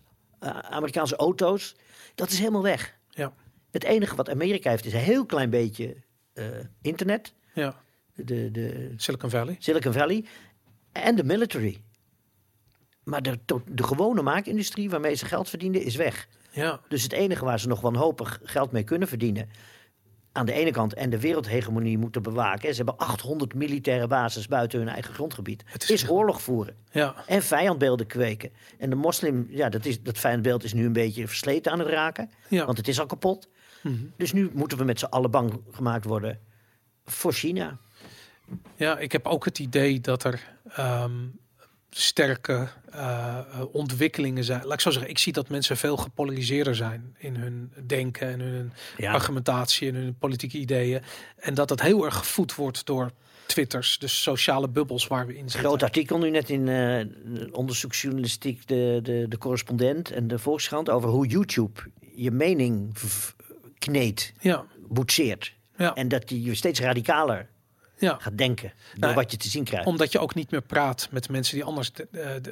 [0.70, 1.76] Amerikaanse auto's.
[2.16, 2.98] Dat is helemaal weg.
[3.10, 3.34] ja,
[3.72, 5.96] Het enige wat Amerika heeft is een heel klein beetje
[6.34, 6.46] eh,
[6.82, 7.76] internet, ja.
[8.14, 9.56] de, de Silicon Valley.
[9.60, 10.26] Silicon Valley
[10.92, 11.82] en de military.
[13.04, 13.40] Maar de,
[13.72, 16.28] de gewone maakindustrie waarmee ze geld verdienden is weg.
[16.52, 19.50] Ja, Dus het enige waar ze nog wanhopig geld mee kunnen verdienen
[20.38, 22.70] aan de ene kant en de wereldhegemonie moeten bewaken.
[22.70, 25.64] Ze hebben 800 militaire bases buiten hun eigen grondgebied.
[25.66, 28.52] Het is oorlog voeren Ja, en vijandbeelden kweken.
[28.78, 31.88] En de moslim, ja, dat, is, dat vijandbeeld is nu een beetje versleten aan het
[31.88, 32.32] raken.
[32.48, 32.66] ja.
[32.66, 33.50] Want het is al kapot.
[33.82, 33.96] Mhm.
[34.18, 36.40] Dus nu moeten we met z'n allen bang gemaakt worden
[37.06, 37.78] voor China.
[38.76, 41.26] Ja, ik heb ook het idee dat er ehm,
[41.90, 44.64] sterke eh, eh, ontwikkelingen zijn.
[44.64, 48.40] Laat ik zo zeggen, ik zie dat mensen veel gepolariseerder zijn in hun denken en
[48.40, 49.14] hun Ja.
[49.14, 51.02] argumentatie en hun politieke ideeën.
[51.38, 53.12] En dat dat heel erg gevoed wordt door
[53.46, 55.60] twitters, dus sociale bubbels waar we in zitten.
[55.60, 57.06] Groot artikel nu net in eh,
[57.52, 61.82] onderzoeksjournalistiek, de, de, de correspondent en de Volkskrant over hoe YouTube
[62.16, 62.94] je mening
[63.80, 65.54] kneedt, Ja, boetseert.
[65.78, 67.50] ja, En dat die je steeds radicaler
[67.98, 68.18] ja.
[68.20, 69.88] gaat denken door Nou, wat je te zien krijgt.
[69.88, 71.92] Omdat je ook niet meer praat met mensen die anders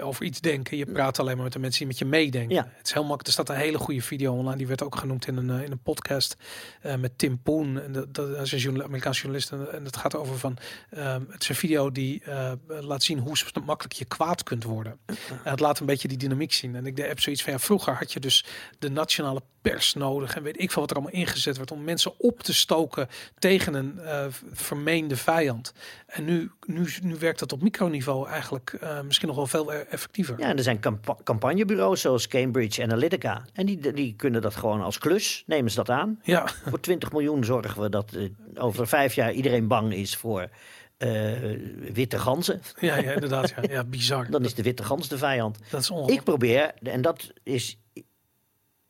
[0.01, 0.77] over iets denken.
[0.77, 2.55] Je praat alleen maar met de mensen die met je meedenken.
[2.55, 2.71] Ja.
[2.77, 3.27] Het is heel makkelijk.
[3.27, 4.57] Er staat een hele goede video online.
[4.57, 6.35] Die werd ook genoemd in een, eh, in een podcast
[6.81, 7.81] eh, met Tim Poen.
[7.81, 9.51] En dat, dat is een journal- Amerikaanse journalist.
[9.51, 10.57] En, en het gaat over van.
[10.89, 13.33] ehm, het is een video die eh, laat zien hoe
[13.65, 14.99] makkelijk je kwaad kunt worden.
[15.05, 16.75] En het laat een beetje die dynamiek zien.
[16.75, 18.45] En ik heb zoiets van ja, vroeger had je dus
[18.79, 19.41] de nationale
[19.71, 20.35] pers nodig.
[20.35, 23.07] En weet ik veel wat er allemaal ingezet werd om mensen op te stoken
[23.39, 25.73] tegen een eh, vermeende vijand.
[26.07, 29.85] En nu, nu, nu werkt dat op microniveau eigenlijk eh, misschien nog wel veel e-
[29.89, 30.39] effectiever.
[30.39, 33.45] Ja, en er zijn campa- campagnebureaus zoals Cambridge Analytica.
[33.53, 36.19] En die, die kunnen dat gewoon als klus, nemen ze dat aan.
[36.23, 40.49] Ja, Voor 20 miljoen zorgen we dat eh, over vijf jaar iedereen bang is voor
[41.93, 42.61] witte ganzen.
[42.79, 43.49] ja, ja inderdaad.
[43.49, 44.29] Ja, ja bizar.
[44.31, 45.57] Dan is de witte gans de vijand.
[45.69, 46.19] Dat is ongelooflijk.
[46.19, 47.77] Ik probeer, en dat is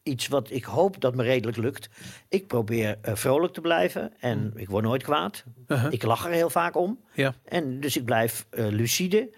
[0.06, 1.89] iets wat ik hoop dat me redelijk lukt.
[2.30, 5.43] Ik probeer eh, vrolijk te blijven en ik word nooit kwaad.
[5.68, 5.91] Uh-huh.
[5.91, 6.99] Ik lach er heel vaak om.
[7.14, 9.34] Ja, En dus ik blijf eh, lucide.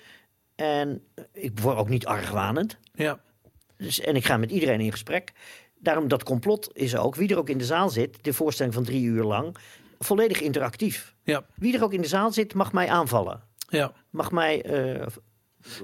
[0.56, 1.04] En
[1.34, 2.78] ik word ook niet argwanend.
[2.94, 3.20] ja,
[3.78, 5.32] Dus, en ik ga met iedereen in gesprek.
[5.80, 8.84] Daarom dat complot is ook, wie er ook in de zaal zit, de voorstelling van
[8.84, 9.56] drie uur lang,
[10.00, 11.16] volledig interactief.
[11.24, 13.42] ja, Wie er ook in de zaal zit, mag mij aanvallen.
[13.70, 13.94] ja.
[14.10, 14.66] Mag mij.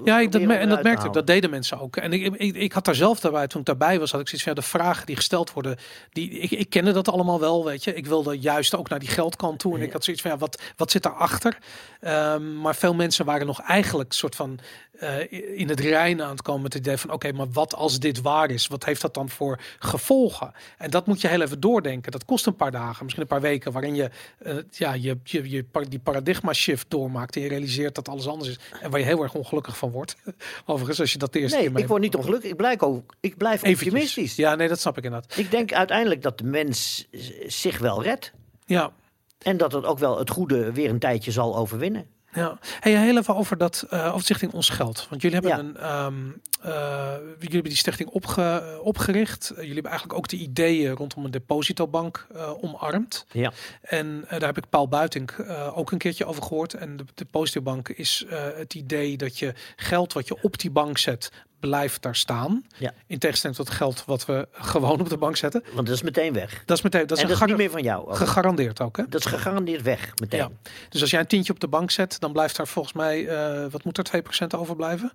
[0.04, 1.12] Ja, ik, dat, en dat merkte ik.
[1.12, 1.96] Dat deden mensen ook.
[1.96, 4.46] En ik, ik, ik had daar zelf daarbij, toen ik daarbij was, had ik zoiets
[4.46, 5.76] van ja, de vragen die gesteld worden,
[6.12, 7.94] die, ik, ik kende dat allemaal wel, weet je.
[7.94, 9.76] Ik wilde juist ook naar die geldkant toe.
[9.76, 11.58] En ik had zoiets van ja, wat, wat zit daarachter?
[12.00, 14.58] Ehm maar veel mensen waren nog eigenlijk soort van
[14.98, 17.98] eh, in het rein aan het komen met het idee van oké, maar wat als
[17.98, 18.66] dit waar is?
[18.66, 20.52] Wat heeft dat dan voor gevolgen?
[20.78, 22.12] En dat moet je heel even doordenken.
[22.12, 25.50] Dat kost een paar dagen, misschien een paar weken, waarin je, eh, ja, je, je,
[25.50, 28.58] je die paradigma shift doormaakt en je realiseert dat alles anders is.
[28.80, 30.16] En waar je heel erg ongelukkig van wordt.
[30.66, 32.50] Overigens, als je dat de eerste nee, keer ik word niet ongelukkig.
[32.50, 33.86] Ik blijf, ook, ik blijf Eventjes.
[33.88, 34.36] optimistisch.
[34.36, 35.36] Ja, nee, dat snap ik inderdaad.
[35.36, 37.08] Ik denk uiteindelijk dat de mens
[37.46, 38.32] zich wel redt.
[38.66, 38.92] Ja,
[39.38, 42.06] En dat het ook wel het goede weer een tijdje zal overwinnen.
[42.34, 45.06] Ja, hey, heel even over dat uh, over Stichting Ons Geld.
[45.10, 45.58] Want jullie hebben Ja.
[45.58, 46.30] een, ehm,
[46.62, 49.48] eh, jullie hebben die stichting opge, opgericht.
[49.50, 53.26] Uh, jullie hebben eigenlijk ook de ideeën rondom een depositobank uh, omarmd.
[53.32, 53.52] Ja.
[53.82, 56.74] En uh, daar heb ik Paul Buitink uh, ook een keertje over gehoord.
[56.74, 60.98] En de depositobank is uh, het idee dat je geld wat je op die bank
[60.98, 61.30] zet
[61.68, 62.64] blijft daar staan.
[62.76, 62.92] Ja.
[63.06, 65.64] In tegenstelling tot geld wat we gewoon op de bank zetten.
[65.74, 66.62] Want dat is meteen weg.
[66.64, 68.06] Dat is meteen dat is, en dat is niet meer van jou.
[68.08, 68.16] ook.
[68.16, 68.96] gegarandeerd ook.
[68.96, 69.08] Hè?
[69.08, 70.40] Dat is gegarandeerd weg meteen.
[70.40, 70.50] Ja.
[70.88, 73.70] Dus als jij een tientje op de bank zet, dan blijft daar volgens mij, uh,
[73.70, 75.12] wat moet er 2% overblijven?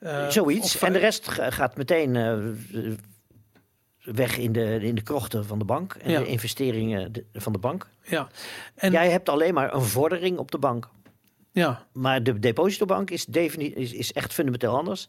[0.00, 0.74] Uh, Zoiets.
[0.74, 2.38] Of, en de rest gaat meteen uh,
[4.02, 5.94] weg in de, in de krochten van de bank.
[5.94, 6.18] En Ja.
[6.18, 7.86] de investeringen van de bank.
[8.02, 8.28] Ja.
[8.74, 10.88] En, Jij hebt alleen maar een vordering op de bank.
[11.52, 11.86] ja.
[11.92, 15.08] Maar de depositobank is, is, is echt fundamenteel anders.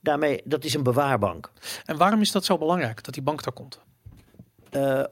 [0.00, 1.52] Daarmee, dat is een bewaarbank.
[1.84, 3.80] En waarom is dat zo belangrijk, dat die bank daar komt?
[4.70, 5.04] Uh,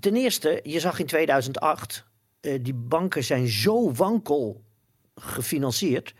[0.00, 2.04] ten eerste, je zag in 2008,
[2.40, 4.64] uh, die banken zijn zo wankel
[5.14, 6.14] gefinancierd.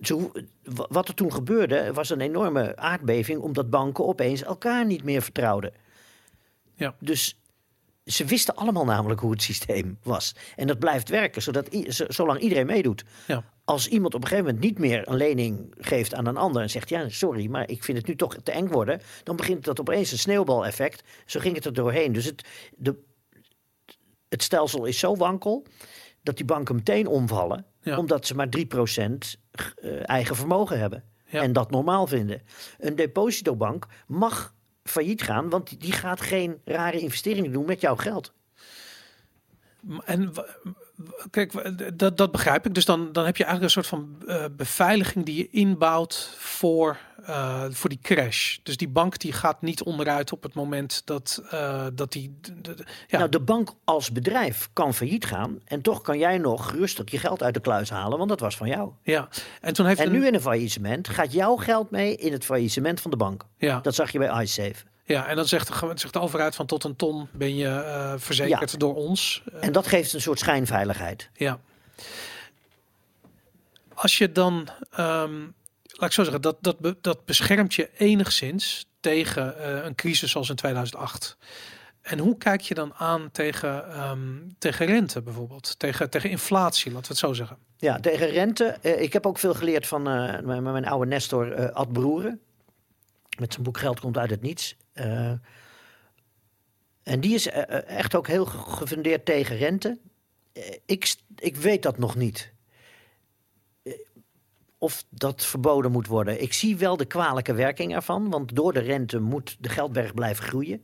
[0.00, 0.32] Zo,
[0.64, 5.72] wat er toen gebeurde, was een enorme aardbeving, omdat banken opeens elkaar niet meer vertrouwden.
[6.74, 6.94] Ja.
[6.98, 7.40] Dus
[8.04, 10.34] ze wisten allemaal namelijk hoe het systeem was.
[10.56, 13.04] En dat blijft werken, zodat zolang iedereen meedoet.
[13.26, 13.44] Ja.
[13.70, 16.70] Als iemand op een gegeven moment niet meer een lening geeft aan een ander en
[16.70, 19.00] zegt: Ja, sorry, maar ik vind het nu toch te eng worden.
[19.22, 21.02] dan begint dat opeens een sneeuwbaleffect.
[21.26, 22.12] Zo ging het er doorheen.
[22.12, 22.44] Dus het,
[22.76, 22.96] de,
[24.28, 25.66] het stelsel is zo wankel
[26.22, 27.66] dat die banken meteen omvallen.
[27.82, 27.98] Ja.
[27.98, 31.04] Omdat ze maar 3% uh, eigen vermogen hebben.
[31.26, 31.42] Ja.
[31.42, 32.42] En dat normaal vinden.
[32.78, 38.32] Een depositobank mag failliet gaan, want die gaat geen rare investeringen doen met jouw geld.
[40.04, 40.32] En
[41.30, 41.52] kijk,
[41.98, 42.74] dat, dat begrijp ik.
[42.74, 46.98] Dus dan, dan heb je eigenlijk een soort van uh, beveiliging die je inbouwt voor,
[47.28, 48.58] uh, voor die crash.
[48.62, 52.38] Dus die bank die gaat niet onderuit op het moment dat, uh, dat die.
[52.40, 53.18] De, de, ja.
[53.18, 55.58] Nou, de bank als bedrijf kan failliet gaan.
[55.64, 58.56] En toch kan jij nog rustig je geld uit de kluis halen, want dat was
[58.56, 58.92] van jou.
[59.02, 59.28] Ja,
[59.60, 60.12] en toen heeft En een...
[60.12, 63.46] nu in een faillissement gaat jouw geld mee in het faillissement van de bank.
[63.56, 63.80] Ja.
[63.80, 64.89] Dat zag je bij iSafe.
[65.10, 68.14] Ja, en dan zegt de, zegt de overheid van tot een ton ben je eh,
[68.16, 69.42] verzekerd door ons.
[69.52, 71.30] Eh, En dat geeft een soort schijnveiligheid.
[71.34, 71.60] Ja.
[73.94, 75.40] Als je dan, ehm,
[75.82, 80.48] laat ik zo zeggen, dat, dat, dat beschermt je enigszins tegen eh, een crisis zoals
[80.48, 81.36] in 2008.
[82.00, 85.78] En hoe kijk je dan aan tegen, ehm, tegen rente bijvoorbeeld?
[85.78, 87.56] Tegen, tegen inflatie, laten we het zo zeggen.
[87.76, 88.78] Ja, tegen rente.
[88.80, 92.40] ik heb ook veel geleerd van mijn, mijn oude Nestor Ad Broeren.
[93.38, 94.76] Met zijn boek Geld komt uit het niets.
[95.00, 95.32] Eh,
[97.02, 99.98] en die is eh, eh, echt ook heel ge- gefundeerd tegen rente.
[100.86, 102.52] Ik, ik weet dat nog niet.
[104.78, 106.42] Of dat verboden moet worden.
[106.42, 108.30] Ik zie wel de kwalijke werking ervan.
[108.30, 110.80] Want door de rente moet de geldberg blijven groeien.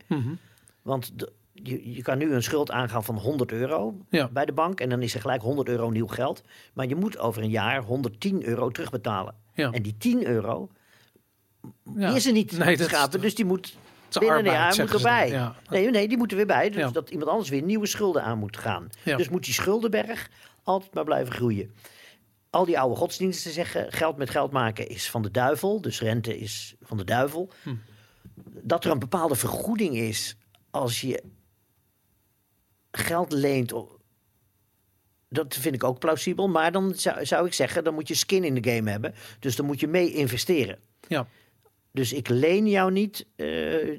[0.83, 4.29] Want de- je, je kan nu een schuld aangaan van 100 euro Ja.
[4.29, 4.81] bij de bank.
[4.81, 6.43] En dan is er gelijk 100 euro nieuw geld.
[6.73, 9.35] Maar je moet over een jaar 110 euro terugbetalen.
[9.55, 9.71] Ja.
[9.71, 10.69] En die 10 euro
[11.97, 12.14] Ja.
[12.14, 13.21] is er niet Nee, te schapen.
[13.21, 13.77] Dus die moet
[14.09, 15.29] binnen een arbeid, jaar moet erbij.
[15.29, 15.55] Ja.
[15.71, 16.71] Nee, nee, die moeten weer bij.
[16.71, 16.91] Dus Ja.
[16.91, 18.89] dat iemand anders weer nieuwe schulden aan moet gaan.
[19.03, 19.17] Ja.
[19.17, 20.31] Dus moet die schuldenberg
[20.63, 21.75] altijd maar blijven groeien.
[22.51, 25.81] Al die oude godsdiensten zeggen geld met geld maken is van de duivel.
[25.81, 27.51] Dus rente is van de duivel.
[27.63, 27.75] Hm.
[28.45, 30.37] Dat er een bepaalde vergoeding is
[30.71, 31.23] als je
[32.91, 33.73] geld leent.
[35.29, 36.49] Dat vind ik ook plausibel.
[36.49, 39.15] Maar dan zou, zou ik zeggen, dan moet je skin in de game hebben.
[39.39, 40.79] Dus dan moet je mee investeren.
[41.09, 41.27] Ja.
[41.97, 43.47] Dus ik leen jou niet eh,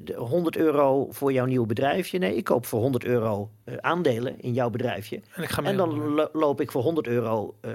[0.04, 2.18] de 100 euro voor jouw nieuwe bedrijfje.
[2.18, 5.20] Nee, ik koop voor 100 euro eh, aandelen in jouw bedrijfje.
[5.34, 7.70] En ik ga mee En dan lo- loop ik voor 100 euro eh,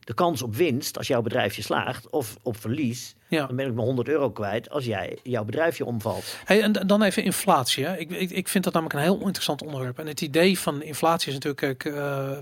[0.00, 2.10] de kans op winst als jouw bedrijfje slaagt.
[2.10, 3.16] Of op verlies.
[3.28, 3.46] Ja.
[3.46, 6.36] Dan ben ik mijn 100 euro kwijt als jij jouw bedrijfje omvalt.
[6.44, 7.84] Hey, en dan even inflatie.
[7.86, 7.96] Hè.
[7.96, 9.98] Ik, ik, ik vind dat namelijk een heel interessant onderwerp.
[9.98, 11.94] En het idee van inflatie is natuurlijk, eh,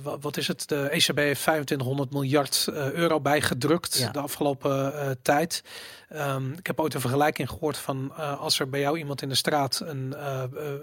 [0.03, 0.69] wa- wat is het?
[0.69, 4.11] De ECB heeft 2500 miljard eh, euro bijgedrukt Ja.
[4.11, 5.63] de afgelopen eh, tijd.
[6.09, 9.35] Ehm, ik heb ooit een vergelijking gehoord van als er bij jou iemand in de
[9.35, 10.15] straat een,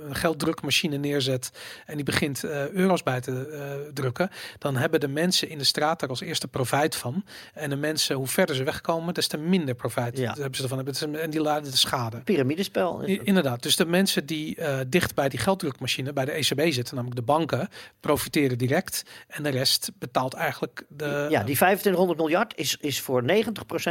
[0.08, 1.52] een gelddrukmachine neerzet
[1.86, 2.44] en die begint
[2.74, 6.96] euro's bij te drukken, dan hebben de mensen in de straat daar als eerste profijt
[6.96, 7.24] van.
[7.54, 10.34] En de mensen, hoe verder ze wegkomen, des te minder profijt Ja.
[10.34, 11.16] hebben ze ervan.
[11.16, 12.18] En die laden de schade.
[12.18, 13.02] Piramidespel.
[13.02, 13.18] is.
[13.24, 17.20] Inderdaad, dus de mensen die eh, dicht bij die gelddrukmachine, bij de ECB zitten, namelijk
[17.20, 17.70] de banken,
[18.00, 19.04] profiteren direct.
[19.28, 21.28] En de rest betaalt eigenlijk de.
[21.30, 23.24] Ja, die 2500 miljard is, is voor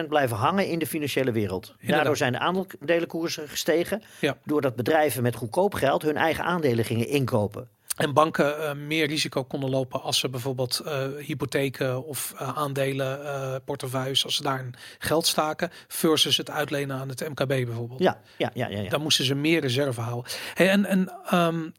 [0.04, 1.74] 90% blijven hangen in de financiële wereld.
[1.86, 4.02] Daardoor zijn de aandelenkoersen gestegen.
[4.20, 4.36] Ja.
[4.44, 7.68] Doordat bedrijven met goedkoop geld hun eigen aandelen gingen inkopen.
[7.96, 13.24] En banken eh, meer risico konden lopen als ze bijvoorbeeld eh, hypotheken of eh, aandelen,
[13.24, 18.00] eh, portefeuilles, als ze daar geld staken, versus het uitlenen aan het MKB bijvoorbeeld.
[18.00, 18.80] Ja, ja, ja, ja.
[18.80, 18.88] ja.
[18.88, 20.32] Dan moesten ze meer reserve houden.
[20.54, 21.70] Hey, en en ehm,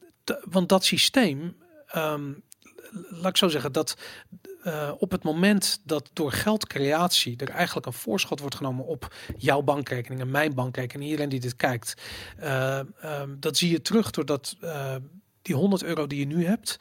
[0.44, 1.58] want dat systeem,
[1.88, 2.32] ehm,
[3.10, 3.98] laat ik zo zeggen, dat
[4.98, 10.22] op het moment dat door geldcreatie er eigenlijk een voorschot wordt genomen op jouw bankrekening
[10.22, 11.94] en mijn bankrekening, iedereen die dit kijkt,
[12.38, 14.56] eh, ehm, dat zie je terug doordat
[15.42, 16.80] die 100 euro die je nu hebt,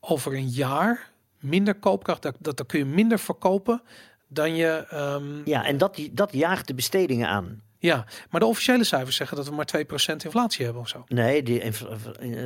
[0.00, 3.82] over een jaar minder koopkracht, dat, dat, dat kun je minder verkopen
[4.28, 4.86] dan je.
[4.90, 7.62] ehm, Ja, en dat, dat jaagt de bestedingen aan.
[7.78, 11.04] ja, maar de officiële cijfers zeggen dat we maar 2% inflatie hebben of zo.
[11.08, 11.84] Nee, die inf-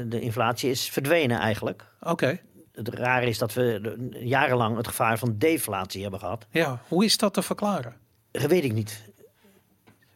[0.06, 1.84] de inflatie is verdwenen eigenlijk.
[2.00, 2.40] Oké,
[2.72, 6.46] Het rare is dat we jarenlang het gevaar van deflatie hebben gehad.
[6.50, 6.80] ja.
[6.88, 7.96] Hoe is dat te verklaren?
[8.30, 9.02] Dat weet ik niet.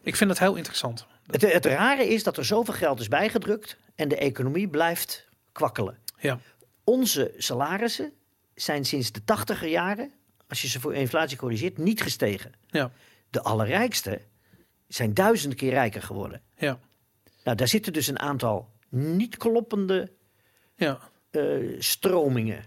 [0.03, 1.07] Ik vind het heel interessant.
[1.30, 5.98] Het, het rare is dat er zoveel geld is bijgedrukt en de economie blijft kwakkelen.
[6.18, 6.38] Ja,
[6.84, 8.12] Onze salarissen
[8.55, 10.12] zijn sinds de tachtiger jaren,
[10.48, 12.53] als je ze voor inflatie corrigeert, niet gestegen.
[12.66, 12.90] ja,
[13.30, 14.20] De allerrijkste
[14.88, 16.42] zijn duizend keer rijker geworden.
[16.57, 16.78] ja,
[17.44, 20.12] Nou, daar zitten dus een aantal niet kloppende
[20.74, 20.98] ja.
[21.30, 22.64] eh, stromingen.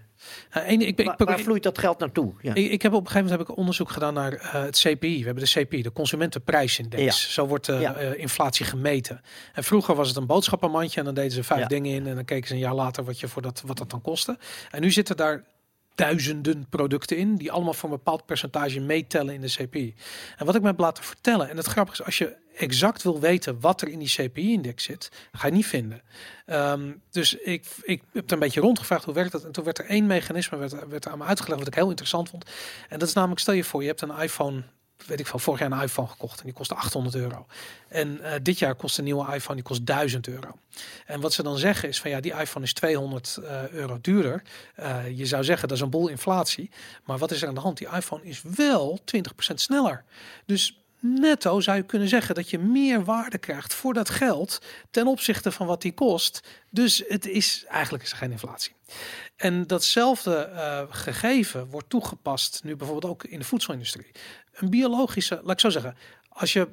[0.53, 2.33] Nou, één- ik, Waar, ik, waar vloeit dat geld naartoe?
[2.41, 2.53] Ja.
[2.53, 5.19] ik, ik heb op een gegeven moment heb ik onderzoek gedaan naar eh, het CPI.
[5.19, 7.03] We hebben de CPI, de Consumentenprijsindex.
[7.25, 7.31] Ja.
[7.31, 7.95] Zo wordt de Ja.
[7.95, 9.21] eh, inflatie gemeten.
[9.53, 12.25] En vroeger was het een boodschappenmandje en dan deden ze vijf dingen in en dan
[12.25, 14.37] keken ze een jaar later wat, je voor dat, wat dat dan kostte.
[14.71, 15.43] En nu zitten daar
[15.95, 19.95] duizenden producten in die allemaal voor een bepaald percentage meetellen in de CPI.
[20.37, 23.19] En wat ik me heb laten vertellen, en het grappige is als je exact wil
[23.19, 26.01] weten wat er in die CPI-index zit, ga je niet vinden.
[26.45, 29.43] Ehm, dus ik, ik heb er een beetje rondgevraagd hoe werkt dat.
[29.43, 31.89] En toen werd er één mechanisme werd, werd er aan me uitgelegd wat ik heel
[31.89, 32.45] interessant vond.
[32.89, 34.63] En dat is namelijk, stel je voor, je hebt een iPhone,
[35.05, 37.45] weet ik veel, vorig jaar een iPhone gekocht en die kostte 800 euro.
[37.87, 40.59] En eh, dit jaar kost een nieuwe iPhone, die kost 1000 euro.
[41.05, 44.41] En wat ze dan zeggen is van ja, die iPhone is 200 eh, euro duurder.
[44.75, 46.69] Eh, je zou zeggen dat is een boel inflatie.
[47.03, 47.77] Maar wat is er aan de hand?
[47.77, 50.03] Die iPhone is wel 20% sneller.
[50.45, 54.61] Dus netto zou je kunnen zeggen dat je meer waarde krijgt voor dat geld
[54.91, 56.47] ten opzichte van wat die kost.
[56.69, 58.73] Dus het is eigenlijk is er geen inflatie.
[59.35, 64.11] En datzelfde gegeven wordt toegepast nu bijvoorbeeld ook in de voedselindustrie.
[64.55, 65.95] Een biologische, laat ik zo zeggen,
[66.29, 66.67] als je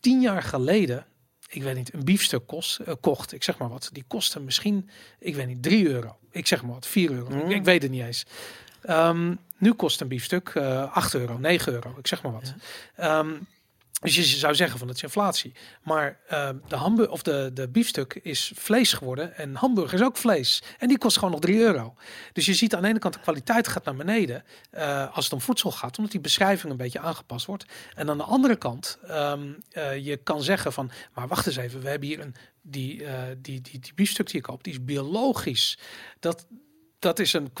[0.00, 1.06] tien jaar geleden
[1.48, 4.90] ik weet niet, een biefstuk kost, eh, kocht, ik zeg maar wat, die kostte misschien,
[5.18, 6.16] ik weet niet, 3 euro.
[6.30, 7.28] Ik zeg maar wat, 4 euro.
[7.28, 7.38] Mhm.
[7.38, 8.26] Ik, ik weet het niet eens.
[8.82, 12.54] Ehm, nu kost een biefstuk eh 8 euro, 9 euro, ik zeg maar wat.
[12.96, 13.30] Ehm,
[14.00, 15.52] dus je zou zeggen van het is inflatie.
[15.82, 19.36] Maar eh, de, hamburger of de, de biefstuk is vlees geworden.
[19.36, 20.62] En hamburger is ook vlees.
[20.78, 21.94] En die kost gewoon nog 3 euro.
[22.32, 24.44] Dus je ziet aan de ene kant de kwaliteit gaat naar beneden.
[24.70, 25.96] eh, als het om voedsel gaat.
[25.96, 27.64] Omdat die beschrijving een beetje aangepast wordt.
[27.94, 30.90] En aan de andere kant, ehm, eh, je kan zeggen van.
[31.14, 32.34] Maar wacht eens even, we hebben hier een.
[32.62, 35.78] Die, eh, die, die, die biefstuk die je koopt, die is biologisch.
[36.20, 36.46] Dat,
[36.98, 37.52] dat is een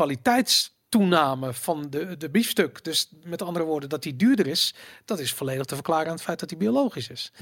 [0.90, 2.84] kwaliteitstoename van de, de biefstuk.
[2.84, 6.22] Dus met andere woorden, dat die duurder is, dat is volledig te verklaren aan het
[6.22, 7.32] feit dat die biologisch is.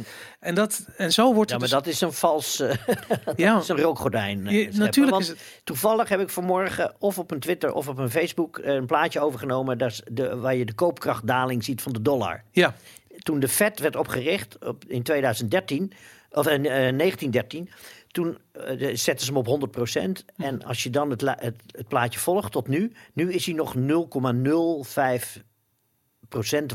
[0.40, 2.74] En, dat, en zo wordt Ja, maar dus- dat is een vals, eh,
[3.36, 4.46] ja, is een rookgordijn.
[4.46, 5.60] eh, je- natuurlijk is het.
[5.64, 9.20] Toevallig heb ik vanmorgen of op een Twitter of op een Facebook eh, een plaatje
[9.20, 12.42] overgenomen dat is de, waar je de koopkrachtdaling ziet van de dollar.
[12.50, 12.74] Ja,
[13.18, 15.92] Toen de Fed werd opgericht op, in 2013,
[16.30, 17.70] of in eh, 1913,
[18.14, 22.20] toen eh, zetten ze hem op 100% En als je dan het, het, het plaatje
[22.20, 23.80] volgt tot nu, nu is hij nog 0,05%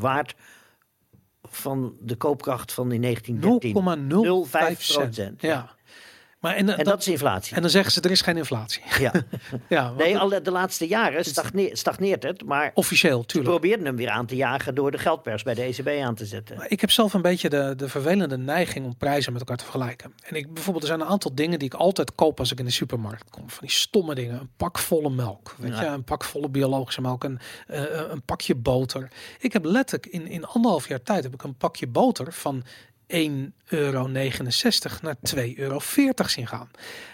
[0.01, 0.35] waard
[1.41, 3.73] van de koopkracht van in 1913.
[4.45, 5.03] 0,05 cent.
[5.03, 5.41] procent.
[5.41, 5.75] Ja.
[6.39, 7.55] Maar en, En dat, dat is inflatie.
[7.55, 8.81] en dan zeggen ze er is geen inflatie.
[8.99, 9.11] Ja.
[9.69, 13.49] Ja, Nee, al de laatste jaren stagneert, stagneert het, maar officieel, ze tuurlijk.
[13.51, 16.57] probeerden hem weer aan te jagen door de geldpers bij de ECB aan te zetten.
[16.57, 19.63] Maar Ik heb zelf een beetje de, de vervelende neiging om prijzen met elkaar te
[19.63, 20.13] vergelijken.
[20.23, 22.65] En ik bijvoorbeeld, er zijn een aantal dingen die ik altijd koop als ik in
[22.65, 23.49] de supermarkt kom.
[23.49, 24.39] Van die stomme dingen.
[24.39, 25.55] Een pak volle melk.
[25.57, 25.81] Weet Ja.
[25.81, 27.23] je, een pak volle biologische melk.
[27.23, 29.07] Een, eh, een pakje boter.
[29.39, 32.63] Ik heb letterlijk in, in anderhalf jaar tijd heb ik een pakje boter van
[33.13, 33.17] 1,69
[33.65, 35.79] euro naar 2,40 euro
[36.25, 36.69] zien gaan.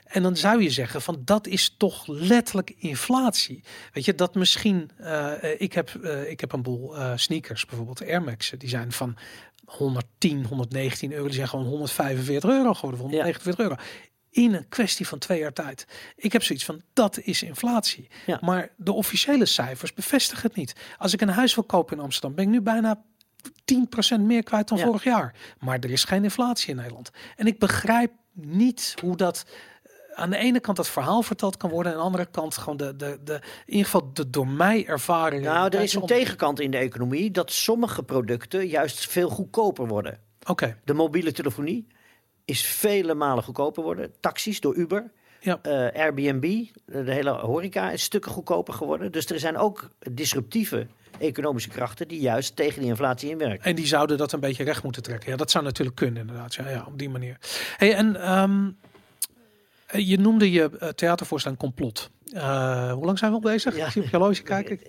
[0.05, 3.63] En dan zou je zeggen van dat is toch letterlijk inflatie.
[3.93, 8.01] Weet je, dat misschien, eh, eh, ik, heb, eh, ik heb een boel sneakers, bijvoorbeeld
[8.01, 9.17] Air Max'en, die zijn van
[9.65, 13.75] 110, 119 euro, die zijn gewoon 145 euro geworden, of 149 euro.
[14.29, 15.87] In een kwestie van twee jaar tijd.
[16.15, 18.07] Ik heb zoiets van, dat is inflatie.
[18.25, 18.37] Ja.
[18.41, 20.75] Maar de officiële cijfers bevestigen het niet.
[20.97, 23.03] Als ik een huis wil kopen in Amsterdam, ben ik nu bijna
[24.17, 24.85] 10% meer kwijt dan Ja.
[24.85, 25.35] vorig jaar.
[25.59, 27.09] Maar er is geen inflatie in Nederland.
[27.35, 29.45] En ik begrijp niet hoe dat
[29.83, 31.91] eh, aan de ene kant dat verhaal verteld kan worden.
[31.91, 33.33] En aan de andere kant gewoon de, de, de,
[33.65, 35.53] in ieder geval de door mij ervaringen.
[35.53, 40.19] Nou, er is een tegenkant in de economie dat sommige producten juist veel goedkoper worden.
[40.47, 41.87] Oké, De mobiele telefonie
[42.45, 44.13] is vele malen goedkoper worden.
[44.19, 45.11] Taxis door Uber.
[45.45, 45.59] Ja.
[45.61, 49.11] Eh, Airbnb, de hele horeca is stukken goedkoper geworden.
[49.11, 50.87] Dus er zijn ook disruptieve
[51.19, 53.65] economische krachten die juist tegen die inflatie inwerken.
[53.65, 55.31] En die zouden dat een beetje recht moeten trekken.
[55.31, 56.55] Ja, dat zou natuurlijk kunnen inderdaad.
[56.55, 57.37] Ja, ja op die manier.
[57.77, 58.69] Hey, en ehm,
[59.85, 62.09] eh, je noemde je eh, theatervoorstelling Complot.
[62.91, 63.75] Hoe lang zijn we al bezig?
[63.75, 63.85] Ja.
[63.85, 64.79] Ik zie op je horloge kijken.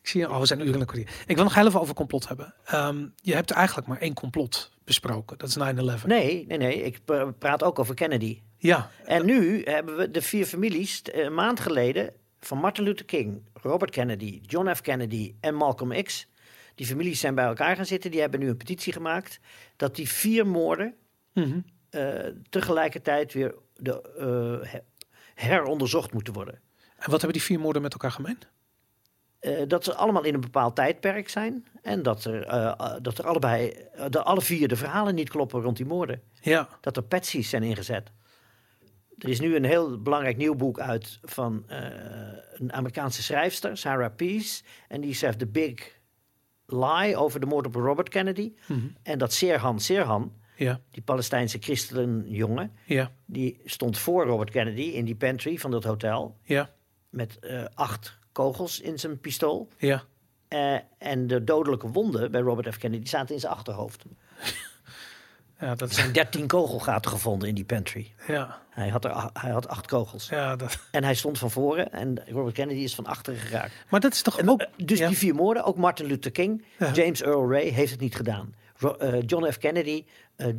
[0.00, 1.08] Ik, zie, oh, we zijn uren kwartier.
[1.26, 2.54] Ik wil nog heel even over complot hebben.
[2.64, 5.38] Ehm, je hebt eigenlijk maar één complot besproken.
[5.38, 6.06] Dat is 9-11.
[6.06, 6.82] Nee, nee, nee.
[6.82, 8.40] Ik pra- praat ook over Kennedy.
[8.64, 13.04] Ja, En nu hebben we de vier families eh, een maand geleden van Martin Luther
[13.06, 14.80] King, Robert Kennedy, John F.
[14.80, 16.26] Kennedy en Malcolm X.
[16.74, 18.10] Die families zijn bij elkaar gaan zitten.
[18.10, 19.40] Die hebben nu een petitie gemaakt
[19.76, 20.94] dat die vier moorden
[21.32, 21.58] Mhm.
[21.90, 24.80] eh, tegelijkertijd weer de, eh, he-
[25.34, 26.54] heronderzocht moeten worden.
[26.96, 28.38] En wat hebben die vier moorden met elkaar gemeen?
[29.38, 31.66] Eh, dat ze allemaal in een bepaald tijdperk zijn.
[31.82, 35.28] En dat er, eh, eh, dat er allebei, eh, de, alle vier de verhalen niet
[35.30, 36.22] kloppen rond die moorden.
[36.40, 38.10] Ja, Dat er patsies zijn ingezet.
[39.18, 41.78] Er is nu een heel belangrijk nieuw boek uit van eh,
[42.52, 44.62] een Amerikaanse schrijfster, Sarah Peace.
[44.88, 45.98] En die schrijft The Big
[46.66, 48.52] Lie over de moord op Robert Kennedy.
[48.66, 48.80] Mhm.
[49.02, 55.04] En dat Serhan Serhan, ja, die Palestijnse christenjongen, ja, die stond voor Robert Kennedy in
[55.04, 56.36] die pantry van dat hotel.
[56.42, 56.70] ja,
[57.08, 59.68] Met eh, acht kogels in zijn pistool.
[59.78, 60.04] ja.
[60.48, 62.78] Eh, en de dodelijke wonden bij Robert F.
[62.78, 64.04] Kennedy zaten in zijn achterhoofd.
[65.64, 68.12] Ja, dat Er zijn dertien kogelgaten gevonden in die pantry.
[68.26, 70.28] ja, Hij had, er, hij had acht kogels.
[70.28, 70.78] ja, dat.
[70.90, 73.72] En hij stond van voren en Robert Kennedy is van achteren geraakt.
[73.90, 74.62] Maar dat is toch En ook.
[74.62, 75.08] ook, dus ja.
[75.08, 76.92] die vier moorden, ook Martin Luther King, Ja.
[76.92, 78.54] James Earl Ray heeft het niet gedaan.
[78.76, 79.58] Ro- eh, John F.
[79.58, 80.04] Kennedy,
[80.36, 80.54] eh, eh,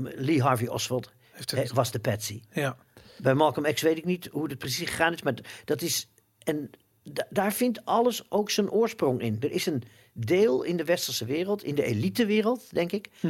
[0.00, 2.42] Lee Harvey Oswald het eh, was de patsy.
[2.52, 2.76] Ja,
[3.18, 5.34] Bij Malcolm X weet ik niet hoe het precies gegaan is, maar
[5.64, 6.08] dat is.
[6.44, 6.70] En
[7.02, 9.36] da- daar vindt alles ook zijn oorsprong in.
[9.40, 9.82] Er is een
[10.12, 13.28] deel in de westerse wereld, in de elitewereld, denk ik, Hm.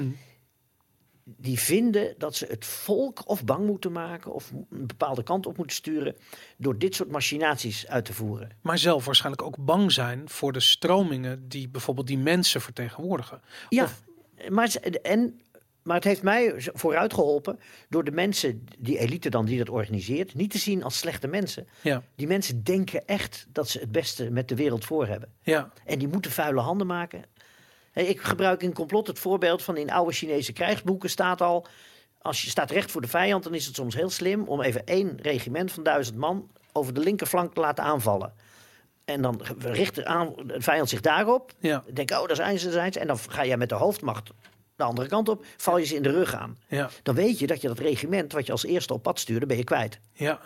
[1.36, 5.57] Die vinden dat ze het volk of bang moeten maken of een bepaalde kant op
[5.57, 6.16] moeten sturen
[6.57, 8.51] door dit soort machinaties uit te voeren.
[8.62, 13.40] maar zelf waarschijnlijk ook bang zijn voor de stromingen die bijvoorbeeld die mensen vertegenwoordigen.
[13.69, 14.02] Ja, Of-
[14.48, 15.40] maar, en,
[15.82, 17.59] maar het heeft mij vooruit geholpen
[17.89, 21.66] door de mensen, die elite dan die dat organiseert, niet te zien als slechte mensen.
[21.82, 25.32] Ja, Die mensen denken echt dat ze het beste met de wereld voor hebben.
[25.43, 27.24] ja, En die moeten vuile handen maken.
[28.09, 31.67] Ik gebruik in complot het voorbeeld van in oude Chinese krijgsboeken staat al...
[32.23, 34.87] Als je staat recht voor de vijand, dan is het soms heel slim om even
[34.87, 38.33] één regiment van duizend man over de linkerflank te laten aanvallen.
[39.05, 41.53] En dan richt de, aan, de vijand zich daarop.
[41.59, 42.99] Ja, Denk, oh, daar zijn ze, daar zijn ze.
[43.01, 44.31] En dan ga jij met de hoofdmacht
[44.77, 46.59] de andere kant op, val je ze in de rug aan.
[46.69, 49.47] ja, Dan weet je dat je dat regiment wat je als eerste op pad stuurde,
[49.47, 49.99] ben je kwijt.
[50.13, 50.41] ja,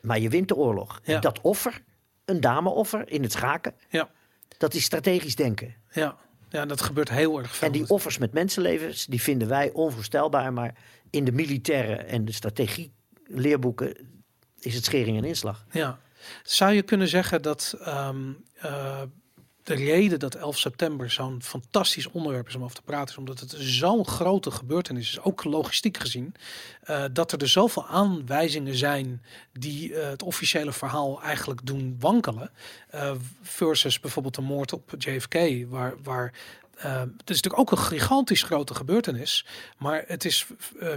[0.00, 1.00] Maar je wint de oorlog.
[1.04, 1.14] Ja.
[1.14, 1.82] En dat offer,
[2.24, 4.10] een dameoffer in het schaken, ja,
[4.58, 5.74] dat is strategisch denken.
[5.92, 6.16] ja.
[6.52, 7.66] Ja, dat gebeurt heel erg veel.
[7.66, 10.52] En die offers met mensenlevens, die vinden wij onvoorstelbaar.
[10.52, 10.74] Maar
[11.10, 12.92] in de militaire en de strategie
[13.24, 13.96] leerboeken
[14.58, 15.66] is het schering en inslag.
[15.70, 15.98] Ja.
[16.42, 19.02] Zou je kunnen zeggen dat ehm, eh,
[19.62, 23.40] de reden dat 11 september zo'n fantastisch onderwerp is om over te praten, is omdat
[23.40, 26.34] het zo'n grote gebeurtenis is, ook logistiek gezien,
[26.82, 29.22] eh, dat er dus zoveel aanwijzingen zijn
[29.52, 32.50] die eh, het officiële verhaal eigenlijk doen wankelen,
[32.88, 33.12] eh,
[33.42, 35.34] versus bijvoorbeeld de moord op JFK,
[35.68, 36.32] waar, waar
[36.82, 39.46] het is natuurlijk ook een gigantisch grote gebeurtenis,
[39.78, 40.46] maar het is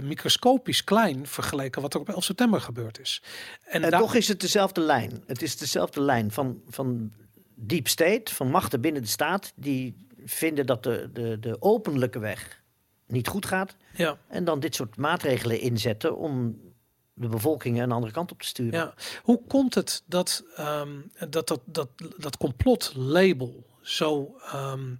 [0.02, 3.22] microscopisch klein vergeleken wat er op 11 september gebeurd is.
[3.64, 5.22] En daar- toch is het dezelfde lijn.
[5.26, 7.12] Het is dezelfde lijn van, van
[7.56, 12.62] deep state, van machten binnen de staat, die vinden dat de, de, de openlijke weg
[13.06, 13.76] niet goed gaat.
[13.94, 14.18] ja.
[14.28, 16.60] En dan dit soort maatregelen inzetten om
[17.12, 18.78] de bevolking een andere kant op te sturen.
[18.78, 24.94] Ja, hoe komt het dat ehm, dat, dat, dat, dat complotlabel zo, ehm,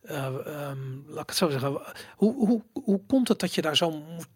[0.00, 1.80] eh, ehm, laat ik het zo zeggen,
[2.16, 4.26] hoe, hoe, hoe komt het dat je daar zo moet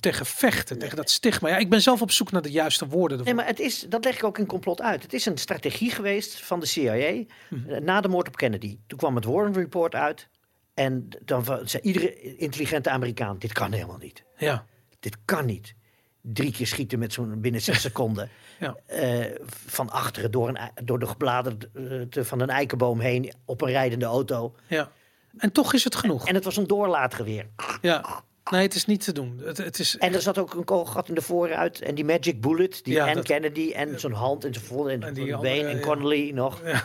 [0.00, 1.48] tegen vechten, tegen dat stigma?
[1.48, 3.16] Ja, ik ben zelf op zoek naar de juiste woorden.
[3.18, 3.34] Nee, ervoor.
[3.42, 5.02] maar het is, dat leg ik ook in complot uit.
[5.02, 7.70] Het is een strategie geweest van de CIA Mhm.
[7.70, 8.78] eh, na de moord op Kennedy.
[8.86, 10.28] Toen kwam het Warren Report uit.
[10.74, 14.24] En dan zei iedere intelligente Amerikaan: dit kan helemaal niet.
[14.36, 14.66] Ja,
[15.00, 15.74] Dit kan niet.
[16.20, 18.28] Drie keer schieten met zo'n binnen zes seconden.
[18.60, 23.68] ja, Eh, van achteren door, een, door de gebladerte van een eikenboom heen op een
[23.70, 24.54] rijdende auto.
[24.66, 24.90] ja.
[25.36, 26.26] En toch is het genoeg.
[26.28, 27.46] En het was een doorlaatgeweer.
[27.82, 29.40] Ja, nee, het is niet te doen.
[29.44, 31.80] Het, het is, En er zat ook een kogelgat in de vooruit.
[31.80, 35.02] En die Magic Bullet, die Ja, en dat- Kennedy en zo'n hand en zijn en,
[35.02, 35.82] En die been en ja.
[35.82, 36.60] Connolly nog.
[36.64, 36.84] ja, Het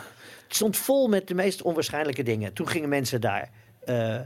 [0.56, 2.52] stond vol met de meest onwaarschijnlijke dingen.
[2.52, 3.50] Toen gingen mensen daar
[3.84, 4.24] eh, eh,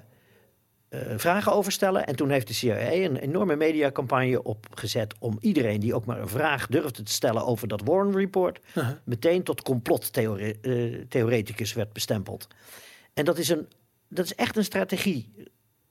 [1.17, 2.07] vragen over stellen.
[2.07, 5.15] En toen heeft de CIA een enorme mediacampagne opgezet...
[5.19, 8.59] om iedereen die ook maar een vraag durfde te stellen over dat Warren Report...
[9.05, 12.47] Meteen tot complottheoreticus werd bestempeld.
[13.15, 13.69] En dat is, een,
[14.15, 15.33] dat is echt een strategie.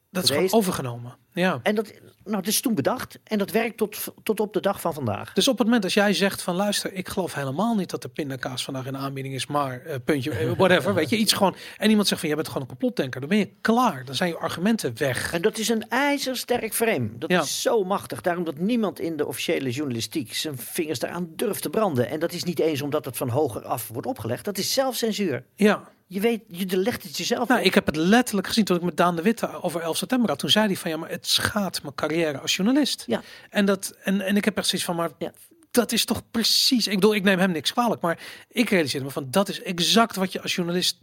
[0.10, 1.16] dat is gewoon overgenomen.
[1.32, 1.60] Ja.
[1.64, 1.94] En dat,
[2.24, 3.20] nou, dat is toen bedacht.
[3.24, 5.34] En dat werkt tot, tot op de dag van vandaag.
[5.34, 8.08] Dus op het moment als jij zegt van luister, ik geloof helemaal niet dat de
[8.08, 11.56] pindakaas vandaag in aanbieding is, maar eh, puntje, eh, whatever, weet je, iets gewoon.
[11.78, 14.06] En iemand zegt van jij bent gewoon een complotdenker, dan ben je klaar.
[14.06, 15.34] Dan zijn je argumenten weg.
[15.34, 17.10] En dat is een ijzersterk frame.
[17.18, 17.42] Dat Ja.
[17.42, 18.22] is zo machtig.
[18.22, 22.10] Daarom dat niemand in de officiële journalistiek zijn vingers daaraan durft te branden.
[22.10, 24.46] En dat is niet eens omdat het van hoger af wordt opgelegd.
[24.46, 25.46] Dat is zelfcensuur.
[25.56, 27.66] Ja, Je weet, je legt het jezelf nou, op.
[27.66, 30.40] ik heb het letterlijk gezien toen ik met Daan de Witte over 11 september had.
[30.40, 33.04] Toen zei hij van ja, maar het schaadt mijn carrière als journalist.
[33.08, 33.22] Ja.
[33.50, 35.32] En, dat, en, en ik heb zoiets van, maar Ja.
[35.72, 36.88] dat is toch precies.
[36.88, 38.20] Ik bedoel, ik neem hem niks kwalijk, maar
[38.50, 41.00] ik realiseer me van dat is exact wat je als journalist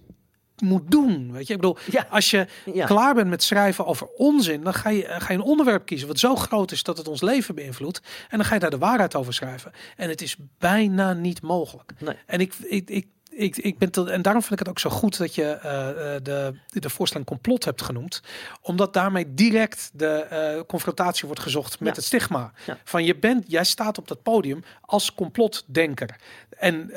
[0.63, 1.33] moet doen.
[1.33, 2.07] Weet je, ik bedoel, Ja.
[2.11, 2.87] als je Ja.
[2.87, 6.09] klaar bent met schrijven over onzin, dan ga je, eh, ga je een onderwerp kiezen
[6.09, 8.01] wat zo groot is dat het ons leven beïnvloedt.
[8.29, 9.73] En dan ga je daar de waarheid over schrijven.
[9.97, 11.93] En het is bijna niet mogelijk.
[11.99, 12.15] Nee.
[12.27, 13.07] En ik, ik, ik,
[13.41, 16.15] ik, ik ben tot, en daarom vind ik het ook zo goed dat je eh,
[16.15, 18.23] eh, de, de voorstelling complot hebt genoemd.
[18.63, 21.95] Omdat daarmee direct de eh, confrontatie wordt gezocht met Ja.
[21.95, 22.53] het stigma.
[22.67, 22.79] Ja.
[22.85, 26.17] Van je bent, jij staat op dat podium als complotdenker.
[26.59, 26.91] En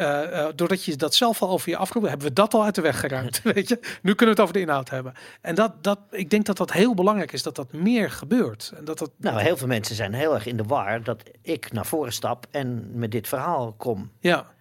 [0.55, 2.99] doordat je dat zelf al over je afroept, hebben we dat al uit de weg
[2.99, 3.41] geruimd.
[3.53, 3.79] Weet je?
[4.01, 5.13] Nu kunnen we het over de inhoud hebben.
[5.41, 8.73] En dat, dat, ik denk dat dat heel belangrijk is, dat dat meer gebeurt.
[8.75, 11.71] En dat dat, Nou, heel veel mensen zijn heel erg in de war dat ik
[11.71, 14.11] naar voren stap en met dit verhaal kom.
[14.19, 14.51] Ja.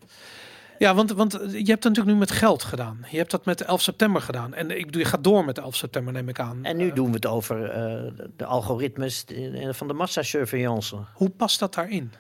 [0.83, 3.05] Ja, want, want je hebt het natuurlijk nu met geld gedaan.
[3.11, 4.55] Je hebt dat met de 11 september gedaan.
[4.55, 6.65] En ik bedoel, je gaat door met de 11 september, neem ik aan.
[6.65, 9.25] En nu Eh, doen we het over eh, de algoritmes
[9.71, 10.97] van de massasurveillance.
[11.15, 12.13] hoe past dat daarin?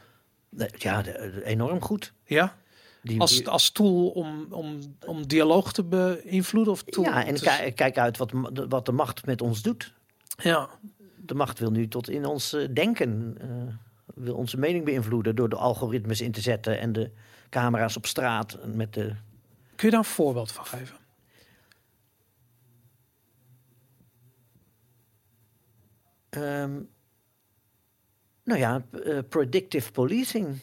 [0.76, 1.05] Ja,
[1.44, 2.12] enorm goed.
[2.24, 2.56] Ja?
[3.02, 6.72] Die, Als, als tool om, om, om dialoog te beïnvloeden?
[6.72, 8.32] Of tool ja, en te- kijk uit wat,
[8.68, 9.93] wat de macht met ons doet.
[10.43, 10.68] Ja,
[11.16, 13.36] De macht wil nu tot in ons eh, denken,
[14.14, 17.10] wil onze mening beïnvloeden door de algoritmes in te zetten en de
[17.53, 19.15] camera's op straat met de.
[19.77, 20.97] kun je daar een voorbeeld van geven?
[26.29, 26.81] Ehm,
[28.45, 30.61] nou ja, eh, predictive policing.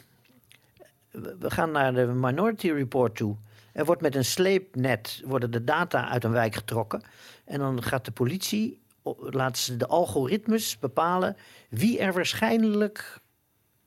[1.12, 3.36] We gaan naar de Minority Report toe.
[3.74, 7.02] Er wordt met een sleepnet worden de data uit een wijk getrokken.
[7.46, 8.82] En dan gaat de politie,
[9.20, 11.38] laten ze de algoritmes bepalen
[11.70, 13.20] wie er waarschijnlijk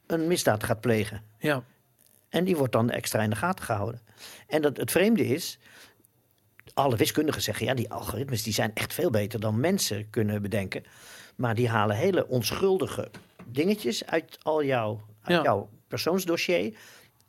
[0.06, 1.24] een misdaad gaat plegen.
[1.38, 1.64] Ja,
[2.32, 4.00] En die wordt dan extra in de gaten gehouden.
[4.46, 5.58] En dat, het vreemde is,
[6.74, 10.84] alle wiskundigen zeggen, ja, die algoritmes die zijn echt veel beter dan mensen kunnen bedenken.
[11.36, 13.10] Maar die halen hele onschuldige
[13.46, 15.42] dingetjes uit al jouw, uit Ja.
[15.42, 16.74] jouw persoonsdossier.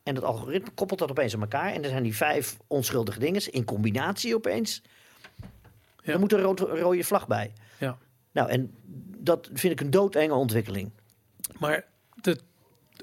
[0.03, 1.73] En het algoritme koppelt dat opeens aan elkaar.
[1.73, 4.81] En er zijn die vijf onschuldige dingen in combinatie opeens.
[6.03, 6.13] Ja.
[6.13, 7.53] Er moet een rood, rode vlag bij.
[7.79, 7.97] Ja.
[8.31, 8.73] Nou, en
[9.17, 10.91] dat vind ik een doodenge ontwikkeling.
[11.59, 11.85] Maar
[12.21, 12.37] de,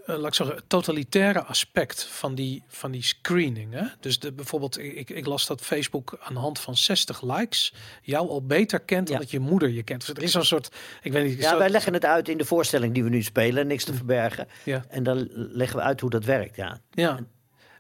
[0.07, 3.73] laat ik zeggen, het totalitaire aspect van die, van die screening.
[3.73, 3.83] Hè?
[4.01, 8.29] Dus de, bijvoorbeeld, ik, ik las dat Facebook aan de hand van 60 likes jou
[8.29, 9.23] al beter kent dan Ja.
[9.23, 10.07] dat je moeder je kent.
[10.07, 10.71] Dus er is een soort,
[11.03, 11.39] ik weet niet.
[11.41, 13.67] Ja, zo- wij leggen het uit in de voorstelling die we nu spelen.
[13.67, 14.49] Niks te verbergen.
[14.65, 14.85] ja.
[14.89, 16.81] En dan leggen we uit hoe dat werkt, ja.
[16.91, 17.19] Ja,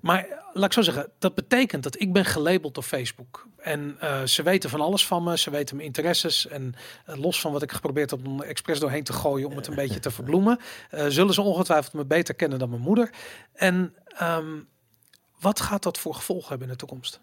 [0.00, 3.48] maar eh, laat ik zo zeggen, dat betekent dat ik ben gelabeld door Facebook.
[3.56, 6.46] En eh, ze weten van alles van me, ze weten mijn interesses.
[6.46, 6.74] En
[7.06, 9.66] eh, los van wat ik geprobeerd heb om er expres doorheen te gooien om het
[9.66, 10.58] een beetje te verbloemen,
[11.08, 13.10] zullen ze ongetwijfeld me beter kennen dan mijn moeder.
[13.52, 14.58] En ehm,
[15.40, 17.20] wat gaat dat voor gevolgen hebben in de toekomst?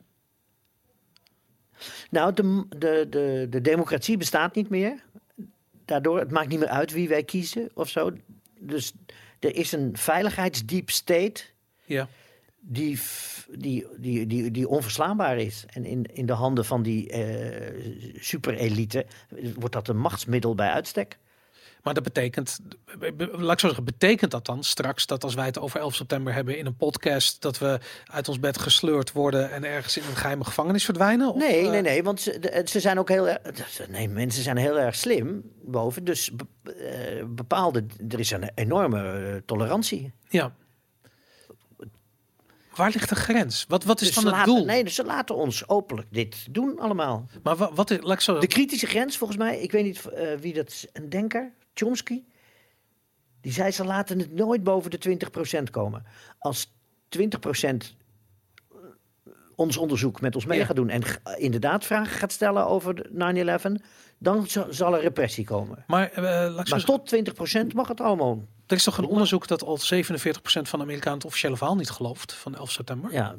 [2.10, 5.04] Nou, de, de, de, de democratie bestaat niet meer.
[5.86, 8.12] Daardoor, het maakt niet meer uit wie wij kiezen of zo.
[8.60, 8.94] Dus
[9.40, 11.44] er is een veiligheidsdeep state
[11.86, 12.08] Ja,
[12.70, 13.00] die,
[13.58, 15.66] die, die, die, die onverslaanbaar is.
[15.74, 17.86] En in, in de handen van die eh
[18.20, 19.06] superelite
[19.56, 21.18] wordt dat een machtsmiddel bij uitstek.
[21.84, 22.60] maar dat betekent,
[23.32, 26.34] laat ik zo zeggen, betekent dat dan straks dat als wij het over 11 september
[26.34, 30.16] hebben in een podcast, dat we uit ons bed gesleurd worden en ergens in een
[30.16, 31.30] geheime gevangenis verdwijnen?
[31.30, 33.40] Of, Nee, eh, nee, nee, want ze, de- ze zijn ook heel erg.
[33.90, 36.04] Nee, mensen zijn heel erg slim boven.
[36.04, 37.86] Dus be- eh, bepaalde.
[38.10, 40.12] Er is een enorme eh, tolerantie.
[40.30, 40.56] Ja.
[42.78, 43.66] Waar ligt de grens?
[43.68, 44.66] Wat, wat is Dus dan het laten, doel?
[44.66, 47.26] Nee, dus ze laten ons openlijk dit doen allemaal.
[47.44, 48.40] Maar wat, wat is, laat ik zo...
[48.40, 52.24] De kritische grens, volgens mij, ik weet niet eh, wie dat is, een denker, Chomsky.
[53.42, 55.18] Die zei ze laten het nooit boven de
[55.60, 56.06] 20% komen.
[56.40, 56.72] Als
[57.18, 57.78] 20%
[59.56, 60.66] ons onderzoek met ons mee Ja.
[60.66, 61.04] gaat doen en
[61.38, 63.84] inderdaad vragen gaat stellen over de 9-11,
[64.20, 65.84] dan zal er repressie komen.
[65.88, 66.24] maar eh,
[66.56, 67.16] Maar zeggen, tot
[67.72, 68.46] 20% mag het allemaal.
[68.68, 69.82] er is toch een onderzoek dat al 47%
[70.42, 73.12] van de Amerikanen het officiële verhaal niet gelooft van 11 september?
[73.14, 73.36] Ja.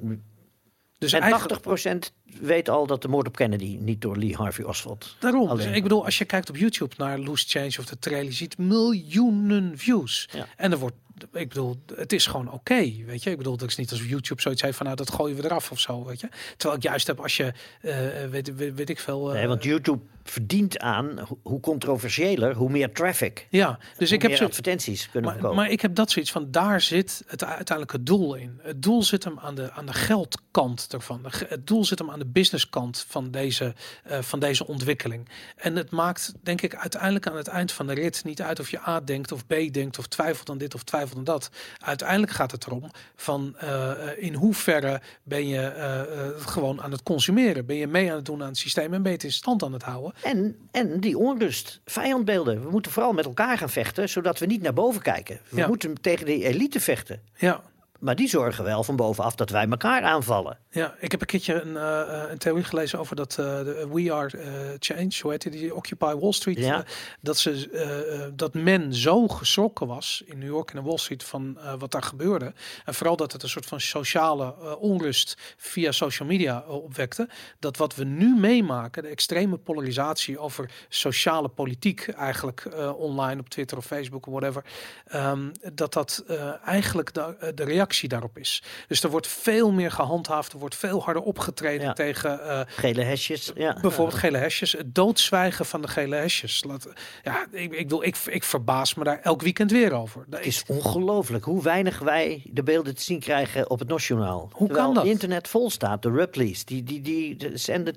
[0.98, 1.60] dus En eigenlijk
[2.08, 5.16] 80% weet al dat de moord op Kennedy niet door Lee Harvey Oswald.
[5.20, 5.48] daarom.
[5.48, 5.74] alleen.
[5.74, 8.58] Ik bedoel, als je kijkt op YouTube naar Loose Change of de trailer, je ziet
[8.58, 10.28] miljoenen views.
[10.32, 10.46] Ja.
[10.56, 10.96] En er wordt,
[11.32, 13.30] ik bedoel, het is gewoon oké, weet je.
[13.30, 15.70] Ik bedoel, dat is niet als YouTube zoiets heeft van, nou, dat gooien we eraf
[15.70, 16.28] of zo, weet je.
[16.56, 17.96] Terwijl ik juist heb als je, eh,
[18.30, 19.28] weet, weet, weet ik veel...
[19.28, 23.46] eh, Nee, want YouTube verdient aan, ho- hoe controversiëler, hoe meer traffic.
[23.50, 26.80] ja, dus ik heb zo, advertenties kunnen Maar, maar ik heb dat zoiets van, daar
[26.80, 28.58] zit het uiteindelijk het doel in.
[28.62, 31.20] Het doel zit hem aan de, aan de geldkant ervan.
[31.48, 33.74] Het doel zit hem aan de businesskant van deze,
[34.04, 35.28] eh, van deze ontwikkeling.
[35.56, 38.70] En het maakt, denk ik, uiteindelijk aan het eind van de rit niet uit of
[38.70, 41.50] je A denkt of B denkt of twijfelt aan dit of twijfelt aan dat.
[41.78, 46.06] Uiteindelijk gaat het erom van eh, in hoeverre ben je eh, eh,
[46.38, 47.66] gewoon aan het consumeren.
[47.66, 49.62] Ben je mee aan het doen aan het systeem en ben je het in stand
[49.62, 50.12] aan het houden.
[50.22, 52.62] En, en die onrust, vijandbeelden.
[52.64, 55.40] We moeten vooral met elkaar gaan vechten, zodat we niet naar boven kijken.
[55.48, 55.66] We Ja.
[55.66, 57.20] moeten tegen die elite vechten.
[57.36, 57.60] Ja,
[57.98, 60.58] Maar die zorgen wel van bovenaf dat wij elkaar aanvallen.
[60.70, 63.88] Ja, ik heb een keertje een, eh, eh, een theorie gelezen over dat eh, de
[63.92, 66.84] We Are Change, hoe heet die, die Occupy Wall Street, Ja.
[67.20, 71.58] dat, ze, dat men zo geschrokken was in New York en in Wall Street van
[71.78, 72.52] wat daar gebeurde.
[72.84, 77.28] En vooral dat het een soort van sociale onrust via social media opwekte.
[77.58, 83.78] Dat wat we nu meemaken, de extreme polarisatie over sociale politiek eigenlijk online op Twitter
[83.78, 84.64] of Facebook of whatever,
[85.06, 86.24] ehm, dat dat
[86.64, 88.62] eigenlijk de, de reactie daarop is.
[88.88, 91.92] Dus er wordt veel meer gehandhaafd, er wordt veel harder opgetreden Ja.
[91.92, 93.52] tegen eh, Gele hesjes.
[93.54, 93.76] Ja.
[93.80, 94.72] bijvoorbeeld gele hesjes.
[94.72, 96.64] Het doodzwijgen van de gele hesjes.
[96.64, 96.88] Laat,
[97.22, 100.24] ja, ik, ik, wil, ik, ik verbaas me daar elk weekend weer over.
[100.28, 104.48] Dat is ongelooflijk hoe weinig wij de beelden te zien krijgen op het NOS-journaal.
[104.52, 105.04] Hoe Terwijl kan dat?
[105.04, 106.02] internet vol staat.
[106.02, 107.94] De Ripleys, die, die, die, die zenden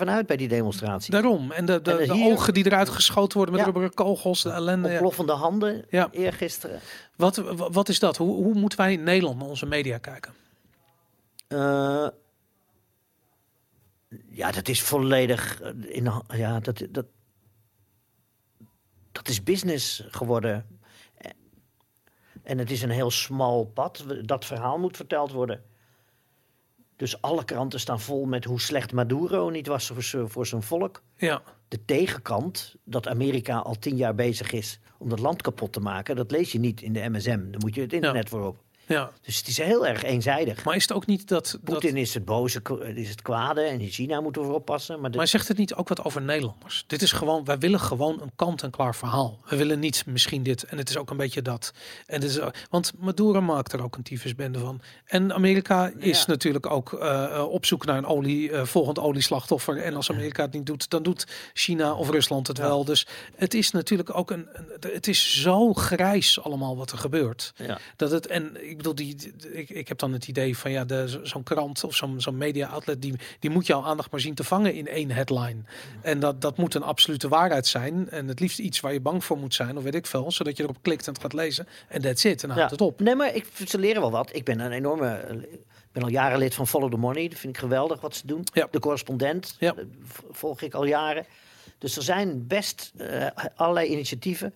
[0.00, 1.10] 24-7 uit bij die demonstratie.
[1.12, 1.52] Daarom.
[1.52, 3.70] En de, de, En de hier- ogen die eruit geschoten worden met Ja.
[3.70, 4.88] rubberen kogels, de ellende.
[4.88, 6.08] Ontploffende handen, Ja.
[6.12, 6.80] eergisteren.
[7.20, 7.36] Wat,
[7.72, 8.16] wat is dat?
[8.16, 10.34] Hoe, hoe moeten wij in Nederland naar onze media kijken?
[11.48, 12.08] Eh,
[14.28, 15.60] ja, dat is volledig.
[15.60, 17.06] eh, In, ja, dat, dat,
[19.12, 20.78] dat is business geworden.
[21.14, 21.30] Eh,
[22.42, 24.04] En het is een heel smal pad.
[24.24, 25.64] Dat verhaal moet verteld worden.
[26.96, 31.02] Dus alle kranten staan vol met hoe slecht Maduro niet was voor voor zijn volk.
[31.16, 35.80] Ja, De tegenkant, dat Amerika al tien jaar bezig is om dat land kapot te
[35.80, 37.50] maken, dat lees je niet in de MSM.
[37.50, 38.62] Dan moet je het internet voor op.
[38.94, 39.10] Ja.
[39.22, 40.64] Dus het is heel erg eenzijdig.
[40.64, 41.44] Maar is het ook niet dat...
[41.50, 42.62] dat Poetin is het boze,
[42.94, 45.00] is het kwade en in China moeten we voor oppassen.
[45.00, 46.84] Maar, de- maar zegt het niet ook wat over Nederlanders?
[46.86, 49.38] Dit is gewoon, wij willen gewoon een kant-en-klaar verhaal.
[49.48, 51.72] We willen niet misschien dit en het is ook een beetje dat.
[52.06, 52.38] En het is,
[52.70, 54.80] want Maduro maakt er ook een tyfusbende van.
[55.04, 56.24] En Amerika is Ja.
[56.26, 59.82] natuurlijk ook eh, eh, op zoek naar een olie, eh, volgend olieslachtoffer.
[59.82, 62.62] En als Amerika het niet doet, dan doet China of Rusland het Ja.
[62.62, 62.84] wel.
[62.84, 63.06] Dus
[63.36, 67.52] het is natuurlijk ook een, een- het is zo grijs allemaal wat er gebeurt.
[67.56, 67.78] ja.
[67.96, 70.84] Dat het, en ik bedoel, die, ik, ik heb dan het idee van ja,
[71.22, 74.44] zo'n krant of zo'n zo'n media outlet, die, die moet jouw aandacht maar zien te
[74.44, 75.62] vangen in één headline.
[76.02, 78.10] En dat, dat moet een absolute waarheid zijn.
[78.10, 80.56] En het liefst iets waar je bang voor moet zijn, of weet ik veel, zodat
[80.56, 81.66] je erop klikt en het gaat lezen.
[81.88, 82.42] En that's it.
[82.42, 83.00] En dan houdt het op.
[83.00, 84.34] Nee, maar ik, ze leren wel wat.
[84.34, 85.24] Ik ben een enorme.
[85.82, 87.28] Ik ben al jaren lid van Follow the Money.
[87.28, 88.44] Dat vind ik geweldig wat ze doen.
[88.52, 88.68] Ja.
[88.70, 89.74] De correspondent Ja.
[89.76, 89.84] eh,
[90.30, 91.26] volg ik al jaren.
[91.78, 94.54] Dus er zijn best eh, allerlei initiatieven.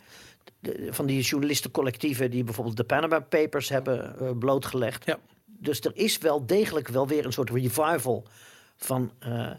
[0.64, 5.04] De- van die journalistencollectieven die bijvoorbeeld de Panama Papers hebben eh, blootgelegd.
[5.06, 5.18] Ja.
[5.44, 8.26] Dus er is wel degelijk wel weer een soort revival
[8.76, 9.50] van eh,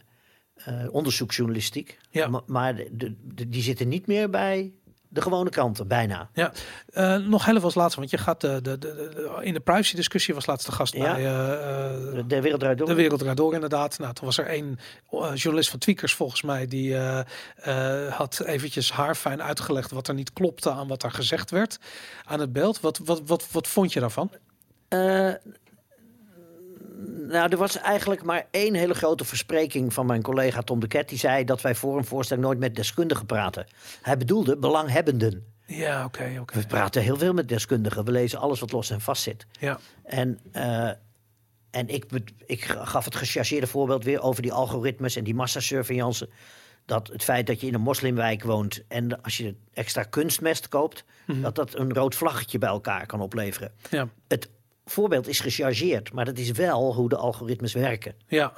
[0.56, 1.98] eh, onderzoeksjournalistiek.
[2.10, 2.44] Ja.
[2.46, 4.74] Maar de, de- de- die zitten niet meer bij
[5.16, 6.30] de gewone kranten, bijna.
[6.34, 6.52] Ja,
[6.94, 9.96] Eh, nog heel als laatste, want je gaat de, de, de, de- in de privacy
[9.96, 11.14] discussie was laatste gast Ja.
[11.14, 12.88] bij eh, eh, De, de wereld draait door.
[12.88, 14.00] De wereld draait door inderdaad.
[14.00, 14.80] Nou, toen was er één
[15.12, 17.20] eh, journalist van Tweakers volgens mij die eh,
[18.08, 21.80] eh, had eventjes haarfijn uitgelegd wat er niet klopte aan wat er gezegd werd
[22.26, 22.80] aan het beeld.
[22.80, 24.32] Wat, wat, wat, wat vond je daarvan?
[27.28, 31.10] Nou, er was eigenlijk maar één hele grote verspreking van mijn collega Tom de Ket.
[31.10, 33.66] Die zei dat wij voor een voorstel nooit met deskundigen praten.
[34.02, 35.46] Hij bedoelde belanghebbenden.
[35.66, 36.60] Ja, oké, oké.
[36.60, 38.06] We praten heel veel met deskundigen.
[38.06, 39.46] We lezen alles wat los en vast zit.
[39.60, 40.90] Ja, En, eh,
[41.72, 42.06] en ik,
[42.46, 46.30] ik gaf het gechargeerde voorbeeld weer over die algoritmes en die massasurveillance.
[46.86, 51.04] Dat het feit dat je in een moslimwijk woont en als je extra kunstmest koopt,
[51.26, 53.72] dat dat een rood vlaggetje bij elkaar kan opleveren.
[53.90, 54.50] ja, Het
[54.86, 58.16] voorbeeld is gechargeerd, maar dat is wel hoe de algoritmes werken.
[58.28, 58.54] ja.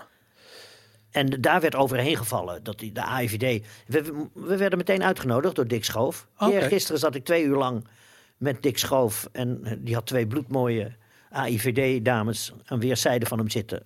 [1.11, 3.65] En daar werd overheen gevallen dat die, de AIVD.
[3.87, 6.27] We, we werden meteen uitgenodigd door Dick Schoof.
[6.37, 7.87] Gisteren zat ik twee uur lang
[8.37, 9.29] met Dick Schoof.
[9.31, 10.95] En eh, die had twee bloedmooie
[11.31, 13.83] AIVD-dames aan weerszijden van hem zitten.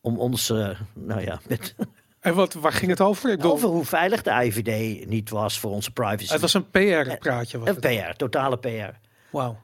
[0.00, 1.74] Om ons, eh, nou ja, met,
[2.20, 3.30] En wat, waar ging het over?
[3.30, 6.32] Ik bedoel, over hoe veilig de AIVD niet was voor onze privacy.
[6.32, 7.58] het was een PR-praatje.
[7.58, 8.10] was een het.
[8.10, 8.96] PR, totale PR.
[9.30, 9.58] Wauw.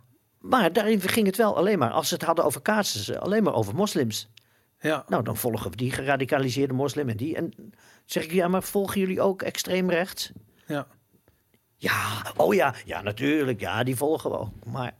[0.48, 3.54] Maar daarin ging het wel alleen maar, als ze het hadden over casussen, alleen maar
[3.54, 4.28] over moslims.
[4.80, 5.04] Ja.
[5.08, 7.36] Nou, dan volgen we die geradicaliseerde moslim en die.
[7.36, 7.72] En
[8.04, 10.32] zeg ik, ja, maar volgen jullie ook extreem rechts?
[10.66, 10.86] ja.
[11.78, 13.60] Ja, oh ja, ja, natuurlijk.
[13.60, 14.64] Ja, die volgen we ook.
[14.64, 14.94] Maar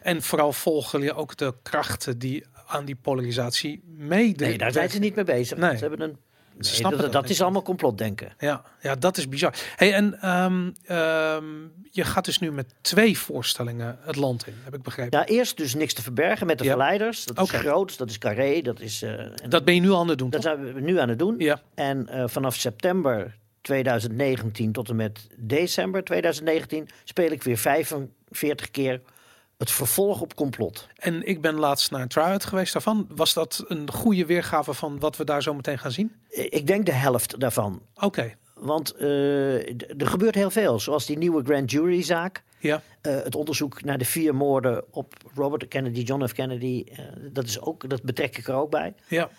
[0.00, 4.48] En vooral volgen je ook de krachten die aan die polarisatie meedoen.
[4.48, 5.58] nee, daar zijn ze niet mee bezig.
[5.58, 5.76] Nee.
[5.76, 6.18] Ze hebben een.
[6.58, 8.32] Nee, snappen dat dat is allemaal complotdenken.
[8.38, 9.54] Ja, ja, dat is bizar.
[9.76, 11.44] Hey, en ehm, ehm,
[11.90, 15.18] je gaat dus nu met twee voorstellingen het land in, heb ik begrepen.
[15.18, 16.70] Ja, eerst dus niks te verbergen met de Ja.
[16.70, 17.24] verleiders.
[17.24, 19.02] Dat is groot, dat is carré, dat is.
[19.02, 20.30] eh, en Dat ben je nu aan het doen.
[20.30, 20.52] dat toch?
[20.52, 21.34] zijn we nu aan het doen.
[21.38, 28.70] Ja, En eh, vanaf september 2019 tot en met december 2019 speel ik weer 45
[28.70, 29.00] keer
[29.58, 30.86] het vervolg op complot.
[30.96, 33.06] en ik ben laatst naar een try-out geweest daarvan.
[33.14, 36.12] Was dat een goede weergave van wat we daar zo meteen gaan zien?
[36.30, 37.82] Ik denk de helft daarvan.
[37.94, 39.68] Oké, Want eh,
[40.00, 42.42] er gebeurt heel veel, zoals die nieuwe grand jury zaak.
[42.58, 46.32] ja, Eh, het onderzoek naar de vier moorden op Robert Kennedy, John F.
[46.32, 46.84] Kennedy.
[46.92, 48.94] eh, dat, is ook, dat betrek ik er ook bij.
[49.08, 49.30] ja,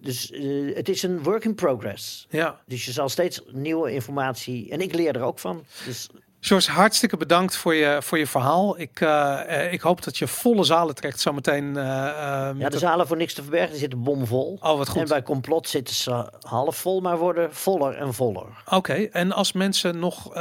[0.00, 0.32] Dus,
[0.74, 2.26] het is een work in progress.
[2.30, 2.60] ja.
[2.66, 4.70] Dus je zal steeds nieuwe informatie.
[4.70, 5.64] En ik leer er ook van.
[5.84, 6.08] Dus
[6.46, 8.80] George, hartstikke bedankt voor je, voor je verhaal.
[8.80, 11.76] Ik, eh, eh, ik hoop dat je volle zalen trekt zometeen.
[11.76, 14.58] eh, ja, de het- zalen voor niks te verbergen die zitten bomvol.
[14.60, 15.02] Oh, wat goed.
[15.02, 18.46] En bij complot zitten ze half vol, maar worden voller en voller.
[18.70, 20.34] Oké, en als mensen nog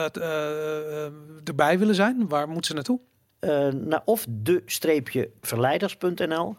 [1.43, 2.99] erbij willen zijn, waar moeten ze naartoe?
[3.87, 6.55] Naar of de-verleiders.nl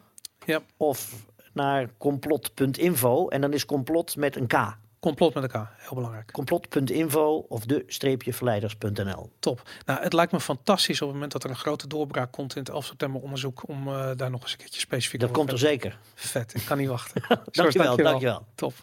[0.47, 1.13] Ja, of
[1.53, 3.29] naar complot.info.
[3.29, 4.77] En dan is complot met een K.
[5.05, 6.33] complot met elkaar, heel belangrijk.
[6.33, 9.31] Complot.info of de-verleiders.nl.
[9.39, 9.63] Top.
[9.87, 12.63] Nou, het lijkt me fantastisch op het moment dat er een grote doorbraak komt in
[12.63, 15.59] het 11 september onderzoek om eh, daar nog eens een keertje specifiek Dat komt er
[15.59, 15.99] zeker.
[16.15, 17.23] Vet, ik kan niet wachten.
[17.27, 18.47] George, Dankjewel, dankjewel.
[18.55, 18.75] Top.